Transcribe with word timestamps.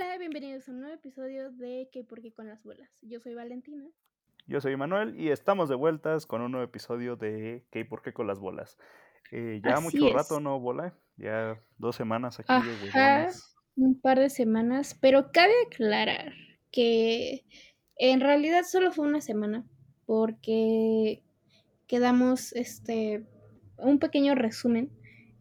Hola, 0.00 0.16
bienvenidos 0.16 0.68
a 0.68 0.72
un 0.72 0.80
nuevo 0.80 0.94
episodio 0.94 1.50
de 1.50 1.88
¿Qué 1.90 2.04
por 2.04 2.22
qué 2.22 2.32
con 2.32 2.46
las 2.46 2.62
bolas? 2.62 2.88
Yo 3.02 3.18
soy 3.18 3.34
Valentina. 3.34 3.84
Yo 4.46 4.60
soy 4.60 4.76
Manuel 4.76 5.18
y 5.18 5.30
estamos 5.30 5.68
de 5.68 5.74
vueltas 5.74 6.24
con 6.24 6.40
un 6.40 6.52
nuevo 6.52 6.64
episodio 6.64 7.16
de 7.16 7.64
¿Qué 7.72 7.84
por 7.84 8.02
qué 8.02 8.12
con 8.12 8.28
las 8.28 8.38
bolas? 8.38 8.78
Eh, 9.32 9.60
ya 9.64 9.74
Así 9.74 9.82
mucho 9.82 10.06
es. 10.06 10.14
rato 10.14 10.38
no 10.38 10.60
bola, 10.60 10.94
ya 11.16 11.60
dos 11.78 11.96
semanas 11.96 12.38
aquí 12.38 12.52
Ajá, 12.52 13.28
un 13.74 14.00
par 14.00 14.20
de 14.20 14.30
semanas, 14.30 14.96
pero 15.00 15.32
cabe 15.32 15.52
aclarar 15.66 16.32
que 16.70 17.44
en 17.96 18.20
realidad 18.20 18.62
solo 18.62 18.92
fue 18.92 19.04
una 19.04 19.20
semana, 19.20 19.64
porque 20.06 21.24
quedamos, 21.88 22.52
este, 22.52 23.26
un 23.78 23.98
pequeño 23.98 24.36
resumen. 24.36 24.92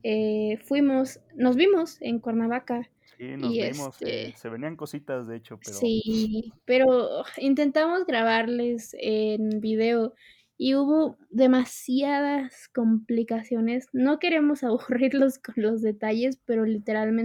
Eh, 0.01 0.57
fuimos, 0.63 1.19
nos 1.35 1.55
vimos 1.55 2.01
en 2.01 2.19
Cuernavaca 2.19 2.89
Sí, 3.17 3.35
nos 3.37 3.57
y 3.57 3.59
vimos, 3.59 4.01
eh, 4.03 4.31
este, 4.31 4.35
se 4.35 4.49
venían 4.49 4.75
cositas 4.75 5.27
de 5.27 5.35
hecho, 5.37 5.59
pero 5.63 5.89
Sí, 5.89 6.53
pero 6.65 7.23
intentamos 7.37 8.05
grabarles 8.05 8.95
en 8.99 9.59
video 9.59 10.13
y 10.57 10.75
hubo 10.75 11.17
demasiadas 11.29 12.69
complicaciones. 12.73 13.87
No 13.93 14.19
queremos 14.19 14.63
aburrirlos 14.63 15.39
con 15.39 15.55
los 15.57 15.81
detalles, 15.81 16.37
pero 16.45 16.65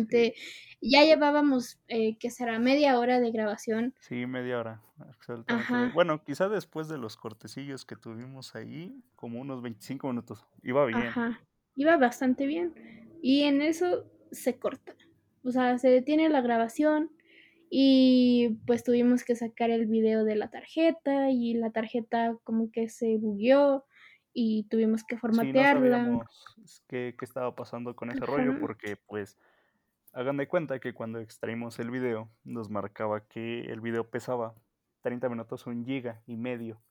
sí, 0.09 0.17
literalmente 0.21 0.35
ya 0.81 1.05
llevábamos, 1.05 1.79
eh, 1.89 2.17
¿qué 2.19 2.31
será? 2.31 2.59
Media 2.59 2.99
hora 2.99 3.21
de 3.21 3.31
grabación. 3.31 3.95
sí, 4.01 4.27
media 4.27 4.59
hora. 4.59 4.83
Ajá, 5.47 5.93
Bueno, 5.93 6.23
quizá 6.25 6.49
después 6.49 6.89
de 6.89 6.99
los 6.99 7.17
cortecillos 7.17 7.85
que 7.85 7.97
tuvimos 7.97 8.55
ahí, 8.55 9.03
como 9.17 9.41
unos 9.41 9.63
25 9.63 10.09
minutos, 10.09 10.47
iba 10.63 10.85
bien. 10.87 11.17
ajá. 11.17 11.41
Iba 11.75 11.97
bastante 11.97 12.47
bien. 12.47 12.75
Y 13.23 13.43
en 13.45 13.63
eso 13.63 14.05
se 14.31 14.59
corta. 14.59 14.95
O 15.45 15.51
sea, 15.51 15.79
se 15.79 15.89
detiene 15.89 16.29
la 16.29 16.41
grabación 16.41 17.11
y 17.71 18.59
pues 18.67 18.85
tuvimos 18.85 19.25
que 19.25 19.35
sacar 19.35 19.71
el 19.71 19.87
video 19.87 20.25
de 20.25 20.37
la 20.37 20.51
tarjeta 20.51 21.31
y 21.31 21.55
la 21.55 21.71
tarjeta 21.71 22.37
como 22.45 22.71
que 22.71 22.89
se 22.89 23.17
bugueó 23.19 23.85
y 24.35 24.65
tuvimos 24.69 25.05
que 25.05 25.17
Sí, 25.17 25.17
no 25.17 25.21
formatearla. 25.21 26.05
sabíamos 26.05 26.85
qué, 26.89 27.15
qué 27.19 27.25
estaba 27.25 27.55
pasando 27.55 27.97
con 27.97 28.11
ese 28.11 28.25
Ajá, 28.25 28.27
rollo 28.27 28.59
porque 28.61 28.97
pues 28.97 29.39
hagan 30.13 30.37
de 30.37 30.49
cuenta 30.49 30.79
que 30.81 30.95
cuando 30.95 31.21
extraímos 31.21 31.79
el 31.79 31.91
video 31.91 32.31
nos 32.45 32.71
marcaba 32.71 33.27
que 33.27 33.61
el 33.63 33.81
video 33.81 34.11
pesaba 34.11 34.55
30 35.03 35.29
minutos 35.29 35.67
un 35.67 35.85
giga 35.85 36.23
y 36.27 36.37
medio 36.37 36.83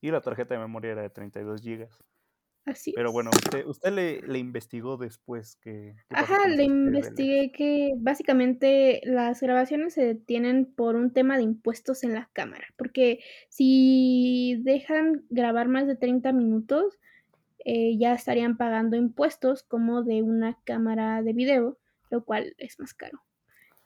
y 0.00 0.10
la 0.10 0.20
tarjeta 0.20 0.54
de 0.54 0.60
memoria 0.60 0.92
era 0.92 1.02
de 1.02 1.10
32 1.10 1.60
gigas. 1.62 1.98
Así 2.68 2.92
Pero 2.94 3.12
bueno, 3.12 3.30
usted, 3.34 3.66
usted 3.66 3.92
le, 3.92 4.22
le 4.22 4.38
investigó 4.38 4.96
después 4.96 5.56
que, 5.56 5.94
Ajá, 6.10 6.48
le 6.48 6.64
investigué 6.64 7.52
que 7.52 7.92
básicamente 7.96 9.00
las 9.04 9.40
grabaciones 9.40 9.94
se 9.94 10.04
detienen 10.04 10.66
por 10.66 10.96
un 10.96 11.12
tema 11.12 11.36
de 11.36 11.42
impuestos 11.42 12.04
en 12.04 12.14
la 12.14 12.30
cámara, 12.32 12.66
porque 12.76 13.20
si 13.48 14.60
dejan 14.62 15.24
grabar 15.30 15.68
más 15.68 15.86
de 15.86 15.96
30 15.96 16.32
minutos, 16.32 16.98
eh, 17.64 17.96
ya 17.98 18.14
estarían 18.14 18.56
pagando 18.56 18.96
impuestos 18.96 19.62
como 19.62 20.02
de 20.02 20.22
una 20.22 20.58
cámara 20.64 21.22
de 21.22 21.32
video, 21.32 21.78
lo 22.10 22.24
cual 22.24 22.54
es 22.58 22.78
más 22.78 22.94
caro. 22.94 23.20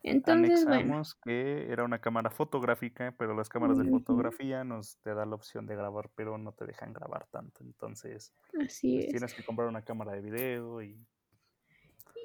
Entonces, 0.02 0.64
bueno, 0.66 0.94
Anexamos 0.94 1.14
que 1.16 1.70
era 1.72 1.84
una 1.84 2.00
cámara 2.00 2.30
fotográfica, 2.30 3.14
pero 3.18 3.34
las 3.34 3.48
cámaras 3.48 3.78
de 3.78 3.84
fotografía 3.84 4.64
nos 4.64 4.96
te 4.98 5.14
da 5.14 5.26
la 5.26 5.34
opción 5.36 5.66
de 5.66 5.76
grabar, 5.76 6.10
pero 6.14 6.38
no 6.38 6.52
te 6.52 6.66
dejan 6.66 6.92
grabar 6.92 7.26
tanto. 7.30 7.62
Entonces, 7.64 8.32
así 8.64 8.96
pues 8.96 9.06
es. 9.06 9.10
tienes 9.10 9.34
que 9.34 9.44
comprar 9.44 9.68
una 9.68 9.82
cámara 9.84 10.12
de 10.12 10.20
video 10.22 10.82
y 10.82 11.06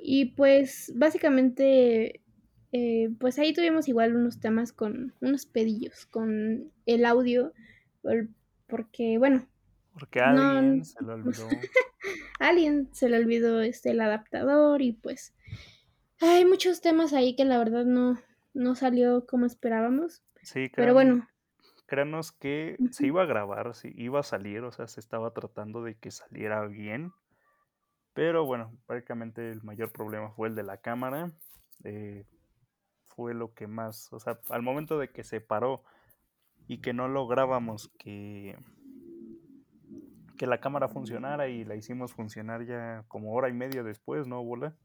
Y 0.02 0.25
pues 0.36 0.92
básicamente, 0.95 2.22
eh, 2.72 3.09
pues 3.20 3.39
ahí 3.39 3.53
tuvimos 3.53 3.88
igual 3.88 4.16
unos 4.16 4.39
temas 4.39 4.72
con 4.72 5.14
unos 5.22 5.45
pedillos, 5.45 6.05
con 6.05 6.72
el 6.86 7.05
audio, 7.05 7.53
por- 8.02 8.28
porque 8.67 9.17
bueno, 9.17 9.48
porque 9.94 10.20
a 10.22 10.33
no, 10.33 10.42
alguien 10.59 10.86
se 10.86 11.03
le 11.03 11.11
olvidó. 11.14 11.48
alguien 12.39 12.89
se 12.93 13.10
le 13.10 13.17
olvidó 13.17 13.61
este 13.61 13.92
el 13.92 14.02
adaptador 14.02 14.82
y 14.82 14.93
pues 14.93 15.33
hay 16.20 16.45
muchos 16.45 16.82
temas 16.82 17.14
ahí 17.14 17.36
que 17.36 17.45
la 17.45 17.58
verdad 17.58 17.86
no, 17.86 18.20
no 18.54 18.76
salió 18.76 19.26
como 19.26 19.45
esperábamos, 19.45 20.23
Sí, 20.42 20.70
pero 20.76 20.94
crean, 20.94 20.94
bueno, 20.94 21.28
créanos 21.88 22.32
que 22.32 22.82
se 22.92 23.08
iba 23.08 23.23
a 23.23 23.26
grabar, 23.26 23.76
sí, 23.76 23.92
iba 23.95 24.20
a 24.22 24.23
salir, 24.23 24.64
o 24.64 24.72
sea, 24.72 24.88
se 24.88 25.00
estaba 25.00 25.33
tratando 25.33 25.83
de 25.83 25.95
que 25.98 26.11
saliera 26.11 26.66
bien. 26.67 27.14
Pero 28.14 28.45
bueno, 28.45 28.73
prácticamente 28.86 29.52
el 29.52 29.64
mayor 29.64 29.92
problema 29.92 30.32
fue 30.32 30.48
el 30.50 30.55
de 30.55 30.64
la 30.64 30.78
cámara. 30.78 31.32
eh, 31.83 32.26
fue 33.08 33.34
lo 33.34 33.54
que 33.54 33.67
más, 33.67 34.14
o 34.14 34.20
sea, 34.20 34.39
al 34.49 34.61
momento 34.64 34.99
de 34.99 35.11
que 35.11 35.23
se 35.23 35.42
paró 35.42 35.84
y 36.67 36.80
que 36.82 36.94
no 36.94 37.08
lográbamos 37.10 37.89
que, 37.99 38.58
que 40.38 40.48
la 40.48 40.60
cámara 40.61 40.88
funcionara 40.88 41.48
y 41.49 41.66
la 41.66 41.76
hicimos 41.76 42.14
funcionar 42.14 42.66
ya 42.66 43.04
como 43.08 43.34
hora 43.34 43.49
y 43.49 43.54
media 43.54 43.84
después, 43.84 44.28
¿no, 44.28 44.44
Bola? 44.44 44.76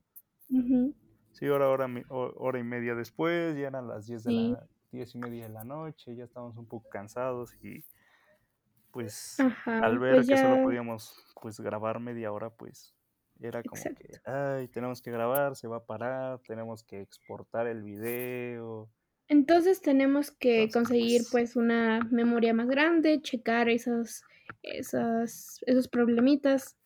ujú, 0.51 0.95
Sí, 1.33 1.49
hora, 1.49 1.69
hora, 1.69 1.89
hora 2.09 2.59
y 2.59 2.63
media 2.63 2.95
después, 2.95 3.57
ya 3.57 3.69
eran 3.69 3.89
las 3.89 4.07
10 4.07 4.25
de 4.25 4.31
sí, 4.31 4.51
la, 4.53 4.67
10 4.93 5.15
y 5.15 5.19
media 5.19 5.49
de 5.49 5.55
la 5.55 5.65
noche, 5.65 6.15
ya 6.15 6.25
estábamos 6.25 6.57
un 6.57 6.67
poco 6.67 6.89
cansados 6.91 7.55
y 7.63 7.85
pues 8.91 9.41
ajá, 9.41 9.79
al 9.79 9.99
ver 9.99 10.17
pues 10.17 10.29
que 10.29 10.37
solo 10.37 10.63
podíamos 10.63 11.25
pues 11.41 11.59
grabar 11.61 11.99
media 11.99 12.31
hora, 12.31 12.51
pues 12.51 12.95
era 13.41 13.63
como 13.63 13.83
que, 13.83 14.21
ay, 14.31 14.69
tenemos 14.69 15.03
que 15.03 15.11
grabar, 15.11 15.57
se 15.57 15.67
va 15.67 15.79
a 15.79 15.85
parar, 15.85 16.39
tenemos 16.47 16.85
que 16.85 17.01
exportar 17.01 17.67
el 17.67 17.83
video. 17.83 18.89
Entonces 19.29 19.81
tenemos 19.81 20.31
que 20.31 20.65
Entonces, 20.65 20.91
conseguir 20.91 21.23
pues 21.31 21.57
una 21.57 22.07
memoria 22.11 22.53
más 22.55 22.69
grande, 22.69 23.21
checar 23.23 23.69
esas, 23.69 24.23
esas, 24.63 25.59
esos 25.67 25.89
problemitas 25.89 26.77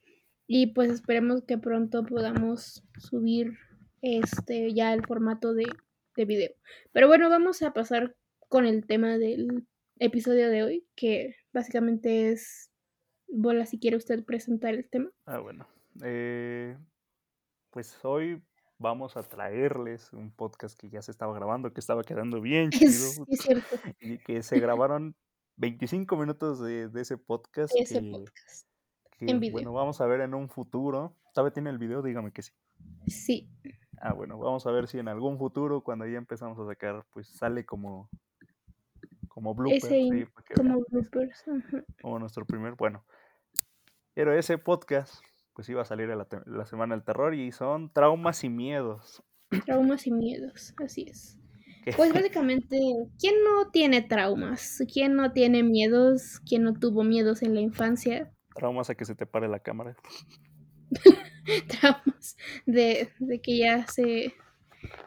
y 0.47 0.69
pues 0.69 0.91
esperemos 0.91 1.43
que 1.43 1.59
pronto 1.59 2.05
podamos 2.05 2.85
subir 2.99 3.59
este 4.07 4.73
ya 4.73 4.93
el 4.95 5.05
formato 5.05 5.55
de, 5.55 5.67
de 6.17 6.25
video. 6.25 6.51
Pero 6.93 7.09
bueno, 7.09 7.29
vamos 7.29 7.63
a 7.63 7.73
pasar 7.73 8.15
con 8.49 8.65
el 8.65 8.87
tema 8.87 9.19
del 9.19 9.67
episodio 9.99 10.49
de 10.51 10.63
hoy, 10.63 10.87
que 10.95 11.35
básicamente 11.53 12.31
es, 12.31 12.71
Bola, 13.29 13.67
si 13.67 13.79
quiere 13.79 13.97
usted 13.97 14.25
presentar 14.25 14.75
el 14.75 14.89
tema. 14.89 15.11
Ah, 15.25 15.41
bueno. 15.41 15.67
eh, 16.05 16.77
pues 17.71 17.99
hoy 18.05 18.43
vamos 18.79 19.17
a 19.17 19.23
traerles 19.23 20.13
un 20.13 20.31
podcast 20.31 20.79
que 20.79 20.89
ya 20.89 21.03
se 21.03 21.11
estaba 21.11 21.35
grabando, 21.35 21.73
que 21.73 21.81
estaba 21.81 22.05
quedando 22.05 22.41
bien 22.41 22.71
chido 22.71 23.27
es 23.29 23.41
cierto, 23.41 23.77
y 24.01 24.19
que 24.19 24.43
se 24.43 24.61
grabaron 24.61 25.17
25 25.57 26.17
minutos 26.17 26.61
de, 26.61 26.89
de 26.89 27.01
ese 27.01 27.17
podcast 27.17 27.75
ese 27.77 28.01
que, 28.01 28.11
podcast 28.11 28.69
que, 29.19 29.27
en 29.27 29.41
video. 29.41 29.53
bueno, 29.55 29.73
vamos 29.73 30.01
a 30.01 30.07
ver 30.07 30.21
en 30.21 30.35
un 30.35 30.49
futuro. 30.49 31.17
¿Sabe 31.35 31.51
tiene 31.51 31.71
el 31.71 31.79
video? 31.79 32.03
Dígame 32.03 32.33
que 32.33 32.43
sí. 32.43 32.53
Sí, 33.07 33.49
Ah, 34.01 34.13
bueno, 34.13 34.39
vamos 34.39 34.67
a 34.67 34.71
ver 34.71 34.87
si 34.89 34.99
en 34.99 35.09
algún 35.09 35.39
futuro, 35.39 35.83
cuando 35.83 36.07
ya 36.07 36.19
empezamos 36.19 36.59
a 36.59 36.67
sacar, 36.67 37.05
pues 37.13 37.29
sale 37.29 37.65
como, 37.65 38.11
como 39.29 39.55
bloopers, 39.55 39.85
ese 39.85 40.29
que 40.47 40.55
como 40.55 40.83
bloopers. 40.89 41.45
como 42.01 42.19
nuestro 42.19 42.45
primer, 42.45 42.75
bueno. 42.75 43.05
Pero 44.15 44.33
ese 44.33 44.59
podcast, 44.59 45.23
pues 45.55 45.69
iba 45.69 45.83
a 45.83 45.87
salir 45.87 46.11
a 46.11 46.17
la, 46.17 46.27
la 46.47 46.67
semana 46.67 46.95
del 46.95 47.05
terror 47.05 47.35
y 47.35 47.53
son 47.53 47.93
traumas 47.93 48.45
y 48.45 48.49
miedos. 48.49 49.23
Traumas 49.65 50.07
y 50.07 50.13
miedos, 50.13 50.75
así 50.83 51.07
es. 51.09 51.39
Pues 51.97 52.13
básicamente, 52.13 52.81
¿quién 53.17 53.37
no 53.45 53.71
tiene 53.71 54.03
traumas? 54.03 54.83
¿Quién 54.93 55.15
no 55.15 55.33
tiene 55.33 55.63
miedos? 55.63 56.41
¿Quién 56.41 56.65
no 56.65 56.75
tuvo 56.75 57.05
miedos 57.05 57.45
en 57.45 57.55
la 57.55 57.61
infancia? 57.61 58.33
traumas 58.57 58.91
a 58.91 58.95
que 58.97 59.05
se 59.05 59.15
te 59.15 59.27
pare 59.27 59.47
la 59.47 59.61
cámara. 59.61 59.97
Traumas 61.69 62.37
de, 62.67 63.11
de 63.19 63.41
que 63.41 63.59
ya 63.59 63.87
se, 63.87 64.35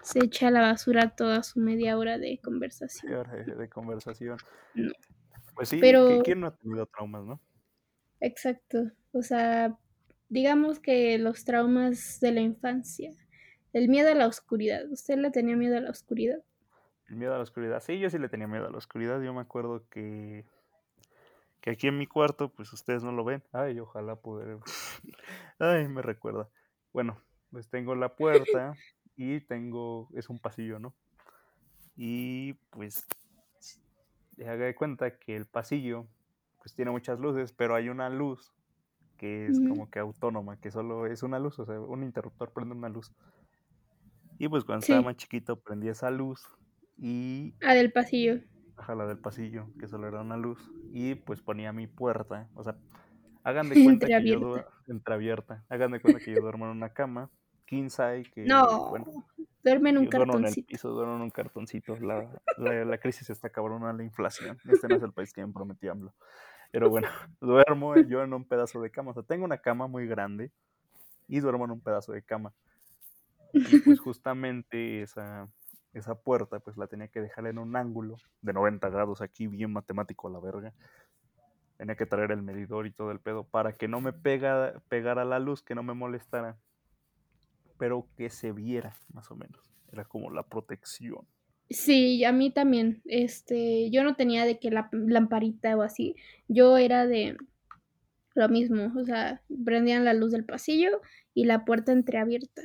se 0.01 0.19
echa 0.25 0.47
a 0.47 0.51
la 0.51 0.61
basura 0.61 1.15
toda 1.15 1.43
su 1.43 1.59
media 1.59 1.97
hora 1.97 2.17
de 2.17 2.39
conversación. 2.43 3.13
ahora 3.13 3.33
de, 3.35 3.55
de 3.55 3.69
conversación. 3.69 4.37
No. 4.75 4.91
Pues 5.55 5.69
sí, 5.69 5.77
¿qui- 5.77 5.81
Pero, 5.81 6.21
¿quién 6.23 6.39
no 6.39 6.47
ha 6.47 6.55
tenido 6.55 6.85
traumas, 6.85 7.23
no? 7.25 7.41
exacto. 8.19 8.91
O 9.11 9.21
sea, 9.23 9.77
digamos 10.29 10.79
que 10.79 11.17
los 11.17 11.43
traumas 11.45 12.19
de 12.19 12.31
la 12.31 12.41
infancia. 12.41 13.11
El 13.73 13.87
miedo 13.89 14.11
a 14.11 14.15
la 14.15 14.27
oscuridad. 14.27 14.89
¿Usted 14.91 15.17
le 15.17 15.31
tenía 15.31 15.55
miedo 15.55 15.77
a 15.77 15.81
la 15.81 15.91
oscuridad? 15.91 16.39
El 17.07 17.15
miedo 17.15 17.33
a 17.33 17.37
la 17.37 17.43
oscuridad. 17.43 17.81
Sí, 17.83 17.99
yo 17.99 18.09
sí 18.09 18.17
le 18.17 18.29
tenía 18.29 18.47
miedo 18.47 18.67
a 18.67 18.71
la 18.71 18.77
oscuridad. 18.77 19.21
Yo 19.21 19.33
me 19.33 19.41
acuerdo 19.41 19.87
que, 19.89 20.45
que 21.61 21.71
aquí 21.71 21.87
en 21.87 21.97
mi 21.97 22.07
cuarto, 22.07 22.49
pues 22.49 22.71
ustedes 22.73 23.03
no 23.03 23.11
lo 23.11 23.23
ven. 23.23 23.43
Ay, 23.51 23.79
ojalá 23.79 24.15
poder. 24.15 24.57
Ay, 25.59 25.87
me 25.87 26.01
recuerda. 26.01 26.49
Bueno, 26.93 27.21
pues 27.51 27.69
tengo 27.69 27.95
la 27.95 28.09
puerta 28.15 28.73
y 29.15 29.41
tengo. 29.41 30.09
Es 30.13 30.29
un 30.29 30.39
pasillo, 30.39 30.79
¿no? 30.79 30.93
Y 31.95 32.53
pues. 32.71 33.05
Haga 34.39 34.65
de 34.65 34.75
cuenta 34.75 35.19
que 35.19 35.35
el 35.35 35.45
pasillo, 35.45 36.07
pues 36.59 36.73
tiene 36.73 36.91
muchas 36.91 37.19
luces, 37.19 37.51
pero 37.51 37.75
hay 37.75 37.89
una 37.89 38.09
luz 38.09 38.53
que 39.17 39.47
es 39.47 39.59
como 39.59 39.89
que 39.91 39.99
autónoma, 39.99 40.61
que 40.61 40.71
solo 40.71 41.05
es 41.05 41.23
una 41.23 41.39
luz, 41.39 41.59
o 41.59 41.65
sea, 41.65 41.77
un 41.77 42.03
interruptor 42.03 42.53
prende 42.53 42.73
una 42.73 42.87
luz. 42.87 43.11
Y 44.37 44.47
pues 44.47 44.63
cuando 44.63 44.85
Sí. 44.85 44.93
estaba 44.93 45.09
más 45.09 45.17
chiquito 45.17 45.57
prendí 45.59 45.89
esa 45.89 46.09
luz 46.09 46.41
y... 46.97 47.53
Ah, 47.61 47.73
del 47.73 47.91
pasillo. 47.91 48.39
Ajá, 48.79 48.95
la 48.95 49.05
del 49.05 49.19
pasillo, 49.19 49.67
que 49.77 49.87
solo 49.87 50.07
era 50.07 50.21
una 50.21 50.37
luz. 50.37 50.71
Y 50.93 51.15
pues 51.15 51.41
ponía 51.41 51.73
mi 51.73 51.85
puerta, 51.85 52.47
o 52.55 52.63
sea, 52.63 52.77
hagan 53.43 53.69
de 53.69 53.75
cuenta 53.83 54.07
que 54.07 54.25
yo 54.25 54.63
entreabierta. 54.87 55.65
Hagan 55.69 55.91
de 55.91 56.01
cuenta 56.01 56.19
que 56.19 56.33
yo 56.33 56.41
duermo 56.41 56.65
en 56.65 56.71
una 56.71 56.93
cama, 56.93 57.29
king 57.65 57.89
que 58.33 58.45
no, 58.45 58.89
bueno, 58.89 59.27
duerme 59.63 59.89
en 59.91 59.97
un 59.99 60.07
cartoncito. 60.07 60.31
Duermo 60.31 60.47
en 60.47 60.53
el 60.57 60.65
piso, 60.65 60.89
duermo 60.89 61.15
en 61.15 61.21
un 61.21 61.29
cartoncito. 61.29 61.97
La, 61.99 62.29
la, 62.57 62.85
la, 62.85 62.97
crisis 62.97 63.29
está 63.29 63.49
cabrona, 63.49 63.93
la 63.93 64.03
inflación. 64.03 64.57
Este 64.67 64.87
no 64.87 64.95
es 64.95 65.03
el 65.03 65.13
país 65.13 65.33
que 65.33 65.45
me 65.45 65.51
prometí 65.51 65.87
AMLO. 65.87 66.13
Pero 66.71 66.89
bueno, 66.89 67.07
duermo 67.41 67.95
yo 67.97 68.23
en 68.23 68.33
un 68.33 68.45
pedazo 68.45 68.81
de 68.81 68.91
cama. 68.91 69.11
O 69.11 69.13
sea, 69.13 69.23
tengo 69.23 69.45
una 69.45 69.57
cama 69.57 69.87
muy 69.87 70.07
grande 70.07 70.51
y 71.27 71.39
duermo 71.39 71.65
en 71.65 71.71
un 71.71 71.81
pedazo 71.81 72.13
de 72.13 72.23
cama. 72.23 72.53
Y 73.53 73.79
pues 73.79 73.99
justamente 73.99 75.01
esa, 75.01 75.49
esa 75.93 76.15
puerta 76.15 76.59
pues 76.59 76.77
la 76.77 76.87
tenía 76.87 77.07
que 77.07 77.21
dejar 77.21 77.47
en 77.47 77.57
un 77.57 77.75
ángulo 77.75 78.17
de 78.41 78.53
90 78.53 78.89
grados 78.89 79.21
aquí, 79.21 79.47
bien 79.47 79.71
matemático 79.71 80.27
a 80.27 80.31
la 80.31 80.39
verga. 80.39 80.73
Tenía 81.77 81.95
que 81.95 82.05
traer 82.05 82.31
el 82.31 82.41
medidor 82.41 82.85
y 82.85 82.91
todo 82.91 83.11
el 83.11 83.19
pedo 83.19 83.45
para 83.45 83.73
que 83.73 83.87
no 83.87 84.01
me 84.01 84.13
pega, 84.13 84.81
pegara 84.89 85.23
la 85.25 85.39
luz, 85.39 85.63
que 85.63 85.75
no 85.75 85.83
me 85.83 85.93
molestara, 85.93 86.57
pero 87.77 88.07
que 88.17 88.29
se 88.29 88.51
viera 88.51 88.97
más 89.13 89.31
o 89.31 89.35
menos. 89.35 89.73
Era 89.91 90.03
como 90.03 90.29
la 90.29 90.43
protección. 90.43 91.25
Sí, 91.69 92.23
a 92.25 92.31
mí 92.31 92.51
también. 92.51 93.01
Este, 93.05 93.89
yo 93.91 94.03
no 94.03 94.15
tenía 94.15 94.45
de 94.45 94.59
que 94.59 94.71
la 94.71 94.89
lamparita 94.91 95.77
o 95.77 95.81
así. 95.81 96.15
Yo 96.47 96.77
era 96.77 97.07
de 97.07 97.37
lo 98.35 98.49
mismo, 98.49 98.91
o 98.97 99.05
sea, 99.05 99.41
prendían 99.65 100.05
la 100.05 100.13
luz 100.13 100.31
del 100.31 100.45
pasillo 100.45 101.01
y 101.33 101.45
la 101.45 101.65
puerta 101.65 101.91
entreabierta. 101.91 102.61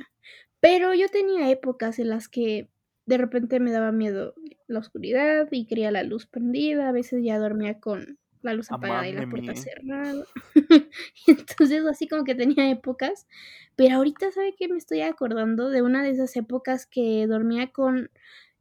Pero 0.61 0.94
yo 0.94 1.09
tenía 1.09 1.50
épocas 1.50 1.99
en 1.99 2.09
las 2.09 2.29
que 2.29 2.70
de 3.06 3.19
repente 3.19 3.61
me 3.61 3.73
daba 3.73 3.93
miedo 3.93 4.35
la 4.67 4.79
oscuridad 4.79 5.49
y 5.51 5.67
quería 5.67 5.91
la 5.91 6.03
luz 6.03 6.27
prendida, 6.27 6.89
a 6.89 6.93
veces 6.93 7.23
ya 7.23 7.39
dormía 7.39 7.81
con 7.81 8.19
la 8.43 8.55
luz 8.55 8.71
apagada 8.71 9.09
y 9.09 9.12
la 9.12 9.29
puerta 9.29 9.55
cerrada. 9.56 10.25
Entonces 11.27 11.85
así 11.87 12.06
como 12.06 12.25
que 12.25 12.35
tenía 12.35 12.71
épocas, 12.71 13.27
pero 13.75 13.97
ahorita 13.97 14.31
sabe 14.33 14.55
que 14.55 14.69
me 14.69 14.77
estoy 14.77 15.01
acordando 15.01 15.71
de 15.71 15.83
una 15.83 16.03
de 16.03 16.11
esas 16.11 16.37
épocas 16.37 16.87
que 16.87 17.27
dormía 17.27 17.73
con 17.73 18.11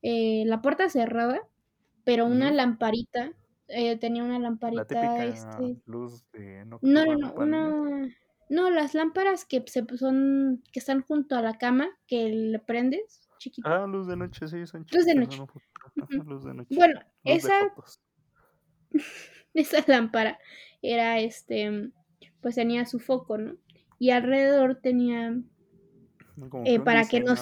eh, 0.02 0.44
la 0.46 0.62
puerta 0.62 0.90
cerrada, 0.90 1.42
pero 2.04 2.26
una 2.26 2.52
lamparita, 2.52 3.32
eh, 3.68 3.98
tenía 3.98 4.24
una 4.24 4.40
lamparita, 4.40 5.26
este... 5.26 5.78
luz 5.86 6.26
de 6.32 6.66
no, 6.66 6.80
no, 6.82 7.16
no, 7.16 7.34
una... 7.34 8.18
No, 8.50 8.70
las 8.70 8.94
lámparas 8.94 9.46
que 9.46 9.64
se 9.66 9.86
son 9.98 10.62
que 10.72 10.80
están 10.80 11.02
junto 11.02 11.36
a 11.36 11.42
la 11.42 11.58
cama, 11.58 11.90
que 12.06 12.30
le 12.30 12.60
prendes, 12.60 13.22
chiquito. 13.44 13.70
Ah, 13.70 13.86
luz 13.86 14.08
de 14.08 14.16
noche, 14.16 14.48
sí, 14.48 14.66
son 14.66 14.86
Luz 14.92 15.06
de 15.06 15.16
noche. 15.16 15.40
luz 16.26 16.44
de 16.46 16.54
noche. 16.54 16.76
Bueno, 16.76 17.00
esa 17.26 17.74
esa 19.54 19.84
lámpara 19.88 20.40
era 20.82 21.20
este 21.20 21.92
pues 22.42 22.56
tenía 22.56 22.86
su 22.86 23.00
foco, 23.00 23.38
¿no? 23.38 23.56
Y 24.00 24.12
alrededor 24.12 24.80
tenía 24.82 25.36
eh, 26.66 26.80
para 26.80 27.08
que 27.08 27.22
nos 27.22 27.40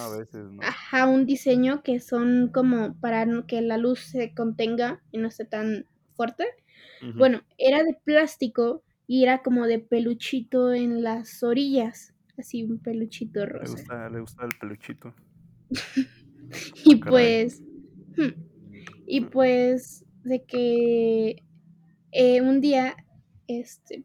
ajá, 0.61 1.07
un 1.07 1.25
diseño 1.25 1.81
que 1.81 1.99
son 1.99 2.49
como 2.53 2.99
para 2.99 3.25
que 3.47 3.61
la 3.61 3.77
luz 3.77 3.99
se 3.99 4.33
contenga 4.33 5.01
y 5.11 5.17
no 5.17 5.27
esté 5.27 5.45
tan 5.45 5.85
fuerte. 6.15 6.45
Bueno, 7.15 7.41
era 7.57 7.83
de 7.83 7.97
plástico 8.03 8.83
y 9.07 9.23
era 9.23 9.41
como 9.41 9.65
de 9.65 9.79
peluchito 9.79 10.71
en 10.71 11.01
las 11.01 11.41
orillas, 11.41 12.13
así 12.37 12.63
un 12.63 12.77
peluchito 12.77 13.45
rosa. 13.45 13.63
Le 13.65 13.71
gusta, 13.71 14.09
le 14.09 14.19
gusta 14.19 14.45
el 14.45 14.51
peluchito. 14.59 15.15
y 16.85 16.95
pues 16.97 17.61
hmm, 18.17 18.41
y 19.07 19.21
pues 19.21 20.05
de 20.23 20.43
que 20.43 21.43
eh, 22.11 22.41
un 22.41 22.61
día 22.61 22.95
este 23.47 24.03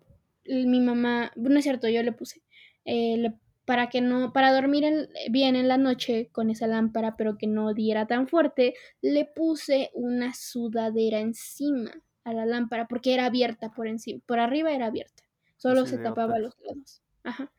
mi 0.49 0.81
mamá, 0.81 1.33
no 1.35 1.59
es 1.59 1.65
cierto, 1.65 1.89
yo 1.89 2.03
le 2.03 2.13
puse 2.13 2.43
eh, 2.85 3.17
le 3.17 3.35
para 3.67 3.89
que 3.89 4.01
no, 4.01 4.33
para 4.33 4.55
dormir 4.55 5.09
bien 5.29 5.57
en 5.57 5.69
la 5.69 5.77
noche 5.77 6.31
con 6.33 6.51
esa 6.51 6.69
lámpara, 6.69 7.17
pero 7.17 7.37
que 7.37 7.49
no 7.49 7.75
diera 7.75 8.07
tan 8.07 8.29
fuerte, 8.29 8.75
le 9.03 9.25
puse 9.27 9.91
una 9.93 10.33
sudadera 10.35 11.19
encima 11.19 11.91
a 12.25 12.33
la 12.33 12.47
lámpara 12.47 12.87
porque 12.87 13.13
era 13.13 13.27
abierta 13.27 13.73
por 13.73 13.89
encima, 13.89 14.23
por 14.25 14.39
arriba 14.39 14.73
era 14.73 14.87
abierta, 14.87 15.25
solo 15.57 15.85
se 15.85 15.99
tapaba 15.99 16.39
los 16.39 16.57
lados. 16.61 17.03
Ajá. 17.25 17.53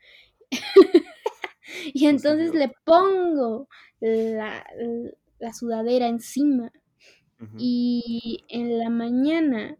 y 1.93 2.07
entonces 2.07 2.53
le 2.53 2.71
pongo 2.83 3.67
la, 3.99 4.65
sudadera 5.53 6.07
encima 6.07 6.71
y 7.57 8.43
en 8.49 8.79
la 8.79 8.89
mañana 8.89 9.77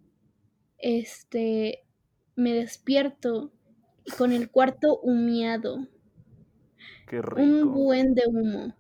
este 0.77 1.83
me 2.35 2.53
despierto 2.53 3.51
con 4.17 4.31
el 4.31 4.51
cuarto 4.51 4.99
humeado 4.99 5.87
un 7.35 7.73
buen 7.73 8.13
de 8.13 8.23
humo. 8.27 8.75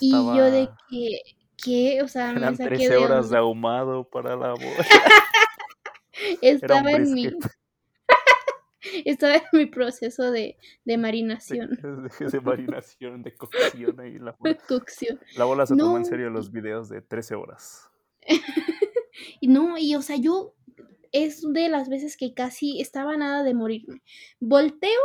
Y 0.00 0.10
yo 0.10 0.50
de 0.50 0.68
que, 0.88 1.20
¿qué? 1.62 2.02
O 2.02 2.08
sea, 2.08 2.32
me 2.32 2.54
saqué 2.54 2.76
13 2.76 2.96
horas 2.98 3.30
de, 3.30 3.38
ahumado 3.38 4.04
para 4.04 4.36
la 4.36 4.50
boda. 4.50 4.60
Estaba 6.42 6.92
en 6.92 7.12
mi... 7.12 7.30
Estaba 9.04 9.36
en 9.36 9.42
mi 9.52 9.66
proceso 9.66 10.30
de, 10.30 10.56
de 10.84 10.98
marinación. 10.98 11.70
De, 11.70 12.40
marinación, 12.40 13.22
de 13.22 13.34
cocción 13.34 14.00
ahí 14.00 14.18
la 14.18 14.36
bola. 14.38 14.56
Cocción. 14.68 15.20
La 15.36 15.44
bola 15.44 15.66
se 15.66 15.76
tomó 15.76 15.96
en 15.96 16.04
serio 16.04 16.30
los 16.30 16.50
videos 16.50 16.88
de 16.88 17.02
13 17.02 17.34
horas. 17.34 17.88
y 19.40 19.48
no, 19.48 19.78
y 19.78 19.94
o 19.94 20.02
sea, 20.02 20.16
yo 20.16 20.54
es 21.12 21.42
de 21.52 21.68
las 21.68 21.88
veces 21.88 22.16
que 22.16 22.34
casi 22.34 22.80
estaba 22.80 23.16
nada 23.16 23.42
de 23.42 23.54
morirme. 23.54 24.02
Volteo 24.40 25.00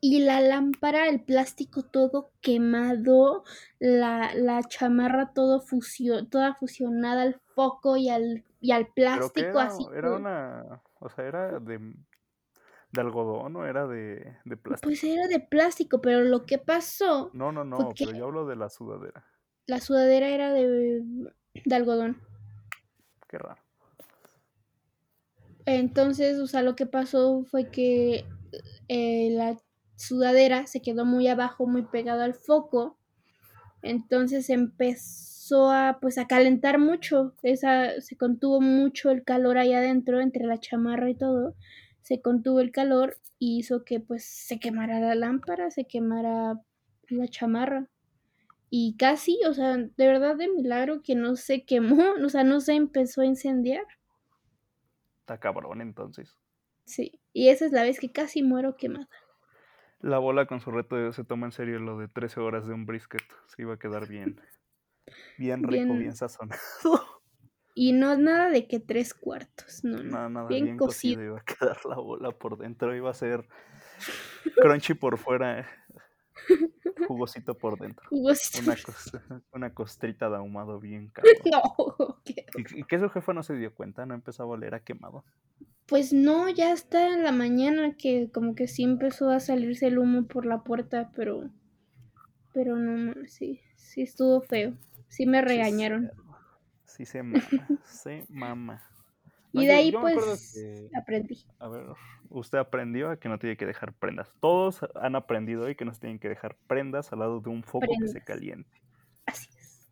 y 0.00 0.20
la 0.20 0.40
lámpara, 0.40 1.08
el 1.08 1.22
plástico 1.22 1.82
todo 1.82 2.30
quemado, 2.42 3.44
la, 3.78 4.34
la 4.34 4.62
chamarra 4.64 5.32
todo 5.32 5.62
fusio, 5.62 6.26
toda 6.28 6.54
fusionada 6.54 7.22
al 7.22 7.40
foco 7.54 7.96
y 7.96 8.10
al, 8.10 8.44
y 8.60 8.72
al 8.72 8.88
plástico 8.88 9.48
era, 9.48 9.62
así. 9.62 9.86
Era 9.94 10.16
una, 10.16 10.82
o 11.00 11.08
sea, 11.08 11.24
era 11.24 11.58
de, 11.58 11.94
de 12.94 13.00
algodón 13.00 13.56
o 13.56 13.66
era 13.66 13.86
de, 13.86 14.36
de, 14.44 14.56
plástico. 14.56 14.88
Pues 14.88 15.04
era 15.04 15.26
de 15.26 15.40
plástico, 15.40 16.00
pero 16.00 16.22
lo 16.22 16.46
que 16.46 16.58
pasó. 16.58 17.30
No, 17.34 17.52
no, 17.52 17.64
no, 17.64 17.92
pero 17.98 18.12
yo 18.12 18.24
hablo 18.24 18.46
de 18.46 18.56
la 18.56 18.70
sudadera. 18.70 19.26
La 19.66 19.80
sudadera 19.80 20.28
era 20.28 20.52
de, 20.52 21.02
de 21.64 21.74
algodón. 21.74 22.20
Qué 23.28 23.38
raro. 23.38 23.60
Entonces, 25.66 26.38
o 26.38 26.46
sea, 26.46 26.62
lo 26.62 26.76
que 26.76 26.86
pasó 26.86 27.44
fue 27.44 27.70
que 27.70 28.24
eh, 28.88 29.30
la 29.32 29.56
sudadera 29.96 30.66
se 30.66 30.82
quedó 30.82 31.04
muy 31.04 31.28
abajo, 31.28 31.66
muy 31.66 31.82
pegado 31.82 32.22
al 32.22 32.34
foco. 32.34 32.98
Entonces 33.82 34.50
empezó 34.50 35.70
a 35.70 35.98
pues 36.00 36.18
a 36.18 36.26
calentar 36.26 36.78
mucho, 36.78 37.34
esa 37.42 38.00
se 38.00 38.16
contuvo 38.16 38.60
mucho 38.60 39.10
el 39.10 39.24
calor 39.24 39.58
ahí 39.58 39.74
adentro 39.74 40.20
entre 40.20 40.44
la 40.44 40.58
chamarra 40.58 41.10
y 41.10 41.14
todo. 41.14 41.54
Se 42.04 42.20
contuvo 42.20 42.60
el 42.60 42.70
calor 42.70 43.16
y 43.38 43.58
hizo 43.58 43.82
que 43.82 43.98
pues 43.98 44.26
se 44.26 44.60
quemara 44.60 45.00
la 45.00 45.14
lámpara, 45.14 45.70
se 45.70 45.86
quemara 45.86 46.60
la 47.08 47.28
chamarra. 47.28 47.88
Y 48.68 48.94
casi, 48.98 49.38
o 49.48 49.54
sea, 49.54 49.78
de 49.78 50.06
verdad 50.06 50.36
de 50.36 50.48
milagro 50.48 51.00
que 51.02 51.14
no 51.14 51.34
se 51.34 51.64
quemó, 51.64 51.96
o 52.24 52.28
sea, 52.28 52.44
no 52.44 52.60
se 52.60 52.74
empezó 52.74 53.22
a 53.22 53.26
incendiar. 53.26 53.86
Está 55.20 55.40
cabrón 55.40 55.80
entonces. 55.80 56.38
Sí, 56.84 57.22
y 57.32 57.48
esa 57.48 57.64
es 57.64 57.72
la 57.72 57.84
vez 57.84 57.98
que 57.98 58.12
casi 58.12 58.42
muero 58.42 58.76
quemada. 58.76 59.08
La 60.00 60.18
bola 60.18 60.44
con 60.44 60.60
su 60.60 60.70
reto 60.72 61.10
se 61.14 61.24
toma 61.24 61.46
en 61.46 61.52
serio 61.52 61.78
lo 61.78 61.96
de 61.96 62.08
13 62.08 62.38
horas 62.40 62.66
de 62.66 62.74
un 62.74 62.84
brisket. 62.84 63.22
Se 63.46 63.62
iba 63.62 63.72
a 63.72 63.78
quedar 63.78 64.06
bien. 64.06 64.38
Bien 65.38 65.62
rico, 65.62 65.94
bien, 65.94 66.14
sazonado. 66.14 66.60
Y 67.74 67.92
no 67.92 68.16
nada 68.16 68.50
de 68.50 68.68
que 68.68 68.78
tres 68.78 69.14
cuartos, 69.14 69.82
no, 69.82 69.98
no. 69.98 70.28
Nada, 70.28 70.46
bien, 70.46 70.76
cocido. 70.76 71.22
Iba 71.22 71.38
a 71.40 71.44
quedar 71.44 71.84
la 71.86 71.96
bola 71.96 72.30
por 72.30 72.56
dentro. 72.56 72.94
Iba 72.94 73.10
a 73.10 73.14
ser 73.14 73.48
crunchy 74.56 74.94
por 74.94 75.18
fuera, 75.18 75.66
jugosito 77.08 77.54
por 77.56 77.78
dentro. 77.78 78.08
Jugosito. 78.08 78.60
Una, 78.64 78.76
una 79.52 79.74
costrita 79.74 80.30
de 80.30 80.36
ahumado 80.36 80.78
bien 80.78 81.08
caro. 81.12 81.28
No, 81.50 82.20
¿Y, 82.24 82.80
¿Y 82.80 82.84
que 82.84 82.98
su 83.00 83.08
jefa 83.10 83.32
no 83.32 83.42
se 83.42 83.54
dio 83.56 83.74
cuenta? 83.74 84.06
¿No 84.06 84.14
empezó 84.14 84.44
a 84.44 84.46
oler 84.46 84.74
a 84.74 84.84
quemado? 84.84 85.24
Pues 85.86 86.12
no, 86.12 86.48
ya 86.48 86.72
está 86.72 87.08
en 87.12 87.24
la 87.24 87.32
mañana 87.32 87.96
que 87.96 88.30
como 88.32 88.54
que 88.54 88.68
sí 88.68 88.84
empezó 88.84 89.30
a 89.30 89.40
salirse 89.40 89.88
el 89.88 89.98
humo 89.98 90.26
por 90.26 90.46
la 90.46 90.62
puerta, 90.62 91.10
pero 91.14 91.50
pero 92.54 92.76
no, 92.76 93.14
sí, 93.26 93.60
sí 93.76 94.02
estuvo 94.02 94.40
feo. 94.40 94.74
Sí 95.08 95.26
me 95.26 95.42
regañaron. 95.42 96.10
Sí, 96.14 96.23
se 97.04 97.22
mama, 97.22 97.44
se 97.84 98.24
mama. 98.28 98.82
y 99.52 99.66
de 99.66 99.72
ahí 99.72 99.92
pues 99.92 100.56
aprendí. 100.96 101.44
A 101.58 101.68
ver, 101.68 101.86
usted 102.28 102.58
aprendió 102.58 103.10
a 103.10 103.16
que 103.16 103.28
no 103.28 103.38
tiene 103.38 103.56
que 103.56 103.66
dejar 103.66 103.92
prendas. 103.94 104.30
Todos 104.40 104.80
han 104.94 105.16
aprendido 105.16 105.64
hoy 105.64 105.74
que 105.74 105.84
no 105.84 105.92
se 105.92 106.00
tienen 106.00 106.18
que 106.18 106.28
dejar 106.28 106.56
prendas 106.66 107.12
al 107.12 107.18
lado 107.18 107.40
de 107.40 107.50
un 107.50 107.62
foco 107.62 107.86
que 108.00 108.08
se 108.08 108.20
caliente. 108.22 108.80
Así 109.26 109.48
es. 109.58 109.88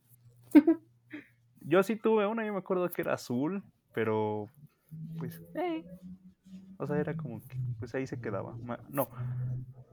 yo 1.60 1.82
sí 1.82 1.96
tuve 1.96 2.26
una, 2.26 2.46
yo 2.46 2.52
me 2.52 2.60
acuerdo 2.60 2.88
que 2.90 3.02
era 3.02 3.14
azul, 3.14 3.64
pero 3.92 4.48
pues, 5.18 5.42
eh. 5.54 5.84
O 6.78 6.86
sea, 6.86 6.98
era 6.98 7.16
como 7.16 7.40
que, 7.40 7.56
pues 7.78 7.94
ahí 7.94 8.06
se 8.06 8.20
quedaba. 8.20 8.56
No, 8.88 9.08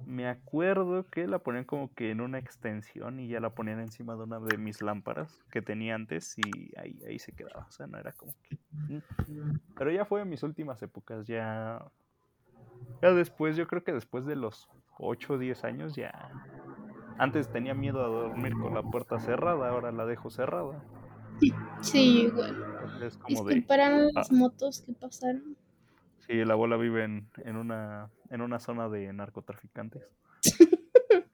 me 0.09 0.27
acuerdo 0.27 1.05
que 1.09 1.27
la 1.27 1.37
ponían 1.37 1.65
como 1.65 1.93
que 1.93 2.09
en 2.09 2.19
una 2.19 2.39
extensión 2.39 3.19
y 3.19 3.27
ya 3.27 3.39
la 3.39 3.51
ponían 3.51 3.79
encima 3.79 4.15
de 4.15 4.23
una 4.23 4.39
de 4.39 4.57
mis 4.57 4.81
lámparas 4.81 5.39
que 5.51 5.61
tenía 5.61 5.93
antes 5.93 6.35
y 6.37 6.73
ahí, 6.79 6.99
ahí 7.07 7.19
se 7.19 7.31
quedaba. 7.31 7.67
O 7.69 7.71
sea, 7.71 7.85
no 7.85 7.99
era 7.99 8.11
como 8.13 8.33
que... 8.41 8.57
Mm. 8.71 9.59
Pero 9.77 9.91
ya 9.91 10.05
fue 10.05 10.21
en 10.21 10.29
mis 10.29 10.41
últimas 10.41 10.81
épocas, 10.81 11.27
ya... 11.27 11.85
Ya 13.03 13.13
después, 13.13 13.55
yo 13.55 13.67
creo 13.67 13.83
que 13.83 13.93
después 13.93 14.25
de 14.25 14.35
los 14.35 14.67
8 14.97 15.33
o 15.33 15.37
10 15.37 15.63
años 15.63 15.95
ya... 15.95 16.31
Antes 17.19 17.51
tenía 17.51 17.75
miedo 17.75 18.03
a 18.03 18.07
dormir 18.07 18.53
con 18.53 18.73
la 18.73 18.81
puerta 18.81 19.19
cerrada, 19.19 19.69
ahora 19.69 19.91
la 19.91 20.07
dejo 20.07 20.31
cerrada. 20.31 20.83
Sí, 21.81 22.23
igual. 22.23 23.03
Es 23.03 23.15
como 23.17 23.43
de... 23.43 23.63
las 24.13 24.31
ah. 24.31 24.35
motos 24.35 24.81
que 24.81 24.93
pasaron. 24.93 25.55
Sí, 26.25 26.33
la 26.45 26.53
abuela 26.53 26.77
vive 26.77 27.03
en, 27.03 27.55
una, 27.55 28.09
en 28.29 28.41
una 28.41 28.59
zona 28.59 28.89
de 28.89 29.11
narcotraficantes. 29.13 30.03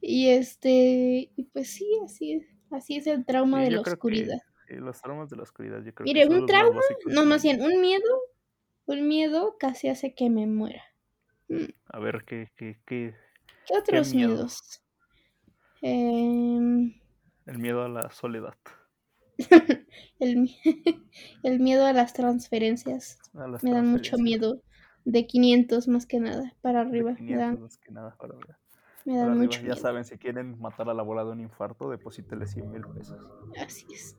y 0.00 0.28
este, 0.28 1.30
y 1.34 1.44
pues 1.52 1.70
sí, 1.70 1.88
así 2.04 2.34
es, 2.34 2.46
así 2.70 2.96
es 2.96 3.06
el 3.06 3.24
trauma 3.24 3.62
de 3.62 3.70
la 3.72 3.80
oscuridad. 3.80 4.38
los 4.68 5.00
traumas 5.00 5.30
de 5.30 5.36
la 5.36 5.42
oscuridad, 5.42 5.82
yo 5.84 5.94
creo 5.94 6.04
Mire, 6.04 6.26
un 6.26 6.46
trauma, 6.46 6.80
no 7.06 7.24
más 7.24 7.42
bien, 7.42 7.62
un 7.62 7.80
miedo, 7.80 8.20
un 8.86 9.08
miedo 9.08 9.56
casi 9.58 9.88
hace 9.88 10.14
que 10.14 10.30
me 10.30 10.46
muera. 10.46 10.82
Mm. 11.48 11.66
A 11.86 11.98
ver, 11.98 12.24
¿qué, 12.24 12.50
qué, 12.56 12.78
qué, 12.86 13.14
¿Qué 13.66 13.76
otros 13.76 14.14
miedos? 14.14 14.82
Em, 15.82 16.94
el 17.46 17.58
miedo 17.58 17.82
a 17.82 17.88
la 17.88 18.10
soledad. 18.10 18.56
el, 20.20 20.50
el, 21.42 21.60
miedo 21.60 21.86
a 21.86 21.92
las 21.92 22.12
transferencias. 22.12 23.18
me 23.62 23.72
da 23.72 23.82
mucho 23.82 24.16
miedo. 24.18 24.62
De 25.04 25.26
500 25.26 25.88
más 25.88 26.06
que 26.06 26.20
nada, 26.20 26.54
para 26.60 26.80
arriba. 26.80 27.16
me 27.18 27.36
dan, 27.36 27.60
más 27.60 27.76
que 27.78 27.90
nada 27.90 28.14
para 28.16 28.34
arriba. 28.34 28.58
Me 29.04 29.16
da 29.16 29.26
mucho 29.28 29.60
Ya 29.62 29.74
saben, 29.74 30.04
si 30.04 30.16
quieren 30.16 30.60
matar 30.60 30.88
a 30.88 30.94
la 30.94 31.02
bola 31.02 31.24
de 31.24 31.32
un 31.32 31.40
infarto, 31.40 31.90
deposítele 31.90 32.46
100 32.46 32.70
mil 32.70 32.82
pesos. 32.94 33.18
Así 33.60 33.86
es. 33.92 34.16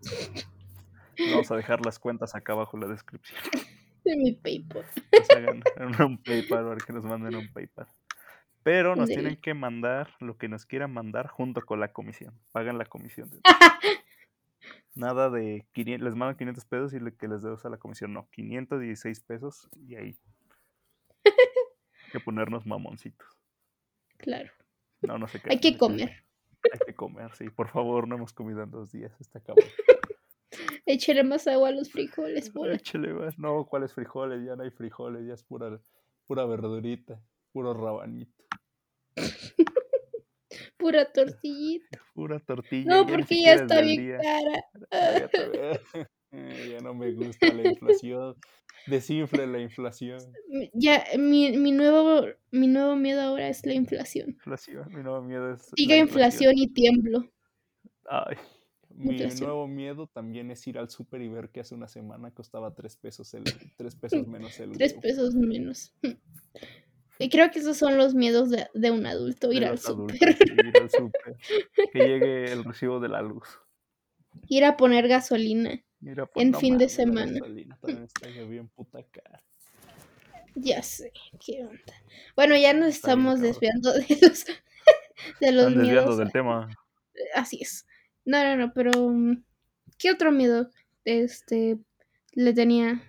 Vamos 1.31 1.51
a 1.51 1.55
dejar 1.55 1.85
las 1.85 1.99
cuentas 1.99 2.35
acá 2.35 2.53
abajo 2.53 2.77
en 2.77 2.81
la 2.81 2.87
descripción. 2.87 3.39
De 4.03 4.17
mi 4.17 4.33
PayPal. 4.33 4.83
un 6.05 6.17
PayPal, 6.17 6.65
para 6.65 6.77
que 6.85 6.91
nos 6.91 7.05
manden 7.05 7.35
un 7.35 7.53
PayPal. 7.53 7.87
Pero 8.63 8.95
nos 8.95 9.07
tienen 9.07 9.37
que 9.37 9.53
mandar 9.53 10.09
lo 10.19 10.37
que 10.37 10.49
nos 10.49 10.65
quieran 10.65 10.91
mandar 10.91 11.27
junto 11.27 11.61
con 11.61 11.79
la 11.79 11.93
comisión. 11.93 12.33
Pagan 12.51 12.77
la 12.77 12.85
comisión. 12.85 13.29
Nada 14.95 15.29
de 15.29 15.65
500, 15.73 16.03
les 16.03 16.15
mandan 16.15 16.37
500 16.37 16.65
pesos 16.65 16.93
y 16.93 16.99
le, 16.99 17.15
que 17.15 17.27
les 17.27 17.41
debes 17.41 17.65
a 17.65 17.69
la 17.69 17.77
comisión. 17.77 18.13
No, 18.13 18.27
516 18.31 19.21
pesos 19.21 19.69
y 19.75 19.95
ahí. 19.95 20.17
Que 22.13 22.19
ponernos 22.19 22.67
mamoncitos. 22.67 23.27
Claro. 24.17 24.51
No, 25.01 25.17
no 25.17 25.27
sé 25.27 25.41
qué. 25.41 25.49
Hay 25.49 25.59
que 25.59 25.79
comer. 25.79 26.23
Hay 26.71 26.79
que 26.85 26.93
comer, 26.93 27.33
sí. 27.33 27.49
Por 27.49 27.69
favor, 27.69 28.07
no 28.07 28.15
hemos 28.15 28.33
comido 28.33 28.61
en 28.61 28.69
dos 28.69 28.91
días. 28.91 29.11
Está 29.19 29.39
cabrón. 29.39 29.67
Échale 30.85 31.23
más 31.23 31.47
agua 31.47 31.69
a 31.69 31.71
los 31.71 31.91
frijoles, 31.91 32.49
por 32.51 32.69
Échale 32.69 33.15
más. 33.15 33.39
No, 33.39 33.65
¿cuáles 33.65 33.93
frijoles? 33.93 34.45
Ya 34.45 34.55
no 34.55 34.61
hay 34.61 34.69
frijoles, 34.69 35.25
ya 35.25 35.33
es 35.33 35.43
pura, 35.43 35.81
pura 36.27 36.45
verdurita, 36.45 37.19
puro 37.51 37.73
rabanito. 37.73 38.43
Pura 40.77 41.11
tortillita. 41.11 41.99
Pura 42.13 42.39
tortilla. 42.39 42.85
No, 42.85 43.07
porque 43.07 43.41
ya 43.41 43.53
está 43.53 43.81
bien 43.81 44.19
cara. 44.21 46.09
Ya, 46.33 46.79
no 46.81 46.93
me 46.93 47.11
gusta 47.13 47.53
la 47.53 47.69
inflación. 47.69 48.35
Desinfle 48.87 49.47
la 49.47 49.59
inflación. 49.59 50.19
Ya, 50.73 51.03
mi, 51.17 51.55
mi, 51.57 51.71
nuevo, 51.71 52.27
mi 52.51 52.67
nuevo 52.67 52.95
miedo 52.95 53.21
ahora 53.21 53.47
es 53.47 53.65
la 53.65 53.73
inflación. 53.73 54.29
Inflación, 54.29 54.87
mi 54.89 55.03
nuevo 55.03 55.21
miedo 55.21 55.53
es. 55.53 55.71
Siga 55.75 55.95
inflación. 55.95 56.53
y 56.55 56.67
tiemblo. 56.67 57.29
Ay. 58.09 58.35
Mi 58.95 59.17
nuevo 59.17 59.67
miedo 59.67 60.07
también 60.07 60.51
es 60.51 60.67
ir 60.67 60.77
al 60.77 60.89
súper 60.89 61.21
y 61.21 61.27
ver 61.27 61.49
que 61.49 61.61
hace 61.61 61.73
una 61.73 61.87
semana 61.87 62.29
costaba 62.31 62.75
tres 62.75 62.95
pesos 62.95 63.33
el, 63.33 63.43
tres 63.75 63.95
pesos 63.95 64.27
menos 64.27 64.59
el 64.59 64.73
Tres 64.73 64.93
pesos 64.93 65.33
menos. 65.33 65.95
Y 67.17 67.29
creo 67.29 67.49
que 67.49 67.59
esos 67.59 67.77
son 67.77 67.97
los 67.97 68.13
miedos 68.13 68.51
de, 68.51 68.67
de 68.73 68.91
un 68.91 69.05
adulto, 69.05 69.51
ir 69.51 69.65
al 69.65 69.79
súper. 69.79 70.37
Que 71.91 71.99
llegue 71.99 72.51
el 72.51 72.63
recibo 72.63 72.99
de 72.99 73.09
la 73.09 73.21
luz. 73.21 73.47
Ir 74.49 74.65
a 74.65 74.77
poner 74.77 75.07
gasolina 75.07 75.83
en 76.35 76.53
fin 76.55 76.77
de 76.77 76.89
semana. 76.89 77.39
Ya 80.55 80.83
sé, 80.83 81.11
qué 81.43 81.63
onda. 81.63 81.93
Bueno, 82.35 82.55
ya 82.55 82.73
nos 82.73 82.89
estamos 82.89 83.39
desviando 83.41 83.91
de 83.93 84.17
los, 84.21 84.45
de 85.41 85.51
los 85.51 85.67
Están 85.67 85.81
miedos. 85.81 86.17
del 86.17 86.31
tema. 86.31 86.69
Así 87.35 87.59
es. 87.61 87.85
No, 88.25 88.43
no, 88.43 88.55
no, 88.55 88.73
pero 88.73 88.91
mm, 89.09 89.43
¿qué 89.97 90.11
otro 90.11 90.31
miedo 90.31 90.69
este 91.05 91.77
le 92.33 92.53
tenía 92.53 93.01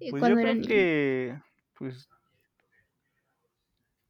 eh, 0.00 0.10
pues 0.10 0.20
cuando 0.20 0.40
yo 0.40 0.46
creo 0.46 0.62
que 0.62 1.38
pues 1.74 2.08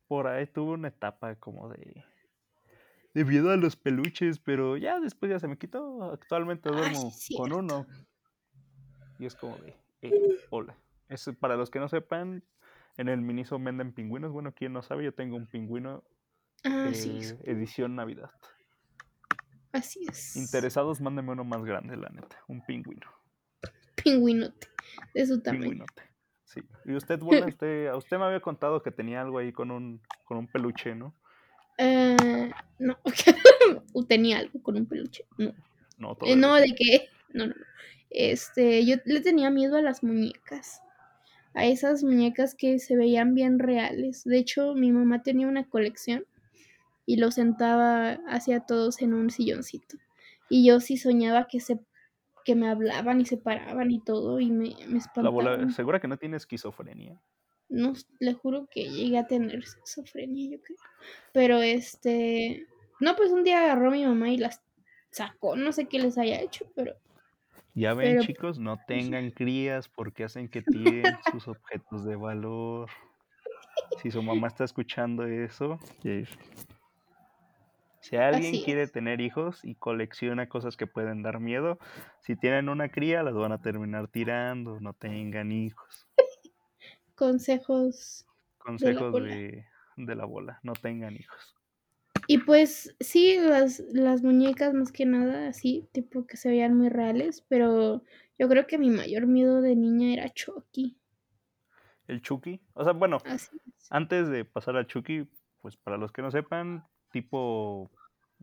por 0.06 0.26
ahí 0.26 0.46
tuve 0.46 0.72
una 0.72 0.88
etapa 0.88 1.34
como 1.36 1.68
de, 1.68 2.04
de 3.14 3.24
miedo 3.24 3.50
a 3.50 3.56
los 3.56 3.76
peluches, 3.76 4.40
pero 4.40 4.76
ya 4.76 5.00
después 5.00 5.30
ya 5.30 5.38
se 5.38 5.48
me 5.48 5.56
quitó. 5.56 6.12
Actualmente 6.12 6.68
duermo 6.68 7.12
con 7.36 7.52
uno. 7.52 7.86
Y 9.18 9.26
es 9.26 9.36
como 9.36 9.56
de, 9.58 9.76
hola. 10.50 10.76
Es, 11.08 11.30
para 11.38 11.56
los 11.56 11.70
que 11.70 11.78
no 11.78 11.88
sepan, 11.88 12.42
en 12.96 13.08
el 13.08 13.20
Miniso 13.20 13.58
venden 13.58 13.92
pingüinos. 13.92 14.32
Bueno, 14.32 14.52
quien 14.52 14.72
no 14.72 14.82
sabe, 14.82 15.04
yo 15.04 15.14
tengo 15.14 15.36
un 15.36 15.46
pingüino 15.46 16.02
ah, 16.64 16.90
edición 17.44 17.94
Navidad. 17.94 18.30
Así 19.72 20.06
es. 20.08 20.36
Interesados, 20.36 21.00
mándenme 21.00 21.32
uno 21.32 21.44
más 21.44 21.64
grande, 21.64 21.96
la 21.96 22.08
neta. 22.08 22.38
Un 22.48 22.64
pingüino. 22.64 23.06
Pingüinote. 24.02 24.68
De 25.14 25.26
su 25.26 25.40
tamaño. 25.40 25.62
Pingüinote. 25.62 26.02
Sí. 26.44 26.60
Y 26.84 26.94
usted, 26.94 27.18
bueno, 27.20 27.46
usted, 27.46 27.92
usted 27.94 28.18
me 28.18 28.24
había 28.24 28.40
contado 28.40 28.82
que 28.82 28.90
tenía 28.90 29.20
algo 29.20 29.38
ahí 29.38 29.52
con 29.52 29.70
un, 29.70 30.00
con 30.24 30.36
un 30.36 30.48
peluche, 30.48 30.94
¿no? 30.94 31.14
Eh, 31.78 32.50
no, 32.78 32.96
tenía 34.08 34.38
algo 34.38 34.62
con 34.62 34.76
un 34.76 34.86
peluche. 34.86 35.24
No, 35.38 35.52
no, 35.98 36.16
eh, 36.22 36.36
no 36.36 36.54
de 36.54 36.74
qué. 36.74 37.08
No, 37.32 37.46
no, 37.46 37.54
Este, 38.10 38.84
yo 38.84 38.96
le 39.04 39.20
tenía 39.20 39.50
miedo 39.50 39.76
a 39.76 39.82
las 39.82 40.02
muñecas. 40.02 40.80
A 41.54 41.66
esas 41.66 42.02
muñecas 42.02 42.54
que 42.54 42.78
se 42.78 42.96
veían 42.96 43.34
bien 43.34 43.58
reales. 43.58 44.24
De 44.24 44.38
hecho, 44.38 44.74
mi 44.74 44.90
mamá 44.90 45.22
tenía 45.22 45.46
una 45.46 45.68
colección 45.68 46.24
y 47.06 47.16
lo 47.16 47.30
sentaba 47.30 48.18
hacia 48.26 48.60
todos 48.60 49.02
en 49.02 49.14
un 49.14 49.30
silloncito. 49.30 49.96
Y 50.48 50.66
yo 50.66 50.80
sí 50.80 50.96
soñaba 50.96 51.46
que 51.46 51.60
se 51.60 51.78
que 52.44 52.54
me 52.54 52.68
hablaban 52.68 53.20
y 53.20 53.24
se 53.24 53.38
paraban 53.38 53.90
y 53.90 54.00
todo 54.00 54.38
y 54.38 54.50
me, 54.50 54.74
me 54.86 54.98
espantaban. 54.98 55.70
¿Segura 55.70 55.98
que 55.98 56.08
no 56.08 56.18
tiene 56.18 56.36
esquizofrenia? 56.36 57.18
No, 57.68 57.94
le 58.20 58.34
juro 58.34 58.68
que 58.70 58.88
llegué 58.88 59.18
a 59.18 59.26
tener 59.26 59.56
esquizofrenia, 59.56 60.50
yo 60.50 60.62
creo. 60.62 60.78
Pero 61.32 61.58
este, 61.62 62.66
no, 63.00 63.16
pues 63.16 63.30
un 63.30 63.44
día 63.44 63.64
agarró 63.64 63.88
a 63.88 63.92
mi 63.92 64.04
mamá 64.04 64.30
y 64.30 64.38
las 64.38 64.62
sacó, 65.10 65.56
no 65.56 65.72
sé 65.72 65.86
qué 65.86 65.98
les 65.98 66.18
haya 66.18 66.40
hecho, 66.40 66.66
pero... 66.74 66.94
Ya 67.76 67.92
ven 67.92 68.20
chicos, 68.20 68.58
no 68.58 68.76
pues, 68.76 68.86
tengan 68.86 69.30
crías 69.32 69.88
porque 69.88 70.24
hacen 70.24 70.48
que 70.48 70.62
tiren 70.62 71.02
sus 71.32 71.48
objetos 71.48 72.04
de 72.04 72.14
valor. 72.14 72.88
Si 74.00 74.10
su 74.10 74.22
mamá 74.22 74.46
está 74.46 74.64
escuchando 74.64 75.26
eso, 75.26 75.80
si 78.00 78.16
alguien 78.16 78.62
quiere 78.62 78.86
tener 78.86 79.20
hijos 79.20 79.64
y 79.64 79.74
colecciona 79.74 80.48
cosas 80.48 80.76
que 80.76 80.86
pueden 80.86 81.22
dar 81.22 81.40
miedo, 81.40 81.78
si 82.20 82.36
tienen 82.36 82.68
una 82.68 82.88
cría 82.90 83.22
las 83.22 83.34
van 83.34 83.52
a 83.52 83.60
terminar 83.60 84.08
tirando, 84.08 84.78
no 84.78 84.92
tengan 84.92 85.50
hijos. 85.50 86.06
Consejos. 87.14 88.26
Consejos 88.58 89.12
de 89.96 90.14
la, 90.16 90.24
bola, 90.24 90.58
no 90.62 90.72
tengan 90.72 91.14
hijos. 91.14 91.54
Y 92.26 92.38
pues 92.38 92.96
sí, 93.00 93.36
las, 93.38 93.80
las 93.92 94.22
muñecas 94.22 94.72
más 94.72 94.90
que 94.90 95.04
nada, 95.04 95.48
así, 95.48 95.88
tipo 95.92 96.26
que 96.26 96.36
se 96.36 96.48
veían 96.48 96.76
muy 96.76 96.88
reales, 96.88 97.44
pero 97.48 98.02
yo 98.38 98.48
creo 98.48 98.66
que 98.66 98.78
mi 98.78 98.90
mayor 98.90 99.26
miedo 99.26 99.60
de 99.60 99.76
niña 99.76 100.12
era 100.14 100.32
Chucky. 100.32 100.98
¿El 102.06 102.22
Chucky? 102.22 102.60
O 102.74 102.84
sea, 102.84 102.92
bueno, 102.92 103.18
antes 103.90 104.28
de 104.28 104.44
pasar 104.44 104.76
a 104.76 104.86
Chucky, 104.86 105.28
pues 105.60 105.76
para 105.76 105.96
los 105.96 106.12
que 106.12 106.22
no 106.22 106.30
sepan, 106.30 106.84
tipo 107.10 107.90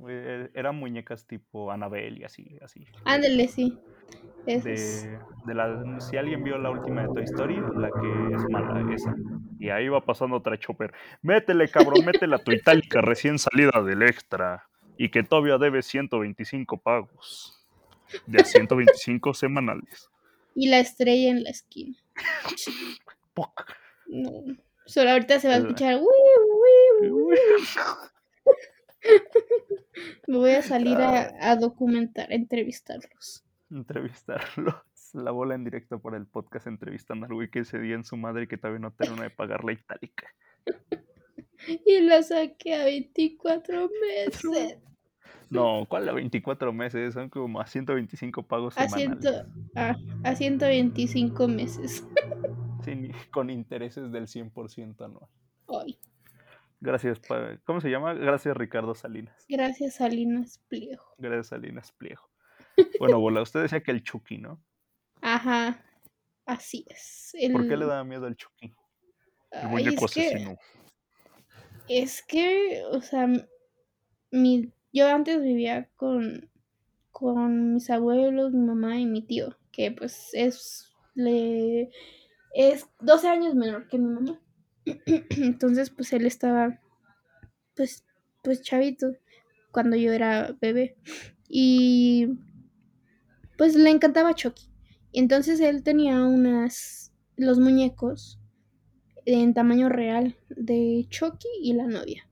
eran 0.08 0.76
muñecas 0.78 1.26
tipo 1.28 1.72
Annabelle 1.72 2.20
y 2.20 2.24
así, 2.24 2.58
así. 2.62 2.86
Ándale, 3.06 3.48
sí. 3.48 3.78
De, 4.46 5.20
la, 5.46 6.00
si 6.00 6.18
alguien 6.18 6.44
vio 6.44 6.58
la 6.58 6.72
última 6.72 7.02
de 7.04 7.08
Toy 7.14 7.24
Story, 7.24 7.56
la 7.76 7.90
que 7.90 8.36
es 8.36 8.50
mala, 8.50 8.94
esa. 8.94 9.16
Y 9.60 9.70
ahí 9.70 9.88
va 9.88 10.04
pasando 10.04 10.38
otra 10.38 10.58
chopper. 10.58 10.94
Métele, 11.22 11.70
cabrón, 11.70 12.04
métele 12.06 12.36
a 12.36 12.40
tu 12.40 12.52
itálica 12.52 13.02
recién 13.02 13.38
salida 13.38 13.82
del 13.84 14.02
extra. 14.02 14.68
Y 14.98 15.10
que 15.10 15.24
todavía 15.24 15.58
debe 15.58 15.82
125 15.82 16.78
pagos. 16.78 17.60
De 18.26 18.42
a 18.42 18.46
125 18.46 19.34
semanales. 19.34 20.10
Y 20.56 20.68
la 20.70 20.80
estrella 20.80 21.30
en 21.32 21.44
la 21.44 21.50
esquina. 21.52 21.96
No. 24.08 24.30
Solo 24.86 25.12
ahorita 25.12 25.40
se 25.40 25.48
va 25.48 25.56
a 25.56 25.58
escuchar. 25.60 25.96
"Uy, 25.96 26.06
uy, 27.02 27.10
uy". 27.10 27.38
Me 30.28 30.38
voy 30.38 30.52
a 30.52 30.62
salir 30.62 30.98
a, 30.98 31.52
a 31.52 31.56
documentar, 31.56 32.32
a 32.32 32.36
entrevistarlos. 32.36 33.44
Entrevistarlos. 33.70 34.76
La 35.14 35.32
bola 35.32 35.56
en 35.56 35.66
directo 35.66 36.00
por 36.00 36.16
el 36.16 36.26
podcast 36.26 36.68
entrevistando 36.68 37.26
al 37.26 37.34
güey 37.34 37.50
que 37.50 37.60
ese 37.60 37.80
día 37.80 37.96
en 37.96 38.06
su 38.06 38.16
madre 38.16 38.48
que 38.48 38.58
todavía 38.58 38.80
no 38.80 38.94
termina 38.94 39.24
de 39.24 39.30
pagar 39.30 39.64
la 39.64 39.74
itálica. 39.74 40.28
Y 41.86 42.00
la 42.02 42.24
saqué 42.24 42.74
a 42.74 42.86
24 42.86 43.88
meses. 44.02 44.80
No, 45.52 45.86
¿cuál 45.88 46.10
a 46.10 46.12
24 46.14 46.74
meses? 46.74 47.14
Son 47.14 47.30
como 47.30 47.62
a 47.62 47.68
125 47.68 48.48
pagos 48.48 48.76
A, 48.80 48.90
semanales. 48.90 49.22
ciento, 49.22 49.52
a, 49.76 49.96
a 50.24 50.36
125 50.36 51.48
meses. 51.48 52.04
Sin- 52.84 53.12
con 53.32 53.52
intereses 53.52 54.12
del 54.12 54.26
100% 54.26 55.06
anual. 55.06 55.28
Ay, 55.68 56.00
Gracias, 56.82 57.20
pa- 57.20 57.58
¿cómo 57.64 57.80
se 57.80 57.90
llama? 57.90 58.14
Gracias, 58.16 58.58
Ricardo 58.58 58.96
Salinas. 58.96 59.46
gracias, 59.48 59.96
Salinas 59.96 60.58
Pliego. 60.68 61.04
Gracias, 61.18 61.48
Salinas 61.48 61.92
Pliego. 61.94 62.28
Bueno, 63.00 63.20
Bola, 63.20 63.42
usted 63.42 63.62
decía 63.62 63.82
que 63.82 63.92
el 63.92 64.04
Chucky, 64.04 64.38
¿no? 64.40 64.60
Ajá, 65.22 65.84
así 66.46 66.86
es. 66.90 67.32
El, 67.36 67.52
¿Por 67.54 67.68
qué 67.68 67.78
le 67.78 67.86
daba 67.86 68.04
miedo 68.04 68.26
al 68.26 68.36
Chucky? 68.36 68.74
El 69.52 69.68
muñeco 69.68 70.06
es 70.06 70.12
que, 70.14 70.58
es 71.88 72.24
que, 72.24 72.84
o 72.90 73.02
sea, 73.02 73.28
mi, 74.32 74.72
yo 74.94 75.08
antes 75.10 75.42
vivía 75.42 75.90
con, 75.96 76.50
con 77.12 77.74
mis 77.76 77.90
abuelos, 77.90 78.54
mi 78.54 78.66
mamá 78.66 78.98
y 79.00 79.06
mi 79.06 79.22
tío, 79.22 79.56
que 79.72 79.92
pues 79.92 80.30
es, 80.34 80.92
le, 81.14 81.92
es 82.54 82.88
12 83.02 83.28
años 83.28 83.54
menor 83.56 83.88
que 83.88 83.98
mi 83.98 84.08
mamá. 84.14 84.40
Entonces, 84.86 85.90
pues 85.90 86.14
él 86.14 86.26
estaba, 86.26 86.80
pues, 87.76 88.06
pues 88.44 88.62
chavito, 88.64 89.14
cuando 89.72 89.96
yo 89.98 90.14
era 90.14 90.56
bebé. 90.62 90.98
Y 91.50 92.28
pues 93.58 93.76
le 93.76 93.90
encantaba 93.90 94.34
Chucky. 94.34 94.70
Y 95.12 95.20
entonces 95.20 95.60
él 95.60 95.84
tenía 95.84 96.24
unas, 96.24 97.14
los 97.36 97.60
muñecos 97.60 98.40
en 99.26 99.54
tamaño 99.54 99.90
real 99.90 100.38
de 100.50 101.06
Chucky 101.10 101.48
y 101.62 101.74
la 101.74 101.88
novia. 101.88 102.30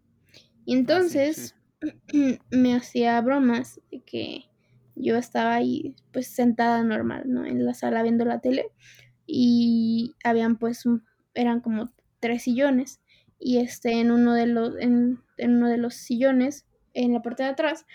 Y 0.65 0.75
Ah, 0.87 1.01
sí, 1.01 1.19
entonces 1.19 1.55
me 2.51 2.75
hacía 2.75 3.19
bromas 3.21 3.81
de 3.91 4.01
que 4.01 4.45
yo 4.95 5.17
estaba 5.17 5.55
ahí 5.55 5.95
pues 6.13 6.27
sentada 6.27 6.83
normal, 6.83 7.23
¿no? 7.27 7.45
En 7.45 7.65
la 7.65 7.73
sala 7.73 8.03
viendo 8.03 8.25
la 8.25 8.41
tele 8.41 8.71
y 9.27 10.15
habían 10.23 10.57
pues 10.57 10.85
un- 10.85 11.05
eran 11.33 11.61
como 11.61 11.91
tres 12.19 12.43
sillones 12.43 13.01
y 13.39 13.59
este 13.59 13.99
en 13.99 14.11
uno 14.11 14.33
de 14.33 14.47
los 14.47 14.77
en, 14.77 15.19
en 15.37 15.55
uno 15.57 15.69
de 15.69 15.77
los 15.77 15.95
sillones 15.95 16.65
en 16.93 17.13
la 17.13 17.21
parte 17.21 17.43
de 17.43 17.49
atrás 17.49 17.85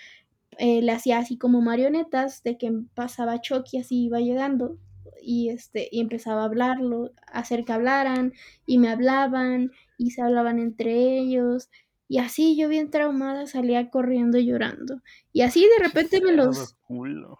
eh, 0.59 0.83
le 0.83 0.93
hacía 0.93 1.19
así 1.19 1.37
como 1.37 1.61
marionetas 1.61 2.43
de 2.43 2.57
que 2.59 2.73
pasaba 2.95 3.41
Chucky 3.41 3.79
así 3.79 4.05
iba 4.05 4.21
llegando 4.21 4.79
y 5.21 5.51
este 5.51 5.89
y 5.91 6.01
empezaba 6.01 6.43
a 6.43 6.47
hablarlo 6.47 7.13
hacer 7.27 7.65
que 7.65 7.73
hablaran 7.73 8.33
y 8.67 8.79
me 8.79 8.89
hablaban 8.89 9.71
y 9.99 10.11
se 10.11 10.23
hablaban 10.23 10.59
entre 10.59 11.19
ellos 11.19 11.71
y 12.09 12.19
así 12.19 12.57
yo 12.57 12.69
bien 12.69 12.91
traumada 12.91 13.47
salía 13.47 13.91
corriendo 13.91 14.39
llorando 14.39 15.03
y 15.33 15.43
así 15.43 15.63
de 15.63 15.85
repente 15.85 16.21
me 16.21 16.33
los 16.33 16.75
culo. 16.87 17.39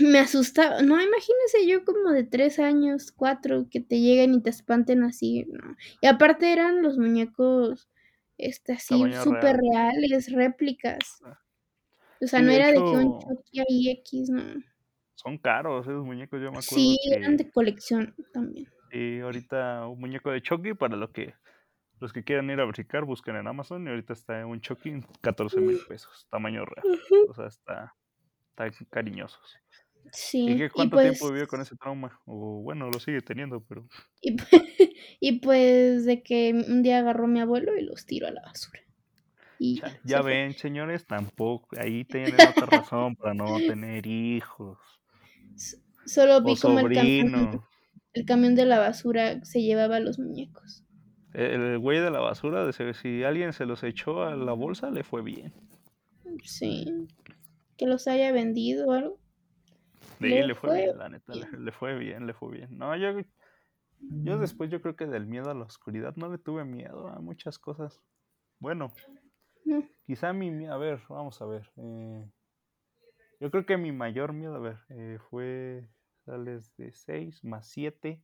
Me 0.00 0.18
asustaba. 0.18 0.82
No, 0.82 1.00
imagínese 1.02 1.66
yo 1.66 1.84
como 1.84 2.10
de 2.10 2.24
tres 2.24 2.58
años, 2.58 3.12
cuatro, 3.12 3.66
que 3.70 3.80
te 3.80 4.00
lleguen 4.00 4.34
y 4.34 4.42
te 4.42 4.50
espanten 4.50 5.02
así, 5.04 5.44
no. 5.48 5.76
Y 6.00 6.06
aparte 6.06 6.52
eran 6.52 6.82
los 6.82 6.98
muñecos, 6.98 7.88
este, 8.38 8.74
así, 8.74 8.98
súper 9.22 9.56
real. 9.56 9.92
reales, 9.92 10.32
réplicas. 10.32 10.98
Ah. 11.24 11.38
O 12.20 12.26
sea, 12.26 12.40
Sí, 12.40 12.46
no 12.46 12.50
era 12.52 12.68
de 12.68 12.74
que 12.74 12.80
un 12.80 13.18
Chucky 13.20 13.60
ahí 13.60 13.90
X, 14.00 14.30
no. 14.30 14.42
son 15.14 15.38
caros 15.38 15.86
esos 15.86 16.04
muñecos. 16.04 16.38
Yo 16.40 16.50
me 16.50 16.58
acuerdo 16.58 16.62
Sí, 16.62 16.98
eran 17.12 17.36
de 17.36 17.50
colección 17.50 18.14
también. 18.32 18.68
eh, 18.92 19.20
ahorita 19.22 19.86
un 19.88 20.00
muñeco 20.00 20.30
de 20.30 20.40
Chucky 20.42 20.74
para 20.74 20.96
lo 20.96 21.10
que 21.12 21.34
los 21.98 22.12
que 22.12 22.22
quieran 22.24 22.50
ir 22.50 22.60
a 22.60 22.64
verificar, 22.66 23.04
busquen 23.04 23.36
en 23.36 23.46
Amazon 23.46 23.86
y 23.86 23.90
ahorita 23.90 24.12
está 24.12 24.44
un 24.46 24.60
Chucky 24.60 24.90
en 24.90 25.02
14 25.22 25.60
mil 25.60 25.78
pesos, 25.88 26.26
tamaño 26.30 26.64
real. 26.66 27.00
O 27.28 27.34
sea, 27.34 27.46
está, 27.46 27.94
está 28.50 28.70
cariñosos. 28.90 29.56
¿Y 30.44 30.54
Sí, 30.54 30.68
y 30.74 30.88
cuánto 30.88 30.98
tiempo 30.98 31.28
pues, 31.28 31.30
vivió 31.30 31.46
con 31.48 31.60
ese 31.60 31.76
trauma? 31.76 32.20
O 32.26 32.62
bueno, 32.62 32.90
lo 32.90 32.98
sigue 33.00 33.20
teniendo, 33.20 33.60
pero 33.64 33.86
y, 34.20 34.36
pu- 34.36 34.46
y 35.20 35.40
pues 35.40 36.04
de 36.04 36.22
que 36.22 36.52
un 36.52 36.82
día 36.82 36.98
agarró 36.98 37.26
mi 37.26 37.40
abuelo 37.40 37.76
y 37.76 37.82
los 37.82 38.06
tiró 38.06 38.26
a 38.28 38.30
la 38.30 38.42
basura. 38.42 38.80
Y 39.58 39.82
ya, 40.04 40.22
fue. 40.22 40.22
ven, 40.22 40.56
señores, 40.56 41.06
tampoco, 41.06 41.68
ahí 41.78 42.04
tienen 42.04 42.44
otra 42.46 42.66
razón 42.66 43.14
para 43.16 43.34
no 43.34 43.60
tener 43.60 44.06
hijos. 44.06 44.78
Solo 46.06 46.40
O 46.42 46.42
vi 46.46 46.56
como 46.56 46.78
el 46.78 46.92
camión, 46.94 47.60
el 48.14 48.24
camión 48.24 48.54
de 48.54 48.64
la 48.64 48.78
basura 48.78 49.44
se 49.44 49.60
llevaba 49.62 50.00
los 50.00 50.18
muñecos. 50.18 50.82
El 51.34 51.60
el 51.62 51.78
güey 51.78 52.00
de 52.00 52.10
la 52.10 52.18
basura, 52.18 52.66
de 52.66 52.94
si 52.94 53.22
alguien 53.22 53.52
se 53.52 53.64
los 53.64 53.84
echó 53.84 54.24
a 54.24 54.34
la 54.34 54.52
bolsa, 54.54 54.90
le 54.90 55.04
fue 55.04 55.22
bien. 55.22 55.52
Sí, 56.44 57.08
que 57.76 57.86
los 57.86 58.06
haya 58.08 58.32
vendido 58.32 58.88
o 58.88 58.92
algo. 58.92 59.18
Sí, 60.20 60.28
Le 60.28 60.46
le 60.46 60.54
fue 60.54 60.70
fue 60.70 60.78
bien, 60.80 60.98
la 60.98 61.08
neta, 61.08 61.34
le, 61.34 61.46
le 61.58 61.72
fue 61.72 61.94
bien, 61.98 62.26
le 62.26 62.32
fue 62.34 62.50
bien. 62.50 62.76
No, 62.78 62.96
yo, 62.96 63.20
yo 64.00 64.38
después 64.38 64.70
yo 64.70 64.80
creo 64.80 64.96
que 64.96 65.06
del 65.06 65.26
miedo 65.26 65.50
a 65.50 65.54
la 65.54 65.64
oscuridad 65.64 66.14
no 66.16 66.30
le 66.30 66.38
tuve 66.38 66.64
miedo 66.64 67.08
a 67.08 67.18
muchas 67.20 67.58
cosas. 67.58 68.00
Bueno, 68.58 68.92
No. 69.64 69.82
quizá 70.06 70.32
mi 70.32 70.66
a 70.66 70.76
ver, 70.76 71.02
vamos 71.08 71.40
a 71.42 71.46
ver. 71.46 71.70
eh, 71.76 72.24
yo 73.40 73.50
creo 73.50 73.66
que 73.66 73.76
mi 73.76 73.92
mayor 73.92 74.32
miedo, 74.32 74.54
a 74.54 74.58
ver, 74.60 74.78
eh, 74.88 75.18
fue, 75.28 75.86
sales 76.24 76.74
de 76.76 76.92
6 76.92 77.44
más 77.44 77.68
7, 77.68 78.22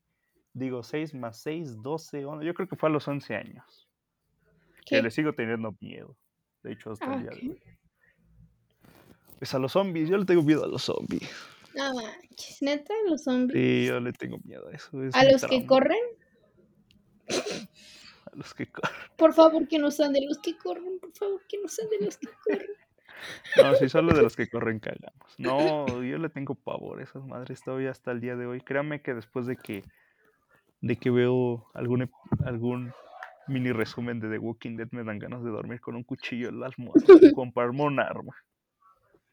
digo 0.54 0.82
6 0.82 1.12
más 1.14 1.42
6, 1.42 1.82
12, 1.82 2.24
11, 2.24 2.46
yo 2.46 2.54
creo 2.54 2.68
que 2.68 2.76
fue 2.76 2.88
a 2.88 2.92
los 2.92 3.06
11 3.06 3.34
años. 3.36 3.88
Que 4.86 4.96
¿Qué? 4.96 5.02
le 5.02 5.10
sigo 5.10 5.34
teniendo 5.34 5.76
miedo, 5.80 6.16
de 6.62 6.72
hecho 6.72 6.92
hasta 6.92 7.04
Ah, 7.06 7.14
el 7.16 7.20
día 7.22 7.30
de 7.30 7.36
ok. 7.36 7.42
hoy. 7.50 7.62
Pues 9.38 9.54
a 9.54 9.58
los 9.58 9.72
zombies, 9.72 10.08
yo 10.08 10.16
le 10.16 10.24
tengo 10.24 10.42
miedo 10.42 10.64
a 10.64 10.68
los 10.68 10.82
zombies. 10.82 11.28
No 11.74 11.94
manches, 11.94 12.62
neta, 12.62 12.94
los 13.08 13.24
zombies. 13.24 13.58
Sí, 13.58 13.86
yo 13.86 14.00
le 14.00 14.12
tengo 14.12 14.38
miedo 14.44 14.68
a 14.68 14.72
eso. 14.72 15.02
Es 15.02 15.14
A 15.14 15.24
los 15.24 15.44
que 15.44 15.66
corren, 15.66 15.98
A 17.28 18.36
los 18.36 18.54
que 18.54 18.66
corren. 18.66 18.96
por 19.16 19.32
favor 19.32 19.66
que 19.68 19.78
no 19.78 19.90
sean 19.90 20.12
de 20.12 20.24
los 20.26 20.38
que 20.38 20.56
corren, 20.56 20.98
por 21.00 21.12
favor 21.12 21.40
que 21.48 21.58
no 21.62 21.68
sean 21.68 21.88
de 21.90 22.04
los 22.04 22.16
que 22.16 22.28
corren. 22.44 22.70
No, 23.56 23.74
sí, 23.76 23.88
solo 23.88 24.14
de 24.14 24.22
los 24.22 24.34
que 24.34 24.48
corren 24.48 24.80
cagamos. 24.80 25.34
No, 25.38 26.02
yo 26.02 26.18
le 26.18 26.28
tengo 26.28 26.54
pavor 26.56 27.00
a 27.00 27.04
esas 27.04 27.24
madres 27.24 27.62
todavía 27.62 27.90
hasta 27.90 28.10
el 28.10 28.20
día 28.20 28.34
de 28.36 28.46
hoy. 28.46 28.60
Créame 28.60 29.00
que 29.00 29.14
después 29.14 29.46
de 29.46 29.56
que 29.56 29.84
de 30.80 30.96
que 30.96 31.10
veo 31.10 31.70
algún 31.74 32.10
algún 32.44 32.92
mini 33.46 33.70
resumen 33.70 34.18
de 34.18 34.28
The 34.28 34.38
Walking 34.38 34.76
Dead 34.76 34.88
me 34.90 35.04
dan 35.04 35.18
ganas 35.20 35.44
de 35.44 35.50
dormir 35.50 35.80
con 35.80 35.94
un 35.94 36.02
cuchillo 36.02 36.48
en 36.48 36.60
la 36.60 36.66
almohada, 36.66 37.04
comprarme 37.34 37.82
un 37.84 38.00
arma. 38.00 38.34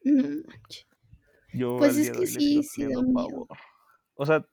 No 0.04 0.24
manches. 0.48 0.86
Yo 1.54 1.78
Pues 1.78 1.94
al 1.96 2.00
es 2.00 2.04
día 2.04 2.12
de 2.12 2.18
que 2.18 2.20
hoy 2.20 2.28
sí, 2.28 2.64
sí 2.64 2.84
da 2.84 3.02
miedo. 3.02 3.48
O 4.16 4.26
sea, 4.26 4.46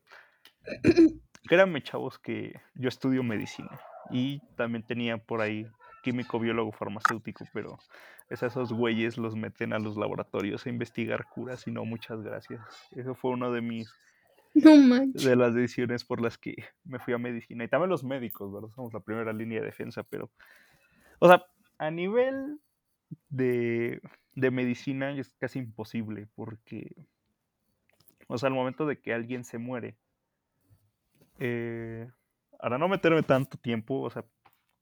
créanme, 1.49 1.83
chavos, 1.83 2.19
que 2.19 2.55
yo 2.75 2.89
estudio 2.89 3.23
medicina 3.23 3.81
y 4.11 4.41
también 4.57 4.85
tenía 4.85 5.19
por 5.19 5.41
ahí 5.41 5.67
químico, 6.03 6.39
biólogo, 6.39 6.73
farmacéutico, 6.73 7.45
pero 7.53 7.79
es 8.29 8.43
a 8.43 8.47
esos 8.47 8.73
güeyes 8.73 9.19
los 9.19 9.35
meten 9.37 9.73
a 9.73 9.79
los 9.79 9.97
laboratorios 9.97 10.65
a 10.67 10.69
investigar 10.69 11.27
curas 11.27 11.67
y 11.67 11.73
no, 11.73 11.85
muchas 11.85 12.23
gracias. 12.23 12.61
Eso 12.93 13.15
fue 13.15 13.33
uno 13.33 13.53
de 13.53 13.61
mis 13.61 13.93
No 14.55 14.77
manches. 14.77 15.25
de 15.25 15.37
las 15.37 15.55
decisiones 15.55 16.05
por 16.05 16.21
las 16.21 16.39
que 16.39 16.55
me 16.85 16.99
fui 16.99 17.13
a 17.15 17.19
medicina. 17.19 17.65
Y 17.65 17.69
también 17.69 17.91
los 17.91 18.05
médicos, 18.05 18.53
¿verdad? 18.53 18.71
Somos 18.75 18.93
la 18.95 19.01
primera 19.01 19.33
línea 19.33 19.61
de 19.61 19.67
defensa, 19.67 20.03
pero... 20.05 20.31
O 21.19 21.29
sea, 21.29 21.45
a 21.79 21.91
nivel 21.91 22.61
de, 23.29 24.01
de 24.35 24.51
medicina 24.51 25.11
es 25.13 25.35
casi 25.39 25.59
imposible 25.59 26.29
porque... 26.35 26.95
O 28.29 28.39
sea, 28.39 28.49
al 28.49 28.55
momento 28.55 28.87
de 28.87 29.01
que 29.01 29.15
alguien 29.15 29.45
se 29.45 29.59
muere, 29.59 29.97
eh, 31.39 32.11
para 32.59 32.79
no 32.79 32.89
meterme 32.89 33.23
tanto 33.23 33.57
tiempo, 33.59 34.01
o 34.01 34.11
sea, 34.11 34.25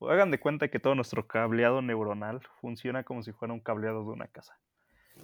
hagan 0.01 0.31
de 0.31 0.41
cuenta 0.41 0.69
que 0.69 0.81
todo 0.81 0.95
nuestro 0.95 1.27
cableado 1.27 1.83
neuronal 1.83 2.41
funciona 2.61 3.05
como 3.05 3.23
si 3.23 3.33
fuera 3.33 3.55
un 3.55 3.61
cableado 3.61 4.05
de 4.05 4.11
una 4.11 4.29
casa. 4.29 4.59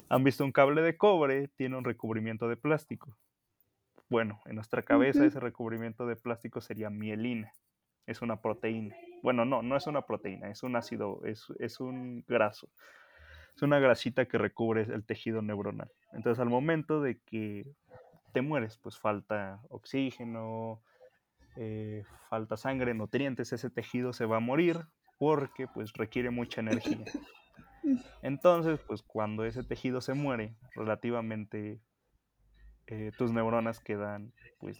Han 0.08 0.24
visto 0.24 0.44
un 0.44 0.52
cable 0.52 0.82
de 0.82 0.96
cobre, 0.96 1.48
tiene 1.48 1.76
un 1.76 1.84
recubrimiento 1.84 2.48
de 2.48 2.56
plástico. 2.56 3.16
Bueno, 4.08 4.40
en 4.44 4.56
nuestra 4.56 4.82
cabeza 4.82 5.24
ese 5.24 5.40
recubrimiento 5.40 6.06
de 6.06 6.16
plástico 6.16 6.60
sería 6.60 6.90
mielina. 6.90 7.52
Es 8.06 8.22
una 8.22 8.40
proteína. 8.40 8.96
Bueno, 9.22 9.44
no, 9.44 9.62
no 9.62 9.76
es 9.76 9.86
una 9.86 10.02
proteína, 10.02 10.50
es 10.50 10.62
un 10.62 10.76
ácido, 10.76 11.20
es, 11.24 11.46
es 11.58 11.80
un 11.80 12.24
graso. 12.26 12.68
es 13.54 13.62
una 13.62 13.78
grasita 13.78 14.26
que 14.26 14.38
recubre 14.38 14.82
el 14.82 15.04
tejido 15.04 15.42
neuronal. 15.42 15.90
Entonces 16.12 16.40
al 16.40 16.48
momento 16.48 17.00
de 17.00 17.18
que 17.20 17.66
te 18.32 18.42
mueres, 18.42 18.78
pues 18.78 18.98
falta 18.98 19.60
oxígeno, 19.68 20.80
eh, 21.56 22.04
falta 22.28 22.56
sangre, 22.56 22.94
nutrientes, 22.94 23.52
ese 23.52 23.70
tejido 23.70 24.12
se 24.12 24.26
va 24.26 24.36
a 24.36 24.40
morir 24.40 24.78
porque 25.18 25.66
pues 25.66 25.92
requiere 25.92 26.30
mucha 26.30 26.60
energía. 26.60 27.04
Entonces, 28.22 28.80
pues 28.86 29.02
cuando 29.02 29.44
ese 29.44 29.62
tejido 29.62 30.00
se 30.00 30.14
muere, 30.14 30.54
relativamente 30.74 31.80
eh, 32.90 33.12
tus 33.16 33.32
neuronas 33.32 33.80
quedan, 33.80 34.32
pues 34.58 34.78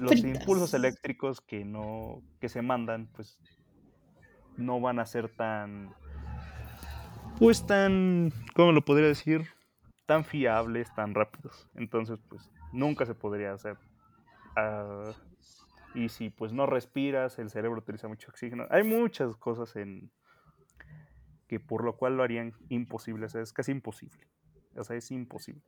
los 0.00 0.16
impulsos 0.16 0.74
eléctricos 0.74 1.40
que 1.40 1.64
no, 1.64 2.22
que 2.40 2.48
se 2.48 2.62
mandan, 2.62 3.08
pues 3.08 3.38
no 4.56 4.80
van 4.80 4.98
a 4.98 5.06
ser 5.06 5.28
tan, 5.28 5.94
pues 7.38 7.66
tan, 7.66 8.32
¿cómo 8.54 8.72
lo 8.72 8.84
podría 8.84 9.08
decir? 9.08 9.46
Tan 10.06 10.24
fiables, 10.24 10.94
tan 10.94 11.14
rápidos. 11.14 11.68
Entonces, 11.74 12.18
pues 12.28 12.50
nunca 12.72 13.04
se 13.04 13.14
podría 13.14 13.52
hacer. 13.52 13.76
Uh, 14.56 15.12
y 15.94 16.08
si 16.08 16.30
pues 16.30 16.52
no 16.52 16.66
respiras, 16.66 17.38
el 17.38 17.50
cerebro 17.50 17.80
utiliza 17.80 18.08
mucho 18.08 18.30
oxígeno. 18.30 18.66
Hay 18.70 18.84
muchas 18.84 19.36
cosas 19.36 19.76
en 19.76 20.10
que 21.46 21.60
por 21.60 21.84
lo 21.84 21.96
cual 21.96 22.16
lo 22.16 22.22
harían 22.22 22.54
imposible, 22.68 23.26
o 23.26 23.28
sea, 23.28 23.42
es 23.42 23.52
casi 23.52 23.72
imposible. 23.72 24.26
O 24.76 24.84
sea, 24.84 24.96
es 24.96 25.10
imposible. 25.10 25.62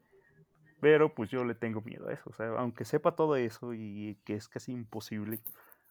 Pero 0.80 1.14
pues 1.14 1.30
yo 1.30 1.44
le 1.44 1.54
tengo 1.54 1.80
miedo 1.80 2.08
a 2.08 2.12
eso, 2.12 2.30
o 2.30 2.32
sea, 2.32 2.48
aunque 2.58 2.84
sepa 2.84 3.16
todo 3.16 3.36
eso 3.36 3.74
y 3.74 4.16
que 4.24 4.34
es 4.34 4.48
casi 4.48 4.72
imposible, 4.72 5.40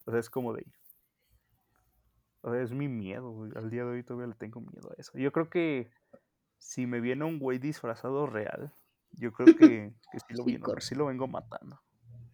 o 0.06 0.12
sea, 0.12 0.19
es 0.19 0.30
como 0.30 0.54
de... 0.54 0.65
O 2.41 2.52
sea, 2.52 2.62
es 2.62 2.71
mi 2.71 2.88
miedo, 2.88 3.50
al 3.56 3.69
día 3.69 3.84
de 3.84 3.91
hoy 3.91 4.04
todavía 4.04 4.28
le 4.28 4.36
tengo 4.36 4.62
miedo 4.62 4.91
a 4.91 4.95
eso. 4.97 5.12
Yo 5.17 5.32
creo 5.34 5.50
que 5.50 5.89
si 6.58 6.86
me 6.86 7.02
viene 7.02 7.26
un 7.26 7.39
güey 7.39 7.60
disfrazado 7.60 8.28
real, 8.28 8.71
yo 9.12 9.34
creo 9.34 9.56
que, 9.56 9.93
sí, 10.45 10.58
lo, 10.58 10.80
sí 10.80 10.95
lo 10.95 11.06
vengo 11.08 11.28
matando 11.28 11.82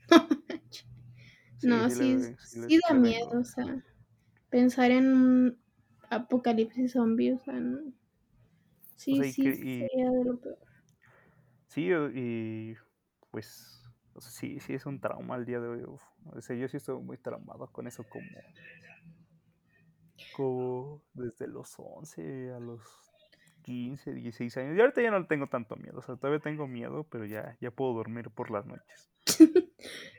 no, 1.64 1.90
sí, 1.90 2.36
sí, 2.40 2.80
da 2.88 2.94
miedo, 2.94 3.40
o 3.40 3.44
sea, 3.44 3.82
pensar 4.50 4.92
en 4.92 5.08
un 5.08 5.58
apocalipsis 6.10 6.94
zombie, 6.94 7.34
o 7.34 7.40
sea, 7.40 7.54
no. 7.54 7.80
Sí, 8.96 9.32
sí, 9.32 9.44
sería 9.44 10.12
de 10.12 10.24
lo 10.24 10.38
peor. 10.38 10.58
Sí, 11.74 11.90
y 12.14 12.76
pues, 13.32 13.82
sí, 14.20 14.60
sí 14.60 14.74
es 14.76 14.86
un 14.86 15.00
trauma 15.00 15.34
al 15.34 15.46
día 15.46 15.60
de 15.60 15.68
hoy. 15.68 15.84
O 15.84 16.42
sea, 16.42 16.56
yo 16.56 16.68
sí 16.68 16.78
estoy 16.78 17.02
muy 17.02 17.18
traumado 17.18 17.66
con 17.72 17.88
eso 17.88 18.04
como, 18.04 18.28
como 20.38 21.02
desde 21.16 21.48
los 21.48 21.74
11 21.80 22.52
a 22.52 22.60
los 22.60 22.80
15, 23.64 24.14
16 24.14 24.56
años. 24.58 24.78
Y 24.78 24.82
ahorita 24.82 25.02
ya 25.02 25.10
no 25.10 25.26
tengo 25.26 25.48
tanto 25.48 25.76
miedo, 25.76 25.98
o 25.98 26.02
sea, 26.04 26.16
todavía 26.16 26.40
tengo 26.40 26.68
miedo, 26.68 27.08
pero 27.10 27.26
ya, 27.26 27.58
ya 27.60 27.72
puedo 27.72 27.94
dormir 27.94 28.30
por 28.30 28.52
las 28.52 28.68
noches. 28.68 29.10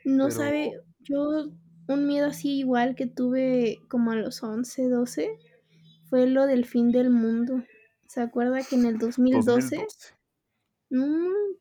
no 0.05 0.33
sabe, 0.33 0.73
yo 0.99 1.53
un 1.87 2.07
miedo 2.09 2.27
así 2.27 2.59
igual 2.59 2.97
que 2.97 3.07
tuve 3.07 3.79
como 3.89 4.11
a 4.11 4.17
los 4.17 4.43
11, 4.43 4.89
12 4.89 5.39
fue 6.11 6.27
lo 6.27 6.47
del 6.47 6.65
fin 6.65 6.91
del 6.91 7.11
mundo. 7.11 7.63
¿Se 8.09 8.21
acuerda 8.21 8.61
que 8.69 8.75
en 8.75 8.87
el 8.87 8.99
2012? 8.99 9.87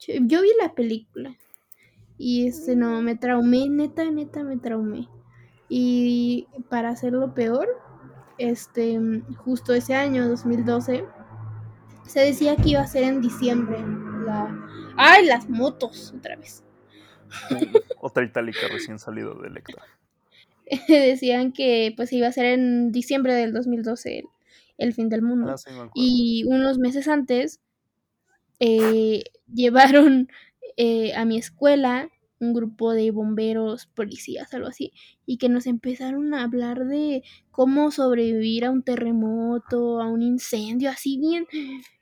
Yo 0.08 0.41
vi 0.41 0.50
la 0.62 0.74
película 0.74 1.36
y 2.17 2.48
este 2.48 2.76
no, 2.76 3.02
me 3.02 3.15
traumé, 3.15 3.67
neta, 3.69 4.10
neta, 4.10 4.43
me 4.43 4.58
traumé. 4.58 5.10
Y 5.69 6.48
para 6.69 6.89
hacerlo 6.89 7.34
peor, 7.34 7.67
este, 8.38 9.00
justo 9.38 9.74
ese 9.74 9.96
año, 9.96 10.28
2012, 10.28 11.06
se 12.06 12.19
decía 12.19 12.56
que 12.56 12.69
iba 12.69 12.82
a 12.82 12.88
ser 12.88 13.04
en 13.04 13.22
diciembre. 13.22 13.80
La... 14.26 14.56
¡Ay, 14.96 15.26
las 15.26 15.50
motos! 15.50 16.13
Otra 16.15 16.36
vez. 16.36 16.63
Otra 18.00 18.24
itálica 18.26 18.67
recién 18.72 19.00
salido 19.00 19.36
de 19.36 19.48
Electra. 19.48 19.84
Decían 20.88 21.52
que 21.52 21.93
pues 21.96 22.13
iba 22.13 22.28
a 22.28 22.32
ser 22.32 22.46
en 22.46 22.91
diciembre 22.91 23.34
del 23.34 23.54
2012 23.54 24.26
el, 24.78 24.93
fin 24.93 25.10
del 25.10 25.22
mundo. 25.22 25.56
Ah, 25.67 25.89
y 25.93 26.43
unos 26.46 26.78
meses 26.78 27.08
antes 27.08 27.60
eh, 28.65 29.26
llevaron 29.54 30.30
eh, 30.78 31.13
a 31.15 31.26
mi 31.26 31.38
escuela 31.38 32.10
un 32.39 32.54
grupo 32.54 32.93
de 32.93 33.12
bomberos, 33.12 33.88
policías, 33.88 34.54
algo 34.54 34.67
así, 34.67 34.93
y 35.26 35.38
que 35.38 35.49
nos 35.49 35.67
empezaron 35.67 36.34
a 36.34 36.43
hablar 36.43 36.86
de 36.86 37.23
cómo 37.52 37.91
sobrevivir 37.91 38.63
a 38.63 38.71
un 38.71 38.82
terremoto, 38.82 40.02
a 40.02 40.10
un 40.10 40.21
incendio, 40.21 40.89
así 40.89 41.17
bien, 41.17 41.45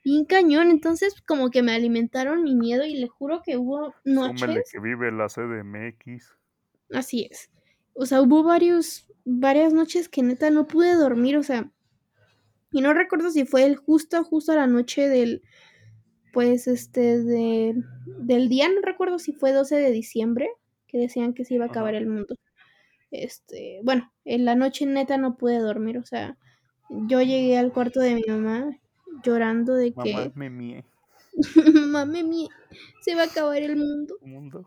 bien 0.04 0.24
cañón. 0.24 0.70
Entonces, 0.70 1.20
como 1.26 1.50
que 1.50 1.62
me 1.62 1.72
alimentaron 1.72 2.44
mi 2.44 2.54
miedo 2.54 2.84
y 2.84 2.94
le 2.94 3.08
juro 3.08 3.42
que 3.44 3.56
hubo 3.56 3.94
noches. 4.04 4.70
que 4.72 4.80
vive 4.80 5.10
la 5.10 5.26
CDMX. 5.28 6.36
Así 6.92 7.28
es. 7.28 7.50
O 7.92 8.06
sea, 8.06 8.22
hubo 8.22 8.44
varios, 8.44 9.08
varias 9.24 9.72
noches 9.72 10.08
que 10.08 10.22
neta 10.22 10.50
no 10.50 10.68
pude 10.68 10.94
dormir, 10.94 11.36
o 11.36 11.42
sea, 11.42 11.70
y 12.70 12.80
no 12.82 12.94
recuerdo 12.94 13.30
si 13.30 13.44
fue 13.44 13.64
el 13.64 13.76
justo, 13.76 14.22
justo 14.24 14.52
a 14.52 14.56
la 14.56 14.66
noche 14.66 15.08
del, 15.08 15.42
pues, 16.32 16.66
este, 16.66 17.22
de, 17.22 17.74
del 18.06 18.48
día, 18.48 18.68
no 18.68 18.80
recuerdo 18.82 19.18
si 19.18 19.32
fue 19.32 19.52
12 19.52 19.76
de 19.76 19.90
diciembre, 19.90 20.48
que 20.88 20.98
decían 20.98 21.34
que 21.34 21.44
se 21.44 21.54
iba 21.54 21.66
a 21.66 21.68
acabar 21.68 21.94
el 21.94 22.06
mundo. 22.06 22.36
Este, 23.10 23.80
bueno, 23.82 24.10
en 24.24 24.44
la 24.44 24.54
noche 24.54 24.86
neta 24.86 25.18
no 25.18 25.36
pude 25.36 25.58
dormir, 25.58 25.98
o 25.98 26.04
sea, 26.04 26.36
yo 26.88 27.20
llegué 27.20 27.58
al 27.58 27.72
cuarto 27.72 28.00
de 28.00 28.14
mi 28.14 28.24
mamá 28.26 28.78
llorando 29.22 29.74
de 29.74 29.92
que... 29.92 30.12
Mamá 30.14 30.32
me 30.34 30.50
mie. 30.50 30.84
mamá 31.74 32.04
me. 32.04 32.48
Se 33.00 33.14
va 33.14 33.22
a 33.22 33.26
acabar 33.26 33.62
el 33.62 33.76
mundo. 33.76 34.16
mundo. 34.20 34.66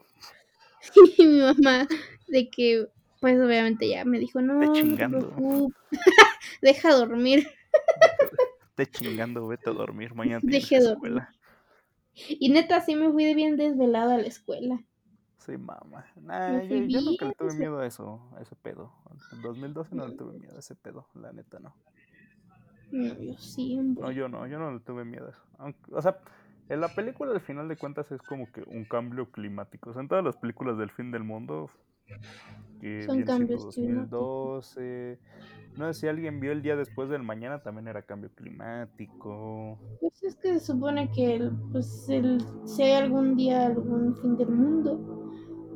y 1.17 1.25
mi 1.25 1.39
mamá 1.39 1.87
de 2.27 2.49
que, 2.49 2.87
pues 3.19 3.39
obviamente 3.39 3.87
ya 3.87 4.05
me 4.05 4.19
dijo, 4.19 4.41
no, 4.41 4.59
no 4.59 5.67
deja 6.61 6.93
dormir. 6.93 7.47
Te 8.75 8.85
chingando, 8.87 9.47
vete 9.47 9.69
a 9.69 9.73
dormir, 9.73 10.13
mañana 10.13 10.41
Deje 10.43 10.79
de 10.79 10.85
dormir. 10.85 11.21
Y 12.15 12.49
neta, 12.49 12.81
sí 12.81 12.95
me 12.95 13.11
fui 13.11 13.25
de 13.25 13.35
bien 13.35 13.57
desvelada 13.57 14.15
a 14.15 14.17
la 14.17 14.27
escuela. 14.27 14.79
Sí, 15.37 15.57
mamá. 15.57 16.05
Nah, 16.21 16.63
yo, 16.63 17.01
nunca 17.01 17.25
le 17.25 17.35
tuve 17.35 17.53
miedo 17.53 17.79
a 17.79 17.85
eso, 17.85 18.19
a 18.35 18.41
ese 18.41 18.55
pedo. 18.55 18.91
En 19.31 19.41
2012 19.41 19.95
no 19.95 20.07
le 20.07 20.15
tuve 20.15 20.39
miedo 20.39 20.55
a 20.55 20.59
ese 20.59 20.75
pedo, 20.75 21.07
la 21.13 21.31
neta 21.33 21.59
no. 21.59 21.75
No, 22.91 23.21
yo 23.21 23.37
sí. 23.37 23.75
No, 23.75 24.11
yo 24.11 24.27
no, 24.27 24.47
yo 24.47 24.57
no 24.57 24.71
le 24.71 24.79
tuve 24.79 25.05
miedo 25.05 25.27
a 25.27 25.29
eso. 25.29 25.75
o 25.91 26.01
sea, 26.01 26.17
en 26.69 26.81
la 26.81 26.87
película 26.87 27.31
al 27.31 27.41
final 27.41 27.67
de 27.67 27.75
cuentas 27.75 28.11
es 28.11 28.21
como 28.21 28.51
que 28.51 28.63
un 28.63 28.85
cambio 28.85 29.29
climático. 29.29 29.91
O 29.91 29.93
sea, 29.93 30.01
en 30.01 30.07
todas 30.07 30.23
las 30.23 30.37
películas 30.37 30.77
del 30.77 30.89
fin 30.89 31.11
del 31.11 31.23
mundo, 31.23 31.69
que 32.85 33.03
Son 33.03 33.23
cambios 33.23 33.63
2012, 33.63 35.17
no 35.75 35.91
sé 35.91 36.01
si 36.01 36.07
alguien 36.07 36.39
vio 36.39 36.51
el 36.51 36.61
día 36.61 36.75
después 36.75 37.09
del 37.09 37.23
mañana, 37.23 37.63
también 37.63 37.87
era 37.87 38.03
cambio 38.03 38.29
climático. 38.35 39.79
Pues 39.99 40.21
es 40.21 40.35
que 40.35 40.59
se 40.59 40.67
supone 40.67 41.09
que 41.11 41.49
pues 41.71 42.07
el, 42.09 42.45
si 42.65 42.83
hay 42.83 42.91
algún 42.91 43.35
día 43.35 43.65
algún 43.65 44.15
fin 44.17 44.37
del 44.37 44.49
mundo, 44.49 45.31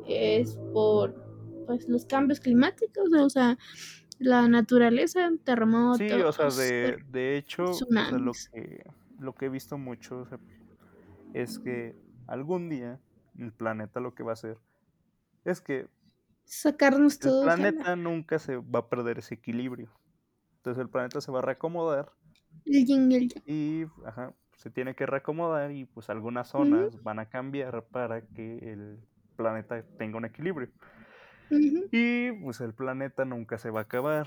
es 0.06 0.56
por 0.72 1.16
pues 1.66 1.88
los 1.88 2.06
cambios 2.06 2.38
climáticos, 2.38 3.12
o 3.12 3.28
sea, 3.28 3.58
la 4.20 4.46
naturaleza, 4.46 5.30
terremotos. 5.42 5.98
Sí, 5.98 6.12
o 6.12 6.32
sea, 6.32 6.48
de, 6.50 6.98
de 7.10 7.36
hecho, 7.36 7.64
lo, 8.12 8.32
que, 8.52 8.84
lo 9.18 9.34
que 9.34 9.46
he 9.46 9.48
visto 9.48 9.78
mucho 9.78 10.28
es 11.34 11.58
que 11.58 11.96
algún 12.28 12.68
día 12.68 13.00
el 13.36 13.52
planeta 13.52 13.98
lo 13.98 14.14
que 14.14 14.22
va 14.22 14.30
a 14.30 14.34
hacer 14.34 14.58
es 15.44 15.60
que 15.60 15.88
sacarnos 16.50 17.18
todo. 17.18 17.42
El 17.42 17.56
planeta 17.56 17.96
nunca 17.96 18.38
se 18.38 18.56
va 18.56 18.80
a 18.80 18.88
perder 18.88 19.18
ese 19.18 19.34
equilibrio. 19.34 19.88
Entonces 20.56 20.80
el 20.80 20.90
planeta 20.90 21.20
se 21.20 21.30
va 21.30 21.38
a 21.38 21.42
reacomodar. 21.42 22.12
Y 23.46 23.84
ajá, 24.04 24.34
se 24.56 24.70
tiene 24.70 24.94
que 24.94 25.06
reacomodar 25.06 25.70
y 25.70 25.84
pues 25.84 26.10
algunas 26.10 26.48
zonas 26.48 27.02
van 27.02 27.20
a 27.20 27.26
cambiar 27.26 27.84
para 27.86 28.26
que 28.26 28.72
el 28.72 28.98
planeta 29.36 29.82
tenga 29.96 30.18
un 30.18 30.24
equilibrio. 30.24 30.68
Y 31.50 32.32
pues 32.42 32.60
el 32.60 32.74
planeta 32.74 33.24
nunca 33.24 33.56
se 33.58 33.70
va 33.70 33.80
a 33.80 33.82
acabar. 33.84 34.26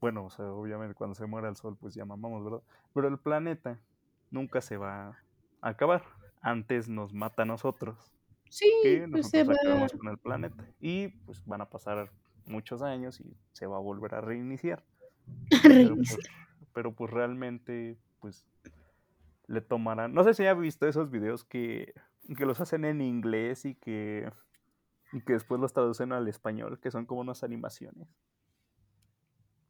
Bueno, 0.00 0.24
o 0.24 0.30
sea, 0.30 0.46
obviamente 0.46 0.94
cuando 0.94 1.14
se 1.14 1.26
muera 1.26 1.48
el 1.48 1.56
sol 1.56 1.76
pues 1.78 1.94
ya 1.94 2.06
mamamos, 2.06 2.42
¿verdad? 2.42 2.62
Pero 2.94 3.08
el 3.08 3.18
planeta 3.18 3.78
nunca 4.30 4.62
se 4.62 4.78
va 4.78 5.08
a 5.60 5.68
acabar. 5.68 6.02
Antes 6.40 6.88
nos 6.88 7.12
mata 7.12 7.42
a 7.42 7.46
nosotros. 7.46 8.10
Sí, 8.50 8.70
pues 9.10 9.30
se 9.30 9.44
va... 9.44 9.54
con 9.96 10.08
el 10.08 10.18
planeta. 10.18 10.66
Y 10.80 11.08
pues 11.08 11.42
van 11.46 11.60
a 11.60 11.70
pasar 11.70 12.10
muchos 12.46 12.82
años 12.82 13.20
y 13.20 13.36
se 13.52 13.66
va 13.66 13.76
a 13.76 13.80
volver 13.80 14.14
a 14.14 14.20
reiniciar. 14.20 14.84
pero, 15.62 15.94
pues, 15.94 16.18
pero, 16.74 16.94
pues, 16.94 17.10
realmente 17.10 17.96
pues 18.18 18.46
le 19.46 19.60
tomarán. 19.60 20.12
No 20.12 20.24
sé 20.24 20.34
si 20.34 20.46
ha 20.46 20.54
visto 20.54 20.86
esos 20.86 21.10
videos 21.10 21.44
que, 21.44 21.94
que 22.36 22.44
los 22.44 22.60
hacen 22.60 22.84
en 22.84 23.00
inglés 23.00 23.64
y 23.64 23.76
que, 23.76 24.30
y 25.12 25.20
que 25.22 25.34
después 25.34 25.60
los 25.60 25.72
traducen 25.72 26.12
al 26.12 26.28
español, 26.28 26.80
que 26.80 26.90
son 26.90 27.06
como 27.06 27.20
unas 27.20 27.44
animaciones. 27.44 28.08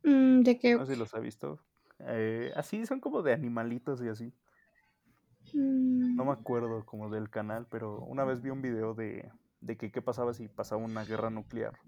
Mm, 0.02 0.40
¿De 0.40 0.58
qué? 0.58 0.74
No 0.74 0.86
sé 0.86 0.94
si 0.94 0.98
los 0.98 1.14
ha 1.14 1.20
visto. 1.20 1.60
Eh, 1.98 2.50
así 2.56 2.86
son 2.86 3.00
como 3.00 3.22
de 3.22 3.34
animalitos 3.34 4.02
y 4.02 4.08
así. 4.08 4.32
No 6.14 6.24
me 6.24 6.30
Mm, 6.30 6.32
acuerdo 6.32 6.86
como 6.86 7.10
del 7.10 7.30
canal, 7.30 7.66
pero 7.68 7.98
una 8.02 8.22
vez 8.24 8.42
vi 8.42 8.50
un 8.50 8.62
video 8.62 8.94
de, 8.94 9.28
de 9.60 9.76
que 9.76 9.90
qué 9.90 10.00
pasaba 10.00 10.32
si 10.34 10.46
pasaba 10.48 10.80
una 10.80 11.04
guerra 11.04 11.30
nuclear. 11.30 11.80